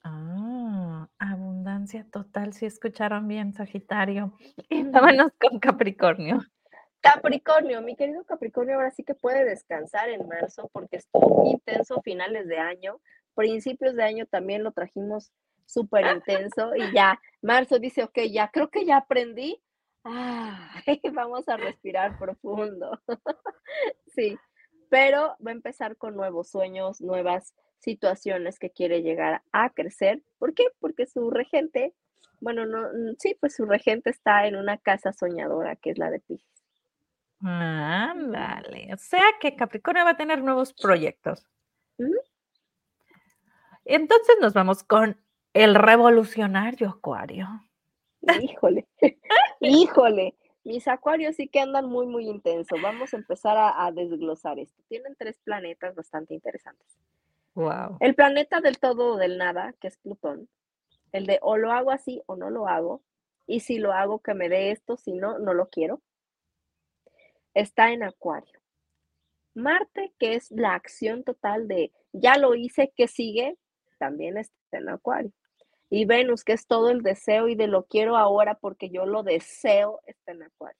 Ah, 0.03 1.09
abundancia 1.17 2.05
total, 2.11 2.53
si 2.53 2.67
escucharon 2.67 3.27
bien, 3.27 3.53
Sagitario. 3.53 4.37
Vámonos 4.69 5.31
con 5.39 5.59
Capricornio. 5.59 6.41
Capricornio, 7.01 7.81
mi 7.81 7.95
querido 7.95 8.23
Capricornio, 8.25 8.75
ahora 8.75 8.91
sí 8.91 9.03
que 9.03 9.15
puede 9.15 9.43
descansar 9.43 10.09
en 10.09 10.27
marzo 10.27 10.69
porque 10.71 10.97
estuvo 10.97 11.45
intenso 11.49 12.01
finales 12.01 12.47
de 12.47 12.59
año, 12.59 13.01
principios 13.35 13.95
de 13.95 14.03
año 14.03 14.25
también 14.27 14.63
lo 14.63 14.71
trajimos 14.71 15.31
súper 15.65 16.05
intenso 16.15 16.75
y 16.75 16.93
ya, 16.93 17.19
marzo 17.41 17.79
dice, 17.79 18.03
ok, 18.03 18.19
ya 18.31 18.49
creo 18.51 18.69
que 18.69 18.85
ya 18.85 18.97
aprendí, 18.97 19.61
vamos 21.13 21.47
a 21.47 21.57
respirar 21.57 22.17
profundo. 22.17 22.99
Sí, 24.13 24.37
pero 24.89 25.37
va 25.45 25.51
a 25.51 25.53
empezar 25.53 25.95
con 25.95 26.17
nuevos 26.17 26.49
sueños, 26.49 26.99
nuevas 26.99 27.55
situaciones 27.79 28.59
que 28.59 28.71
quiere 28.71 29.01
llegar 29.01 29.41
a 29.53 29.69
crecer. 29.69 30.21
¿Por 30.37 30.53
qué? 30.53 30.65
Porque 30.81 31.07
su 31.07 31.31
regente, 31.31 31.93
bueno, 32.41 32.65
no, 32.65 32.89
mm, 32.89 33.15
sí, 33.17 33.37
pues 33.39 33.55
su 33.55 33.65
regente 33.65 34.09
está 34.09 34.47
en 34.47 34.57
una 34.57 34.77
casa 34.77 35.13
soñadora, 35.13 35.77
que 35.77 35.91
es 35.91 35.97
la 35.97 36.11
de 36.11 36.19
Piscis. 36.19 36.60
Ujú. 37.41 37.49
Ándale, 37.49 38.93
o 38.93 38.97
sea 38.97 39.23
que 39.39 39.55
Capricornio 39.55 40.05
va 40.05 40.11
a 40.11 40.17
tener 40.17 40.43
nuevos 40.43 40.73
proyectos. 40.73 41.47
Entonces 43.85 44.35
nos 44.39 44.53
vamos 44.53 44.83
con 44.83 45.17
el 45.53 45.75
revolucionario 45.75 46.89
Acuario. 46.89 47.47
Híjole, 48.39 48.87
híjole, 49.59 50.35
mis 50.63 50.87
acuarios 50.87 51.35
sí 51.35 51.47
que 51.47 51.59
andan 51.59 51.87
muy, 51.87 52.05
muy 52.05 52.27
intenso. 52.27 52.75
Vamos 52.81 53.13
a 53.13 53.17
empezar 53.17 53.57
a, 53.57 53.85
a 53.85 53.91
desglosar 53.91 54.59
esto. 54.59 54.81
Tienen 54.87 55.15
tres 55.17 55.39
planetas 55.43 55.95
bastante 55.95 56.35
interesantes. 56.35 56.97
Wow. 57.55 57.97
El 57.99 58.15
planeta 58.15 58.61
del 58.61 58.79
todo 58.79 59.15
o 59.15 59.17
del 59.17 59.37
nada, 59.37 59.73
que 59.81 59.87
es 59.87 59.97
Plutón. 59.97 60.47
El 61.11 61.25
de 61.25 61.39
o 61.41 61.57
lo 61.57 61.71
hago 61.71 61.91
así 61.91 62.21
o 62.27 62.35
no 62.35 62.49
lo 62.49 62.67
hago. 62.67 63.01
Y 63.47 63.61
si 63.61 63.79
lo 63.79 63.91
hago, 63.91 64.19
que 64.19 64.33
me 64.33 64.47
dé 64.47 64.71
esto, 64.71 64.95
si 64.95 65.13
no, 65.13 65.39
no 65.39 65.53
lo 65.53 65.67
quiero. 65.69 66.01
Está 67.53 67.91
en 67.91 68.03
Acuario. 68.03 68.59
Marte, 69.53 70.13
que 70.17 70.35
es 70.35 70.49
la 70.51 70.73
acción 70.75 71.23
total 71.23 71.67
de 71.67 71.91
ya 72.13 72.37
lo 72.37 72.55
hice, 72.55 72.93
¿qué 72.95 73.07
sigue? 73.07 73.57
También 73.97 74.37
está 74.37 74.55
en 74.77 74.89
Acuario. 74.89 75.31
Y 75.89 76.05
Venus, 76.05 76.43
que 76.43 76.53
es 76.53 76.67
todo 76.67 76.89
el 76.89 77.01
deseo 77.01 77.49
y 77.49 77.55
de 77.55 77.67
lo 77.67 77.85
quiero 77.85 78.15
ahora 78.15 78.55
porque 78.55 78.89
yo 78.89 79.05
lo 79.05 79.23
deseo, 79.23 80.01
está 80.05 80.31
en 80.31 80.43
Acuario. 80.43 80.79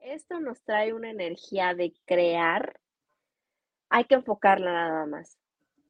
Esto 0.00 0.40
nos 0.40 0.62
trae 0.62 0.92
una 0.92 1.10
energía 1.10 1.74
de 1.74 1.94
crear. 2.06 2.80
Hay 3.88 4.04
que 4.04 4.14
enfocarla 4.14 4.72
nada 4.72 5.06
más. 5.06 5.38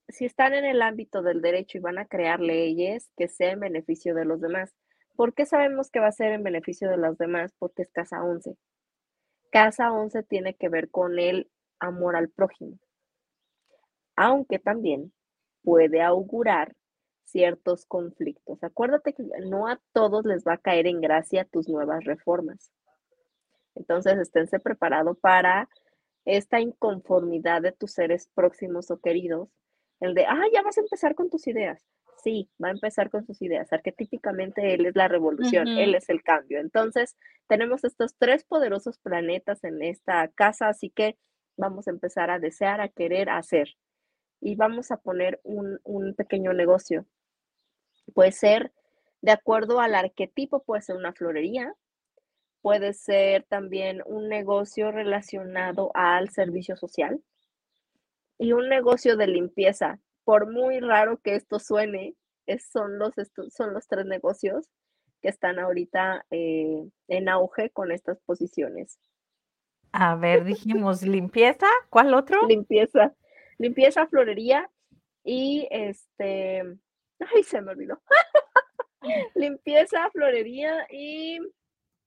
Si 0.09 0.25
están 0.25 0.55
en 0.55 0.65
el 0.65 0.83
ámbito 0.83 1.23
del 1.23 1.41
derecho 1.41 1.79
y 1.79 1.81
van 1.81 1.99
a 1.99 2.07
crear 2.07 2.41
leyes 2.41 3.11
que 3.17 3.29
sean 3.29 3.55
en 3.55 3.61
beneficio 3.61 4.15
de 4.15 4.25
los 4.25 4.41
demás, 4.41 4.75
¿Por 5.21 5.35
qué 5.35 5.45
sabemos 5.45 5.91
que 5.91 6.01
va 6.01 6.07
a 6.07 6.13
ser 6.13 6.33
en 6.33 6.43
beneficio 6.43 6.89
de 6.89 6.97
los 6.97 7.19
demás? 7.19 7.53
Porque 7.59 7.83
es 7.83 7.91
casa 7.91 8.25
11. 8.25 8.57
Casa 9.51 9.93
11 9.93 10.23
tiene 10.23 10.55
que 10.55 10.69
ver 10.69 10.91
con 10.91 11.19
el 11.19 11.51
amor 11.79 12.17
al 12.17 12.29
prójimo, 12.29 12.79
aunque 14.17 14.59
también 14.59 15.13
puede 15.63 16.03
augurar 16.03 16.75
ciertos 17.25 17.85
conflictos. 17.87 18.63
Acuérdate 18.63 19.13
que 19.13 19.23
no 19.47 19.69
a 19.69 19.81
todos 19.93 20.25
les 20.25 20.45
va 20.45 20.55
a 20.55 20.59
caer 20.59 20.87
en 20.87 21.01
gracia 21.01 21.45
tus 21.45 21.69
nuevas 21.69 22.05
reformas. 22.05 22.73
Entonces, 23.75 24.19
esténse 24.19 24.59
preparados 24.59 25.19
para 25.19 25.69
esta 26.25 26.61
inconformidad 26.61 27.63
de 27.63 27.73
tus 27.73 27.93
seres 27.93 28.29
próximos 28.35 28.91
o 28.91 29.01
queridos, 29.01 29.49
el 30.01 30.15
de, 30.15 30.27
ah, 30.27 30.45
ya 30.53 30.63
vas 30.63 30.79
a 30.79 30.83
empezar 30.83 31.15
con 31.15 31.31
tus 31.31 31.47
ideas. 31.47 31.85
Sí, 32.23 32.51
va 32.63 32.69
a 32.69 32.73
empezar 32.73 33.11
con 33.11 33.25
sus 33.25 33.41
ideas. 33.41 33.73
Arquetípicamente 33.73 34.75
él 34.75 34.87
es 34.87 34.97
la 34.97 35.09
revolución, 35.09 35.69
él 35.69 35.95
es 35.95 36.09
el 36.11 36.23
cambio. 36.23 36.61
Entonces, 36.61 37.17
tenemos 37.49 37.85
estos 37.85 38.15
tres 38.19 38.45
poderosos 38.45 38.99
planetas 38.99 39.65
en 39.65 39.83
esta 39.83 40.29
casa, 40.29 40.69
así 40.69 40.91
que 40.91 41.17
vamos 41.57 41.89
a 41.89 41.91
empezar 41.91 42.31
a 42.31 42.39
desear, 42.39 42.81
a 42.81 42.89
querer, 42.89 43.31
a 43.31 43.39
hacer. 43.39 43.69
Y 44.41 44.55
vamos 44.57 44.91
a 44.91 44.99
poner 44.99 45.41
un, 45.45 45.79
un 45.85 46.15
pequeño 46.15 46.53
negocio. 46.53 47.07
Puede 48.15 48.33
ser, 48.33 48.73
de 49.23 49.33
acuerdo 49.33 49.81
al 49.81 49.95
arquetipo, 49.95 50.63
puede 50.63 50.83
ser 50.83 50.97
una 50.97 51.13
florería, 51.13 51.75
puede 52.61 52.93
ser 52.93 53.45
también 53.45 54.03
un 54.05 54.29
negocio 54.29 54.91
relacionado 54.91 55.91
al 55.95 56.31
servicio 56.31 56.77
social 56.77 57.23
y 58.39 58.53
un 58.53 58.69
negocio 58.69 59.17
de 59.17 59.27
limpieza. 59.27 60.01
Por 60.31 60.49
muy 60.49 60.79
raro 60.79 61.19
que 61.19 61.35
esto 61.35 61.59
suene, 61.59 62.15
son, 62.71 63.01
los, 63.01 63.15
son 63.49 63.75
los 63.75 63.89
tres 63.89 64.07
negocios 64.07 64.71
que 65.21 65.29
están 65.29 65.59
ahorita 65.59 66.25
eh, 66.31 66.89
en 67.09 67.29
auge 67.29 67.71
con 67.71 67.91
estas 67.91 68.21
posiciones. 68.21 69.01
A 69.91 70.15
ver, 70.15 70.45
dijimos 70.45 71.03
limpieza, 71.03 71.67
¿cuál 71.89 72.15
otro? 72.15 72.47
Limpieza, 72.47 73.13
limpieza, 73.59 74.07
florería 74.07 74.71
y 75.25 75.67
este, 75.69 76.61
ay, 77.19 77.43
se 77.43 77.61
me 77.61 77.73
olvidó. 77.73 78.01
limpieza, 79.35 80.09
florería 80.13 80.87
y 80.91 81.41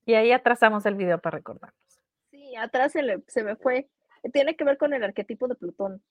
y 0.05 0.13
ahí 0.13 0.31
atrasamos 0.31 0.85
el 0.85 0.95
video 0.95 1.19
para 1.19 1.39
recordarnos. 1.39 1.99
Sí, 2.31 2.55
atrás 2.55 2.93
se, 2.93 3.43
me 3.43 3.55
fue. 3.57 3.89
Tiene 4.31 4.55
que 4.55 4.63
ver 4.63 4.77
con 4.77 4.93
el 4.93 5.03
arquetipo 5.03 5.49
de 5.49 5.55
Plutón. 5.55 6.01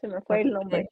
Se 0.00 0.08
me 0.08 0.22
fue 0.22 0.40
el 0.40 0.50
nombre. 0.50 0.90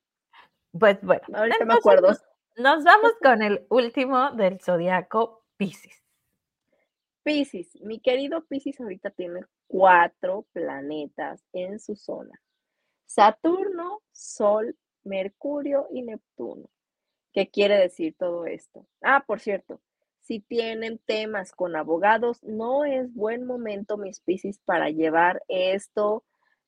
Pues 0.79 1.01
bueno. 1.03 1.23
Ahorita 1.33 1.65
me 1.65 1.75
acuerdo. 1.75 2.09
Nos, 2.57 2.85
vamos 2.85 3.13
con 3.23 3.43
el 3.43 3.67
último 3.71 4.33
del 4.33 4.61
zodiaco 4.61 5.45
Pisces. 5.57 6.03
Pisces, 7.23 7.81
mi 7.83 8.01
querido 8.01 8.45
Pisces 8.47 8.81
ahorita 8.81 9.11
tiene 9.11 9.45
cuatro 9.67 10.47
planetas 10.53 11.45
en 11.53 11.79
su 11.79 11.97
zona. 11.97 12.41
Saturno, 13.07 14.01
Sol, 14.13 14.77
Mercurio 15.05 15.89
y 15.91 16.03
Neptuno. 16.03 16.71
¿Qué 17.33 17.51
quiere 17.51 17.77
decir 17.77 18.15
todo 18.19 18.47
esto? 18.47 18.87
Ah, 19.03 19.25
por 19.27 19.41
cierto, 19.41 19.81
si 20.21 20.41
tienen 20.41 20.99
temas 21.07 21.53
con 21.53 21.77
abogados, 21.77 22.43
no 22.43 22.85
es 22.85 23.13
buen 23.15 23.45
momento, 23.45 23.97
mis 23.97 24.21
Piscis, 24.21 24.59
para 24.65 24.91
llevar 24.91 25.43
esto 25.49 26.25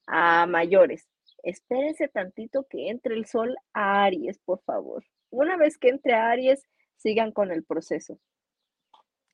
a 0.07 0.47
mayores. 0.47 1.09
Espérense 1.43 2.09
tantito 2.09 2.67
que 2.69 2.89
entre 2.89 3.15
el 3.15 3.27
sol 3.27 3.57
a 3.73 4.05
Aries, 4.05 4.39
por 4.39 4.63
favor. 4.63 5.05
Una 5.31 5.57
vez 5.57 5.79
que 5.79 5.89
entre 5.89 6.15
a 6.15 6.31
Aries, 6.31 6.69
sigan 6.97 7.33
con 7.33 7.51
el 7.51 7.65
proceso 7.65 8.19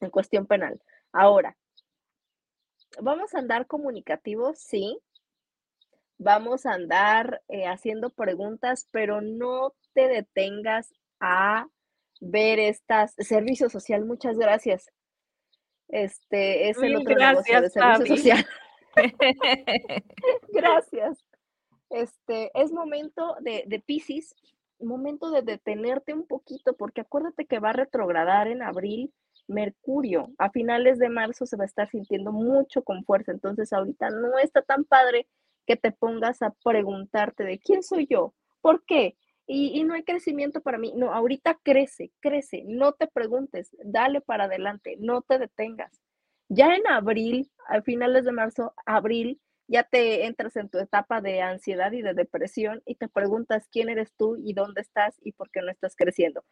en 0.01 0.11
cuestión 0.11 0.47
penal. 0.47 0.81
Ahora, 1.13 1.57
¿vamos 3.01 3.35
a 3.35 3.39
andar 3.39 3.67
comunicativos? 3.67 4.59
Sí. 4.59 4.99
Vamos 6.19 6.67
a 6.67 6.73
andar 6.73 7.43
eh, 7.49 7.67
haciendo 7.67 8.11
preguntas, 8.11 8.89
pero 8.91 9.21
no 9.21 9.75
te 9.93 10.09
detengas 10.09 10.93
a 11.21 11.67
ver 12.21 12.59
estas 12.59 13.15
servicio 13.19 13.69
social. 13.69 14.05
Muchas 14.05 14.37
gracias. 14.37 14.91
Este 15.89 16.69
es 16.71 16.79
el 16.79 16.97
otro 16.97 17.15
negocio 17.15 17.61
de 17.61 17.71
servicio 17.71 18.17
social. 18.17 18.47
gracias. 20.53 21.28
Este 21.91 22.51
es 22.55 22.73
momento 22.73 23.37
de, 23.41 23.65
de 23.67 23.81
Pisces, 23.81 24.35
momento 24.81 25.31
de 25.31 25.43
detenerte 25.43 26.15
un 26.15 26.27
poquito, 26.27 26.77
porque 26.77 27.01
acuérdate 27.01 27.47
que 27.47 27.59
va 27.59 27.71
a 27.71 27.75
retrogradar 27.75 28.49
en 28.49 28.63
abril 28.63 29.13
Mercurio. 29.49 30.31
A 30.39 30.51
finales 30.51 30.99
de 30.99 31.09
marzo 31.09 31.47
se 31.47 31.57
va 31.57 31.65
a 31.65 31.67
estar 31.67 31.89
sintiendo 31.91 32.33
mucho 32.33 32.83
con 32.83 33.05
fuerza. 33.05 33.33
Entonces, 33.33 33.73
ahorita 33.73 34.11
no 34.11 34.39
está 34.39 34.63
tan 34.63 34.85
padre 34.85 35.27
que 35.67 35.77
te 35.77 35.91
pongas 35.91 36.43
a 36.43 36.55
preguntarte 36.65 37.45
de 37.45 37.59
quién 37.59 37.83
soy 37.83 38.07
yo, 38.07 38.35
por 38.61 38.85
qué, 38.85 39.17
y, 39.51 39.83
no 39.85 39.95
hay 39.95 40.03
crecimiento 40.03 40.61
para 40.61 40.77
mí. 40.77 40.93
No, 40.95 41.13
ahorita 41.13 41.59
crece, 41.63 42.13
crece, 42.21 42.65
no 42.67 42.93
te 42.93 43.07
preguntes, 43.07 43.75
dale 43.83 44.21
para 44.21 44.45
adelante, 44.45 44.97
no 45.01 45.23
te 45.23 45.39
detengas. 45.39 46.03
Ya 46.49 46.75
en 46.75 46.87
abril, 46.87 47.51
a 47.67 47.81
finales 47.81 48.25
de 48.25 48.33
marzo, 48.33 48.75
abril, 48.85 49.41
ya 49.69 49.85
te 49.85 50.27
entras 50.27 50.57
en 50.57 50.69
tu 50.69 50.79
etapa 50.79 51.21
de 51.21 51.43
ansiedad 51.43 51.93
y 51.93 52.03
de 52.03 52.15
depresión 52.15 52.83
y 52.87 52.97
te 52.97 53.09
preguntas 53.09 53.69
quién 53.71 53.89
eres 53.89 54.13
tú 54.17 54.37
y 54.37 54.55
dónde 54.55 54.81
estás 54.81 55.17
y 55.23 55.33
por 55.33 55.51
qué 55.51 55.61
no 55.63 55.71
estás 55.71 55.95
creciendo. 55.95 56.45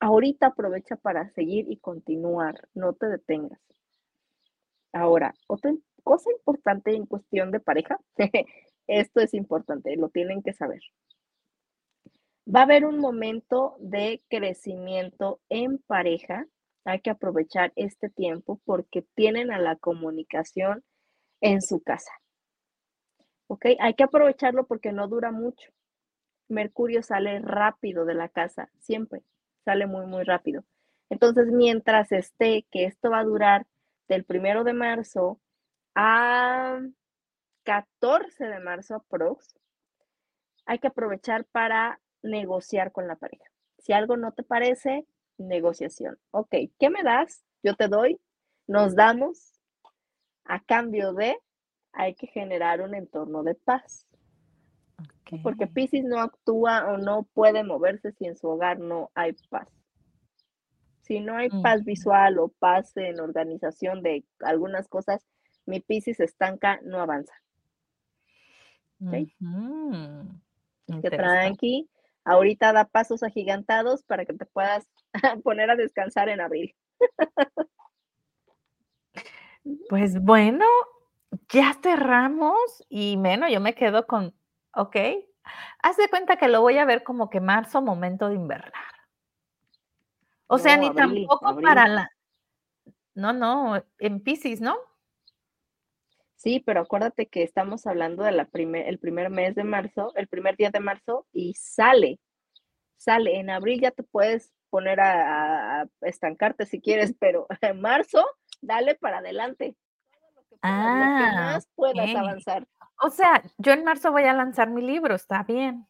Ahorita 0.00 0.48
aprovecha 0.48 0.96
para 0.96 1.30
seguir 1.30 1.66
y 1.70 1.78
continuar, 1.78 2.68
no 2.74 2.92
te 2.92 3.06
detengas. 3.06 3.60
Ahora, 4.92 5.34
otra 5.46 5.72
cosa 6.02 6.30
importante 6.30 6.94
en 6.94 7.06
cuestión 7.06 7.50
de 7.50 7.60
pareja, 7.60 7.98
esto 8.86 9.20
es 9.20 9.32
importante, 9.32 9.96
lo 9.96 10.10
tienen 10.10 10.42
que 10.42 10.52
saber 10.52 10.82
va 12.54 12.60
a 12.60 12.62
haber 12.64 12.84
un 12.84 12.98
momento 12.98 13.76
de 13.80 14.22
crecimiento 14.28 15.40
en 15.48 15.78
pareja. 15.78 16.46
Hay 16.84 17.00
que 17.00 17.10
aprovechar 17.10 17.72
este 17.76 18.08
tiempo 18.08 18.60
porque 18.64 19.02
tienen 19.14 19.50
a 19.50 19.58
la 19.58 19.76
comunicación 19.76 20.84
en 21.40 21.60
su 21.60 21.80
casa. 21.80 22.12
¿Ok? 23.48 23.66
Hay 23.80 23.94
que 23.94 24.04
aprovecharlo 24.04 24.66
porque 24.66 24.92
no 24.92 25.08
dura 25.08 25.30
mucho. 25.30 25.70
Mercurio 26.48 27.02
sale 27.02 27.40
rápido 27.40 28.04
de 28.04 28.14
la 28.14 28.28
casa, 28.28 28.70
siempre 28.78 29.22
sale 29.66 29.86
muy, 29.86 30.06
muy 30.06 30.22
rápido. 30.24 30.64
Entonces, 31.10 31.48
mientras 31.48 32.12
esté, 32.12 32.66
que 32.70 32.84
esto 32.84 33.10
va 33.10 33.18
a 33.18 33.24
durar 33.24 33.66
del 34.08 34.24
primero 34.24 34.64
de 34.64 34.72
marzo 34.72 35.40
a 35.94 36.80
14 37.64 38.44
de 38.44 38.60
marzo 38.60 38.94
aprox, 38.94 39.54
hay 40.66 40.78
que 40.78 40.86
aprovechar 40.86 41.44
para 41.46 42.00
negociar 42.22 42.92
con 42.92 43.08
la 43.08 43.16
pareja. 43.16 43.44
Si 43.78 43.92
algo 43.92 44.16
no 44.16 44.32
te 44.32 44.44
parece, 44.44 45.06
negociación. 45.36 46.18
Ok, 46.30 46.54
¿qué 46.78 46.90
me 46.90 47.02
das? 47.02 47.44
Yo 47.62 47.74
te 47.74 47.88
doy, 47.88 48.20
nos 48.66 48.94
damos, 48.94 49.52
a 50.44 50.60
cambio 50.60 51.12
de, 51.12 51.36
hay 51.96 52.14
que 52.14 52.26
generar 52.26 52.82
un 52.82 52.94
entorno 52.94 53.42
de 53.42 53.54
paz. 53.54 54.06
Porque 55.42 55.66
Pisces 55.66 56.04
no 56.04 56.20
actúa 56.20 56.86
o 56.92 56.98
no 56.98 57.24
puede 57.34 57.64
moverse 57.64 58.12
si 58.12 58.26
en 58.26 58.36
su 58.36 58.46
hogar 58.48 58.78
no 58.78 59.10
hay 59.14 59.34
paz. 59.50 59.68
Si 61.02 61.20
no 61.20 61.36
hay 61.36 61.48
paz 61.62 61.84
visual 61.84 62.38
o 62.38 62.48
paz 62.48 62.96
en 62.96 63.18
organización 63.20 64.02
de 64.02 64.24
algunas 64.40 64.88
cosas, 64.88 65.26
mi 65.64 65.80
Pisces 65.80 66.20
estanca, 66.20 66.80
no 66.84 67.00
avanza. 67.00 67.34
Que 71.02 71.10
tranqui, 71.10 71.90
ahorita 72.24 72.72
da 72.72 72.84
pasos 72.84 73.22
agigantados 73.22 74.04
para 74.04 74.24
que 74.24 74.32
te 74.32 74.46
puedas 74.46 74.86
poner 75.42 75.70
a 75.70 75.76
descansar 75.76 76.28
en 76.28 76.40
abril. 76.40 76.74
Pues 79.88 80.22
bueno, 80.22 80.64
ya 81.48 81.74
cerramos 81.82 82.84
y 82.88 83.16
menos, 83.16 83.50
yo 83.50 83.60
me 83.60 83.74
quedo 83.74 84.06
con, 84.06 84.34
ok, 84.74 84.96
haz 85.82 85.96
de 85.96 86.08
cuenta 86.08 86.36
que 86.36 86.48
lo 86.48 86.60
voy 86.60 86.78
a 86.78 86.84
ver 86.84 87.02
como 87.02 87.30
que 87.30 87.40
marzo, 87.40 87.82
momento 87.82 88.28
de 88.28 88.34
invernar. 88.34 88.72
O 90.48 90.58
sea, 90.58 90.76
ni 90.76 90.92
tampoco 90.94 91.60
para 91.60 91.88
la... 91.88 92.10
No, 93.14 93.32
no, 93.32 93.82
en 93.98 94.20
Pisces, 94.20 94.60
¿no? 94.60 94.76
Sí, 96.36 96.62
pero 96.64 96.80
acuérdate 96.82 97.26
que 97.26 97.42
estamos 97.42 97.86
hablando 97.86 98.22
de 98.22 98.30
la 98.30 98.44
primer, 98.44 98.86
el 98.86 98.98
primer 98.98 99.30
mes 99.30 99.54
de 99.54 99.64
marzo, 99.64 100.12
el 100.14 100.28
primer 100.28 100.56
día 100.56 100.70
de 100.70 100.80
marzo, 100.80 101.26
y 101.32 101.54
sale, 101.54 102.20
sale. 102.96 103.40
En 103.40 103.50
abril 103.50 103.80
ya 103.80 103.90
te 103.90 104.02
puedes 104.02 104.52
poner 104.70 105.00
a, 105.00 105.88
estancarte 106.02 106.66
si 106.66 106.80
quieres, 106.80 107.14
pero 107.18 107.46
en 107.60 107.80
marzo, 107.80 108.24
dale 108.60 108.94
para 108.94 109.18
adelante. 109.18 109.76
Ah, 110.62 111.32
más 111.54 111.68
puedas 111.74 112.14
avanzar. 112.14 112.66
O 113.02 113.10
sea, 113.10 113.42
yo 113.58 113.72
en 113.72 113.84
marzo 113.84 114.12
voy 114.12 114.24
a 114.24 114.32
lanzar 114.34 114.70
mi 114.70 114.82
libro, 114.82 115.14
está 115.14 115.42
bien. 115.42 115.86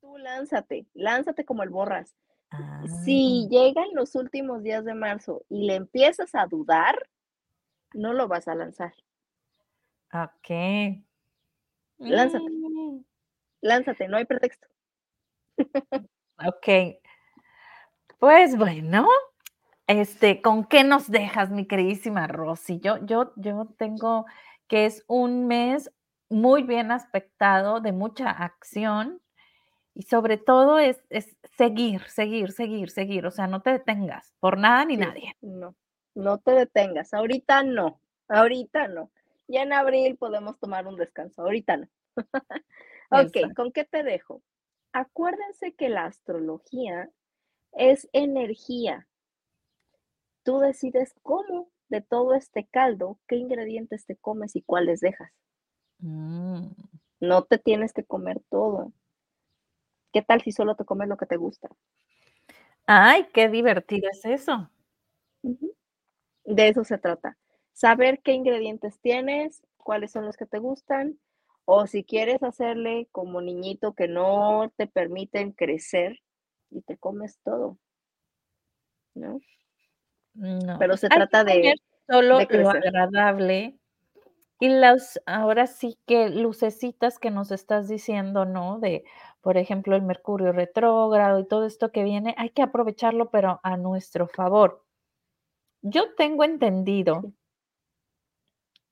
Tú 0.00 0.16
lánzate, 0.18 0.86
lánzate 0.94 1.44
como 1.44 1.62
el 1.62 1.70
borras. 1.70 2.14
Si 3.04 3.44
Ah. 3.46 3.48
llegan 3.50 3.88
los 3.94 4.14
últimos 4.14 4.62
días 4.62 4.84
de 4.84 4.94
marzo 4.94 5.44
y 5.48 5.66
le 5.66 5.74
empiezas 5.74 6.34
a 6.34 6.46
dudar, 6.46 7.08
no 7.94 8.12
lo 8.14 8.28
vas 8.28 8.48
a 8.48 8.54
lanzar. 8.54 8.94
Okey. 10.14 11.04
Lánzate. 11.98 12.44
Mm. 12.50 13.04
Lánzate, 13.62 14.08
no 14.08 14.16
hay 14.16 14.24
pretexto. 14.24 14.68
Okey. 16.46 17.00
Pues 18.20 18.56
bueno, 18.56 19.06
este, 19.88 20.42
¿con 20.42 20.64
qué 20.66 20.84
nos 20.84 21.10
dejas, 21.10 21.50
mi 21.50 21.66
queridísima 21.66 22.28
Rosy? 22.28 22.80
Yo 22.80 22.98
yo 23.06 23.32
yo 23.36 23.68
tengo 23.78 24.26
que 24.68 24.86
es 24.86 25.04
un 25.08 25.48
mes 25.48 25.92
muy 26.30 26.62
bien 26.64 26.92
aspectado, 26.92 27.80
de 27.80 27.92
mucha 27.92 28.30
acción, 28.30 29.22
y 29.94 30.02
sobre 30.04 30.38
todo 30.38 30.78
es 30.78 31.04
es 31.10 31.36
seguir, 31.58 32.02
seguir, 32.08 32.52
seguir, 32.52 32.90
seguir, 32.90 33.26
o 33.26 33.30
sea, 33.32 33.46
no 33.48 33.62
te 33.62 33.72
detengas 33.72 34.34
por 34.40 34.58
nada 34.58 34.84
ni 34.86 34.96
Sí, 34.96 34.98
nadie. 34.98 35.34
no, 35.42 35.76
no 36.14 36.38
te 36.38 36.52
detengas, 36.52 37.14
ahorita 37.14 37.62
no, 37.62 38.00
ahorita 38.28 38.88
no. 38.88 39.10
Ya 39.48 39.62
en 39.62 39.72
abril 39.72 40.16
podemos 40.16 40.58
tomar 40.58 40.86
un 40.86 40.96
descanso, 40.96 41.42
ahorita 41.42 41.76
no. 41.78 41.88
Exacto. 43.10 43.54
¿con 43.54 43.72
qué 43.72 43.84
te 43.84 44.02
dejo? 44.02 44.42
Acuérdense 44.92 45.74
que 45.74 45.88
la 45.88 46.06
astrología 46.06 47.10
es 47.72 48.08
energía. 48.12 49.07
Tú 50.48 50.60
decides 50.60 51.12
cómo 51.22 51.68
de 51.90 52.00
todo 52.00 52.32
este 52.32 52.66
caldo, 52.66 53.18
qué 53.28 53.36
ingredientes 53.36 54.06
te 54.06 54.16
comes 54.16 54.56
y 54.56 54.62
cuáles 54.62 55.00
dejas. 55.00 55.30
Mm. 55.98 56.68
No 57.20 57.44
te 57.44 57.58
tienes 57.58 57.92
que 57.92 58.02
comer 58.02 58.40
todo. 58.48 58.94
¿Qué 60.10 60.22
tal 60.22 60.40
si 60.40 60.52
solo 60.52 60.74
te 60.74 60.86
comes 60.86 61.06
lo 61.06 61.18
que 61.18 61.26
te 61.26 61.36
gusta? 61.36 61.68
Ay, 62.86 63.26
qué 63.34 63.50
divertido 63.50 64.08
es 64.10 64.24
eso. 64.24 64.70
De 65.42 66.68
eso 66.68 66.82
se 66.82 66.96
trata. 66.96 67.36
Saber 67.74 68.22
qué 68.22 68.32
ingredientes 68.32 68.98
tienes, 69.02 69.62
cuáles 69.76 70.12
son 70.12 70.24
los 70.24 70.38
que 70.38 70.46
te 70.46 70.60
gustan, 70.60 71.20
o 71.66 71.86
si 71.86 72.04
quieres 72.04 72.42
hacerle 72.42 73.06
como 73.12 73.42
niñito 73.42 73.92
que 73.92 74.08
no 74.08 74.72
te 74.78 74.86
permiten 74.86 75.52
crecer 75.52 76.20
y 76.70 76.80
te 76.80 76.96
comes 76.96 77.38
todo. 77.44 77.76
¿No? 79.12 79.40
No, 80.34 80.78
Pero 80.78 80.92
pues 80.92 81.00
se 81.00 81.08
hay 81.10 81.16
trata 81.18 81.44
de 81.44 81.74
solo 82.08 82.38
de 82.38 82.58
lo 82.58 82.70
agradable 82.70 83.78
y 84.60 84.68
las 84.68 85.20
ahora 85.26 85.66
sí 85.66 85.98
que 86.06 86.30
lucecitas 86.30 87.18
que 87.18 87.30
nos 87.30 87.50
estás 87.50 87.88
diciendo, 87.88 88.44
¿no? 88.44 88.78
De, 88.80 89.04
por 89.40 89.56
ejemplo, 89.56 89.94
el 89.96 90.02
mercurio 90.02 90.52
retrógrado 90.52 91.38
y 91.38 91.46
todo 91.46 91.64
esto 91.66 91.92
que 91.92 92.04
viene, 92.04 92.34
hay 92.38 92.50
que 92.50 92.62
aprovecharlo, 92.62 93.30
pero 93.30 93.60
a 93.62 93.76
nuestro 93.76 94.26
favor. 94.28 94.84
Yo 95.82 96.14
tengo 96.16 96.44
entendido 96.44 97.32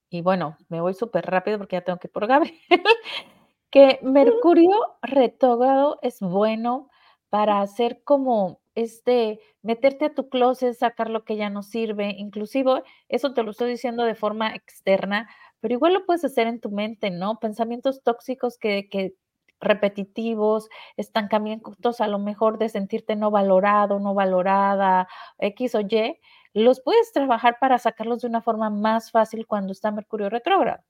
y 0.09 0.21
bueno, 0.21 0.57
me 0.69 0.81
voy 0.81 0.93
superrápido 0.93 1.57
porque 1.57 1.75
ya 1.75 1.81
tengo 1.81 1.99
que 1.99 2.07
ir 2.07 2.11
por 2.11 2.27
Gabriel, 2.27 2.55
que 3.71 3.99
Mercurio 4.03 4.97
retrógrado 5.01 5.99
es 6.01 6.19
bueno 6.21 6.89
para 7.29 7.61
hacer 7.61 8.03
como, 8.03 8.61
este, 8.77 9.39
meterte 9.63 10.05
a 10.05 10.13
tu 10.13 10.29
clóset, 10.29 10.75
sacar 10.75 11.09
lo 11.09 11.25
que 11.25 11.35
ya 11.35 11.49
no 11.49 11.63
sirve, 11.63 12.11
inclusive, 12.17 12.83
eso 13.09 13.33
te 13.33 13.41
lo 13.41 13.51
estoy 13.51 13.71
diciendo 13.71 14.03
de 14.03 14.13
forma 14.13 14.53
externa, 14.53 15.27
pero 15.59 15.73
igual 15.73 15.93
lo 15.95 16.05
puedes 16.05 16.23
hacer 16.23 16.45
en 16.45 16.59
tu 16.59 16.69
mente, 16.69 17.09
¿no? 17.09 17.39
Pensamientos 17.39 18.03
tóxicos 18.03 18.59
que 18.59 18.87
que 18.89 19.15
repetitivos, 19.59 20.69
estancamientos 20.97 22.01
a 22.01 22.07
lo 22.07 22.19
mejor 22.19 22.59
de 22.59 22.69
sentirte 22.69 23.15
no 23.15 23.31
valorado, 23.31 23.99
no 23.99 24.13
valorada, 24.13 25.07
X 25.39 25.73
o 25.73 25.81
Y, 25.81 26.19
los 26.53 26.79
puedes 26.81 27.11
trabajar 27.11 27.57
para 27.59 27.79
sacarlos 27.79 28.21
de 28.21 28.27
una 28.27 28.41
forma 28.41 28.69
más 28.69 29.09
fácil 29.11 29.47
cuando 29.47 29.71
está 29.71 29.89
Mercurio 29.91 30.29
retrógrado. 30.29 30.83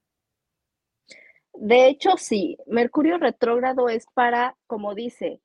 De 1.54 1.88
hecho, 1.88 2.18
sí, 2.18 2.58
Mercurio 2.68 3.18
retrógrado 3.18 3.88
es 3.88 4.06
para, 4.14 4.58
como 4.68 4.94
dice, 4.94 5.42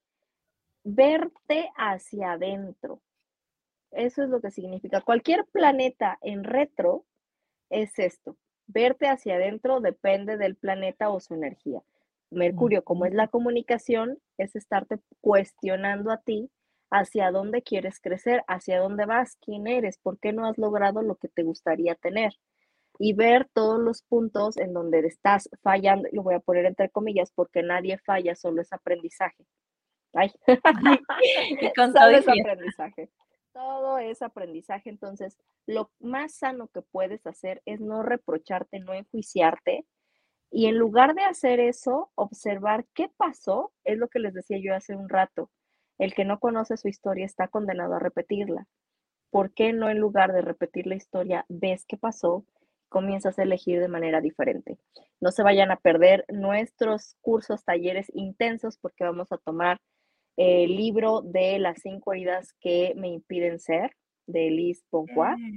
verte 0.85 1.71
hacia 1.77 2.33
adentro. 2.33 3.01
Eso 3.91 4.23
es 4.23 4.29
lo 4.29 4.41
que 4.41 4.51
significa. 4.51 5.01
Cualquier 5.03 5.45
planeta 5.53 6.19
en 6.23 6.45
retro 6.45 7.05
es 7.71 7.99
esto, 7.99 8.37
verte 8.67 9.09
hacia 9.09 9.37
adentro 9.37 9.81
depende 9.81 10.37
del 10.37 10.57
planeta 10.57 11.11
o 11.11 11.21
su 11.21 11.35
energía. 11.35 11.83
Mercurio, 12.31 12.83
como 12.83 13.05
es 13.05 13.13
la 13.13 13.29
comunicación, 13.29 14.19
es 14.39 14.57
estarte 14.57 14.99
cuestionando 15.21 16.11
a 16.11 16.19
ti 16.19 16.51
hacia 16.91 17.31
dónde 17.31 17.63
quieres 17.63 18.01
crecer, 18.01 18.43
hacia 18.49 18.81
dónde 18.81 19.07
vas, 19.07 19.37
quién 19.41 19.67
eres, 19.67 19.99
por 19.99 20.19
qué 20.19 20.33
no 20.33 20.47
has 20.47 20.59
logrado 20.59 21.03
lo 21.03 21.17
que 21.17 21.29
te 21.29 21.43
gustaría 21.43 21.95
tener. 21.95 22.33
Y 22.99 23.15
ver 23.15 23.49
todos 23.53 23.81
los 23.81 24.03
puntos 24.03 24.57
en 24.59 24.73
donde 24.75 25.01
estás 25.01 25.49
fallando, 25.63 26.09
y 26.11 26.17
lo 26.17 26.23
voy 26.23 26.35
a 26.35 26.41
poner 26.41 26.67
entre 26.67 26.91
comillas, 26.91 27.33
porque 27.35 27.63
nadie 27.63 27.99
falla, 27.99 28.35
solo 28.35 28.61
es 28.63 28.73
aprendizaje. 28.73 29.45
Ay, 30.15 30.33
Ay, 30.47 30.99
y 31.61 31.73
con 31.75 31.93
todo 31.93 32.11
es 32.11 32.29
aprendizaje. 32.29 33.11
Todo 33.53 33.99
es 33.99 34.23
aprendizaje. 34.23 34.91
Entonces, 34.91 35.39
lo 35.67 35.91
más 36.01 36.35
sano 36.35 36.69
que 36.69 36.83
puedes 36.83 37.27
hacer 37.27 37.63
es 37.67 37.81
no 37.81 38.03
reprocharte, 38.03 38.81
no 38.81 38.95
enjuiciarte, 38.95 39.87
y 40.55 40.67
en 40.67 40.77
lugar 40.77 41.15
de 41.15 41.23
hacer 41.23 41.61
eso, 41.61 42.11
observar 42.15 42.85
qué 42.95 43.09
pasó, 43.17 43.73
es 43.85 43.97
lo 43.97 44.09
que 44.09 44.19
les 44.19 44.35
decía 44.35 44.59
yo 44.63 44.75
hace 44.75 44.95
un 44.95 45.09
rato. 45.09 45.51
El 45.97 46.13
que 46.13 46.27
no 46.27 46.39
conoce 46.39 46.77
su 46.77 46.89
historia 46.89 47.25
está 47.25 47.49
condenado 47.49 47.95
a 47.95 47.99
repetirla. 47.99 48.67
¿Por 49.31 49.55
qué 49.55 49.73
no 49.73 49.89
en 49.89 49.99
lugar 49.99 50.35
de 50.35 50.43
repetir 50.43 50.87
la 50.87 50.95
historia, 50.95 51.47
ves 51.49 51.87
qué 51.89 51.97
pasó, 51.97 52.45
comienzas 52.91 53.39
a 53.39 53.45
elegir 53.45 53.81
de 53.81 53.89
manera 53.89 54.21
diferente? 54.21 54.79
No 55.21 55.31
se 55.31 55.43
vayan 55.43 55.71
a 55.71 55.77
perder 55.77 56.27
nuestros 56.29 57.17
cursos, 57.23 57.65
talleres 57.65 58.13
intensos, 58.13 58.77
porque 58.77 59.05
vamos 59.05 59.33
a 59.33 59.39
tomar 59.39 59.79
el 60.37 60.77
libro 60.77 61.23
de 61.23 61.59
las 61.59 61.81
5 61.83 62.13
heridas 62.13 62.55
que 62.61 62.95
me 62.97 63.09
impiden 63.09 63.59
ser, 63.61 63.97
de 64.27 64.49
Elise 64.49 64.83
Boncoit, 64.91 65.39
Mm. 65.39 65.57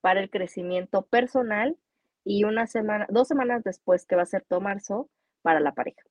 para 0.00 0.20
el 0.20 0.30
crecimiento 0.30 1.06
personal, 1.06 1.76
y 2.24 2.44
una 2.44 2.66
semana 2.66 3.06
2 3.10 3.28
semanas 3.28 3.62
después, 3.64 4.06
que 4.06 4.16
va 4.16 4.22
a 4.22 4.26
ser 4.26 4.44
todo 4.48 4.60
marzo, 4.60 5.10
para 5.42 5.60
la 5.60 5.72
pareja. 5.74 6.02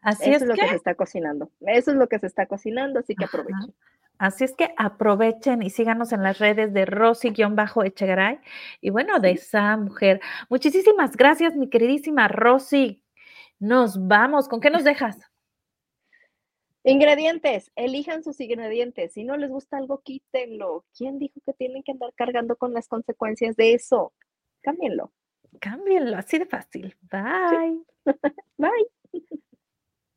Así 0.00 0.30
Eso 0.30 0.36
es 0.36 0.42
es 0.42 0.48
lo 0.48 0.54
que 0.54 0.62
que 0.62 0.68
se 0.68 0.76
está 0.76 0.94
cocinando. 0.94 1.50
Eso 1.60 1.90
es 1.92 1.96
lo 1.96 2.08
que 2.08 2.18
se 2.18 2.26
está 2.26 2.46
cocinando, 2.46 3.00
así 3.00 3.14
que 3.16 3.24
Ajá. 3.24 3.38
aprovechen. 3.38 3.74
Así 4.18 4.44
es 4.44 4.54
que 4.54 4.72
aprovechen 4.78 5.62
y 5.62 5.70
síganos 5.70 6.12
en 6.12 6.22
las 6.22 6.38
redes 6.38 6.72
de 6.72 6.86
Rosy-Echegaray, 6.86 8.40
y 8.80 8.90
bueno, 8.90 9.18
de 9.20 9.32
esa 9.32 9.76
mujer. 9.76 10.20
Muchisísimas 10.48 11.16
gracias, 11.16 11.54
mi 11.56 11.68
queridísima 11.68 12.26
Rosy. 12.28 13.04
Nos 13.58 14.06
vamos, 14.08 14.48
¿con 14.48 14.60
qué 14.60 14.70
nos 14.70 14.84
dejas? 14.84 15.18
Ingredientes, 16.88 17.72
elijan 17.74 18.22
sus 18.22 18.40
ingredientes. 18.40 19.12
Si 19.12 19.24
no 19.24 19.36
les 19.36 19.50
gusta 19.50 19.76
algo, 19.76 20.02
quítenlo. 20.02 20.84
¿Quién 20.96 21.18
dijo 21.18 21.40
que 21.44 21.52
tienen 21.52 21.82
que 21.82 21.90
andar 21.90 22.12
cargando 22.14 22.54
con 22.54 22.72
las 22.72 22.86
consecuencias 22.86 23.56
de 23.56 23.74
eso? 23.74 24.12
Cámbienlo. 24.60 25.12
Cámbienlo, 25.60 26.16
así 26.16 26.38
de 26.38 26.46
fácil. 26.46 26.92
Sí. 26.92 27.06
Bye. 27.10 27.82
Bye. 28.56 29.40